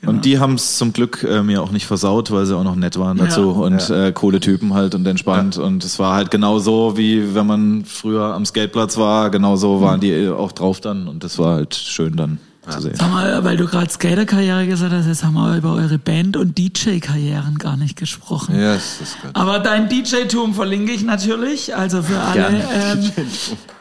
[0.04, 0.10] ja.
[0.10, 2.76] Und die haben es zum Glück äh, mir auch nicht versaut, weil sie auch noch
[2.76, 3.26] nett waren Ja.
[3.26, 5.58] dazu und Äh, coole Typen halt und entspannt.
[5.58, 9.82] Und es war halt genau so, wie wenn man früher am Skateplatz war, genau so
[9.82, 12.96] waren die äh, auch drauf dann und das war halt schön dann zu sehen.
[12.96, 16.58] Sag mal, weil du gerade Skater-Karriere gesagt hast, jetzt haben wir über eure Band- und
[16.58, 18.60] DJ-Karrieren gar nicht gesprochen.
[18.60, 19.32] Ja, das ist gut.
[19.34, 23.12] Aber dein DJ-Tum verlinke ich natürlich, also für alle, ähm,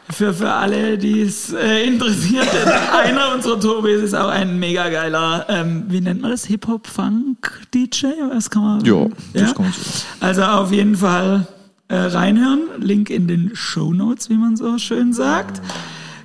[0.09, 2.47] für, für alle, die es äh, interessiert.
[3.03, 8.05] Einer unserer Tourbes ist auch ein mega geiler, ähm, wie nennt man das, Hip-Hop-Funk-DJ?
[8.33, 8.85] Was kann man?
[8.85, 9.81] Ja, das kann man so.
[10.19, 11.47] Also auf jeden Fall
[11.89, 12.61] äh, reinhören.
[12.79, 15.61] Link in den Show Notes, wie man so schön sagt.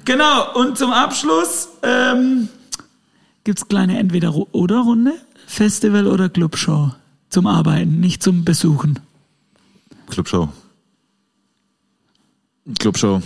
[0.05, 2.49] Genau, und zum Abschluss ähm,
[3.45, 5.15] gibt's kleine Entweder-Oder-Runde.
[5.47, 6.93] Festival oder Clubshow.
[7.29, 8.99] Zum Arbeiten, nicht zum Besuchen.
[10.09, 10.49] Clubshow.
[12.79, 13.23] Clubshow.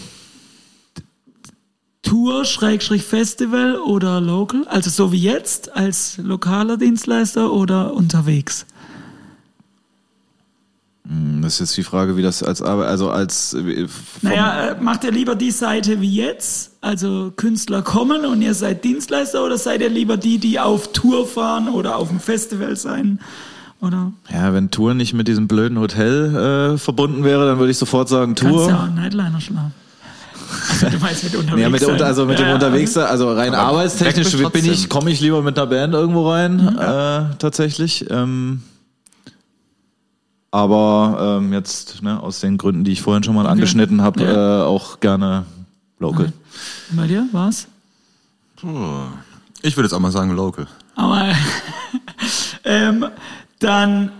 [2.02, 4.64] Tour, Schrägstrich Festival oder Local?
[4.68, 8.64] Also so wie jetzt als lokaler Dienstleister oder unterwegs?
[11.08, 14.68] Hm, Das ist jetzt die Frage, wie das als Arbeit, also als äh, vom- Naja,
[14.70, 16.72] äh, macht ihr lieber die Seite wie jetzt?
[16.80, 21.26] Also Künstler kommen und ihr seid Dienstleister oder seid ihr lieber die, die auf Tour
[21.26, 23.20] fahren oder auf dem Festival sein
[23.80, 27.78] Oder Ja, wenn Tour nicht mit diesem blöden Hotel äh, verbunden wäre, dann würde ich
[27.78, 28.68] sofort sagen kannst Tour.
[28.68, 29.74] ja auch einen Nightliner schlafen.
[30.70, 33.06] Also du meinst mit unterwegs Ja, mit der, also mit Ja, dem ja, unterwegs, sein,
[33.06, 37.34] also rein Aber arbeitstechnisch bin ich, komme ich lieber mit einer Band irgendwo rein, äh,
[37.38, 38.06] tatsächlich.
[38.10, 38.62] Ähm,
[40.56, 44.62] aber ähm, jetzt ne, aus den Gründen, die ich vorhin schon mal angeschnitten habe, Ja.
[44.62, 45.44] äh, auch gerne
[45.98, 46.32] local.
[46.90, 47.68] Und Bei dir war's?
[49.62, 50.66] Ich würde jetzt auch mal sagen local.
[50.94, 51.28] Aber
[52.64, 53.06] ähm,
[53.58, 54.10] dann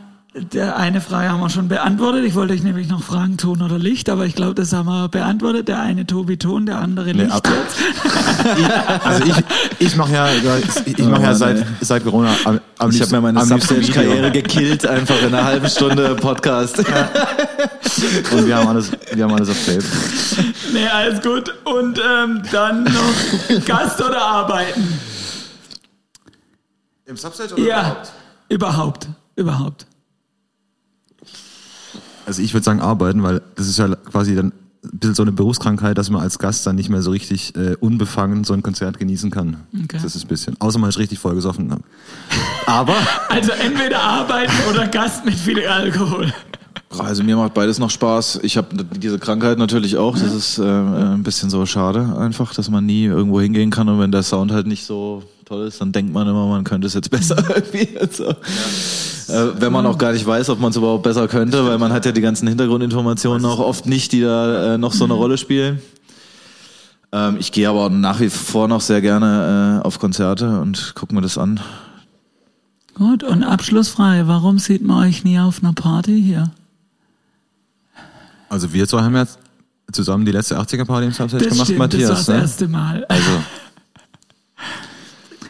[0.53, 2.25] der eine Frage haben wir schon beantwortet.
[2.25, 5.09] Ich wollte euch nämlich noch fragen, Ton oder Licht, aber ich glaube, das haben wir
[5.09, 5.69] beantwortet.
[5.69, 7.33] Der eine Tobi Ton, der andere Nee, Licht.
[7.35, 7.49] ab-
[9.05, 9.35] Also ich,
[9.79, 13.45] ich mache ja, ich mache ja seit, seit Corona am, am Ich habe mir meine
[13.47, 16.79] Substage-Karriere gekillt, einfach in einer halben Stunde Podcast.
[16.79, 16.87] Und
[18.47, 19.83] wir haben alles, wir haben alles auf Tape.
[20.73, 21.55] nee, alles gut.
[21.65, 24.99] Und ähm, dann noch Gast oder Arbeiten?
[27.07, 27.97] Im Substage oder Ja,
[28.49, 29.87] überhaupt, überhaupt.
[32.27, 34.53] Also ich würde sagen arbeiten, weil das ist ja quasi dann
[34.85, 37.75] ein bisschen so eine Berufskrankheit, dass man als Gast dann nicht mehr so richtig äh,
[37.81, 39.59] unbefangen so ein Konzert genießen kann.
[39.73, 39.99] Okay.
[40.03, 40.57] Das ist ein bisschen.
[40.61, 41.73] Außer man ist richtig vollgesoffen.
[42.67, 42.95] Aber
[43.29, 46.33] Also entweder arbeiten oder Gast mit viel Alkohol.
[46.99, 48.41] Also mir macht beides noch Spaß.
[48.43, 50.17] Ich habe diese Krankheit natürlich auch.
[50.17, 53.99] Das ist äh, ein bisschen so schade einfach, dass man nie irgendwo hingehen kann und
[53.99, 56.95] wenn der Sound halt nicht so toll ist, dann denkt man immer, man könnte es
[56.95, 57.97] jetzt besser irgendwie.
[57.99, 61.79] Also, äh, wenn man auch gar nicht weiß, ob man es überhaupt besser könnte, weil
[61.79, 65.15] man hat ja die ganzen Hintergrundinformationen auch oft nicht, die da äh, noch so eine
[65.15, 65.81] Rolle spielen.
[67.13, 71.15] Ähm, ich gehe aber nach wie vor noch sehr gerne äh, auf Konzerte und gucke
[71.15, 71.61] mir das an.
[72.95, 74.27] Gut, und Abschlussfrage.
[74.27, 76.51] Warum sieht man euch nie auf einer Party hier?
[78.49, 79.27] also wir zwei haben ja
[79.93, 82.09] zusammen die letzte 80er Party im Substage Das gemacht, stimmt, Matthias.
[82.09, 82.41] das war das ne?
[82.43, 83.05] erste Mal.
[83.09, 83.31] Also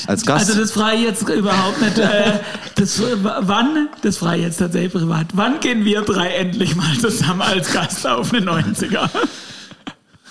[0.07, 0.49] Als Gast.
[0.49, 1.99] Also das frage ich jetzt überhaupt nicht.
[1.99, 2.41] Äh,
[2.77, 7.43] das, wann, das frage ich jetzt tatsächlich privat, wann gehen wir drei endlich mal zusammen
[7.43, 9.09] als Gast auf eine 90er?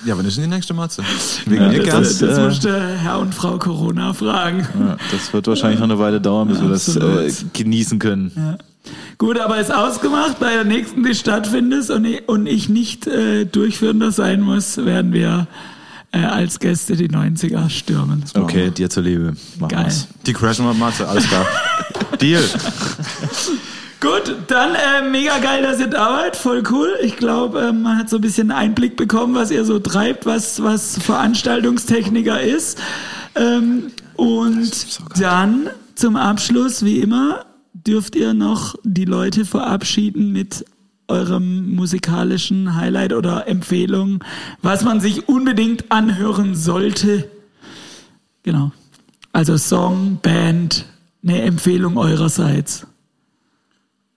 [0.06, 1.04] ja, wann ist denn die nächste Matze?
[1.46, 2.30] Wegen Ja, mir das gern.
[2.30, 4.68] das, äh, musst Herr und Frau Corona fragen.
[4.80, 8.58] ja, das wird wahrscheinlich noch eine Weile dauern, bis wir das äh, genießen können.
[9.18, 13.46] Gut, aber ist ausgemacht, bei der nächsten, die stattfindet und ich, und ich nicht äh,
[13.46, 15.48] durchführender sein muss, werden wir
[16.16, 18.24] äh, als Gäste die 90er stürmen.
[18.34, 19.36] Okay, dir zuliebe.
[19.60, 19.86] Machen Geil.
[19.86, 20.08] wir's.
[20.26, 21.46] Die crashen wir Matze, alles klar.
[22.22, 22.44] Deal.
[24.00, 26.96] Gut, dann äh, mega geil, dass ihr da wart, voll cool.
[27.02, 30.62] Ich glaube, äh, man hat so ein bisschen Einblick bekommen, was ihr so treibt, was,
[30.62, 32.80] was Veranstaltungstechniker ist.
[33.36, 40.66] Ähm, und dann zum Abschluss, wie immer, dürft ihr noch die Leute verabschieden mit
[41.08, 44.24] eurem musikalischen Highlight oder Empfehlung,
[44.62, 47.30] was man sich unbedingt anhören sollte.
[48.44, 48.72] Genau.
[49.32, 50.86] Also Song, Band,
[51.24, 52.88] eine Empfehlung eurerseits.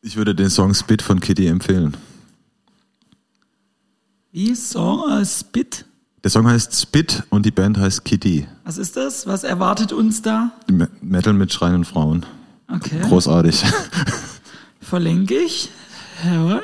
[0.00, 1.96] Ich würde den Song Spit von Kitty empfehlen.
[4.32, 5.84] Wie Song äh, Spit?
[6.22, 8.46] Der Song heißt Spit und die Band heißt Kitty.
[8.64, 9.26] Was ist das?
[9.26, 10.52] Was erwartet uns da?
[10.70, 12.26] Me- Metal mit schreienden Frauen.
[12.72, 13.00] Okay.
[13.02, 13.64] Großartig.
[14.80, 15.70] Verlinke ich.
[16.24, 16.62] Jawohl.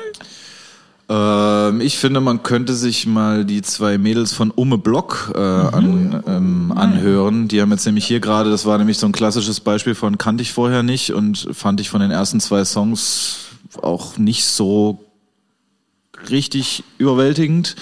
[1.07, 6.23] Ähm, ich finde, man könnte sich mal die zwei Mädels von Umme Block äh, an,
[6.27, 7.47] ähm, anhören.
[7.47, 10.41] Die haben jetzt nämlich hier gerade, das war nämlich so ein klassisches Beispiel von kannte
[10.41, 13.37] ich vorher nicht und fand ich von den ersten zwei Songs
[13.81, 14.99] auch nicht so
[16.29, 17.75] richtig überwältigend.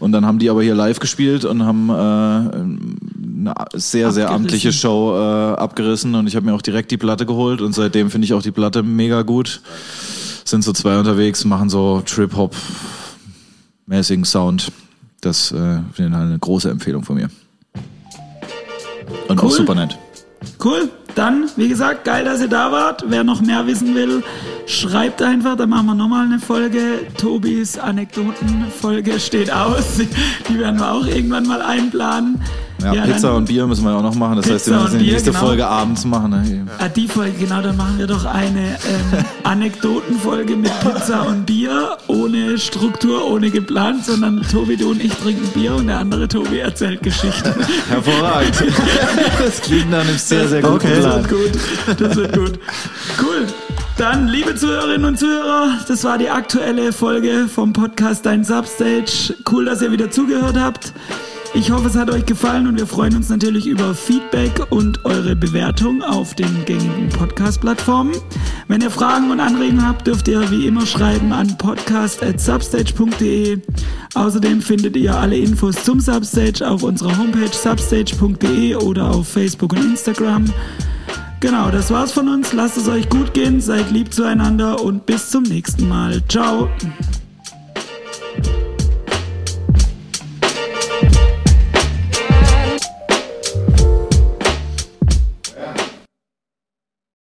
[0.00, 4.44] Und dann haben die aber hier live gespielt und haben äh, eine sehr, sehr Abgerissen.
[4.44, 8.10] amtliche Show äh, abgerissen und ich habe mir auch direkt die Platte geholt und seitdem
[8.10, 9.60] finde ich auch die Platte mega gut.
[10.46, 14.70] Sind so zwei unterwegs, machen so Trip-Hop-mäßigen Sound.
[15.20, 17.28] Das äh, wäre eine große Empfehlung von mir.
[19.26, 19.50] Und auch Cool.
[19.50, 19.98] super nett.
[20.62, 20.88] Cool.
[21.16, 23.02] Dann, wie gesagt, geil, dass ihr da wart.
[23.08, 24.22] Wer noch mehr wissen will,
[24.66, 25.56] schreibt einfach.
[25.56, 27.00] Dann machen wir nochmal eine Folge.
[27.18, 29.98] Tobis Anekdotenfolge steht aus.
[30.48, 32.40] Die werden wir auch irgendwann mal einplanen.
[32.82, 34.36] Ja, Pizza dann- und Bier müssen wir auch noch machen.
[34.36, 35.44] Das Pizza heißt, wir müssen die Bier, nächste genau.
[35.44, 36.30] Folge abends machen.
[36.30, 36.66] Ne?
[36.78, 41.96] Ah, die Folge, genau, dann machen wir doch eine ähm, Anekdotenfolge mit Pizza und Bier,
[42.06, 46.58] ohne Struktur, ohne geplant, sondern Tobi, du und ich trinken Bier und der andere Tobi
[46.58, 47.54] erzählt Geschichten.
[47.88, 48.54] Hervorragend.
[49.38, 51.00] das klingt nach einem sehr, sehr guten Okay.
[51.02, 52.00] Das wird gut.
[52.00, 52.58] Das wird gut.
[53.20, 53.46] Cool.
[53.96, 59.34] Dann, liebe Zuhörerinnen und Zuhörer, das war die aktuelle Folge vom Podcast Dein Substage.
[59.50, 60.92] Cool, dass ihr wieder zugehört habt.
[61.56, 65.34] Ich hoffe, es hat euch gefallen und wir freuen uns natürlich über Feedback und eure
[65.34, 68.12] Bewertung auf den gängigen Podcast-Plattformen.
[68.68, 73.62] Wenn ihr Fragen und Anregungen habt, dürft ihr wie immer schreiben an podcast.substage.de.
[74.14, 79.82] Außerdem findet ihr alle Infos zum Substage auf unserer Homepage substage.de oder auf Facebook und
[79.82, 80.44] Instagram.
[81.40, 82.52] Genau, das war's von uns.
[82.52, 86.22] Lasst es euch gut gehen, seid lieb zueinander und bis zum nächsten Mal.
[86.28, 86.68] Ciao.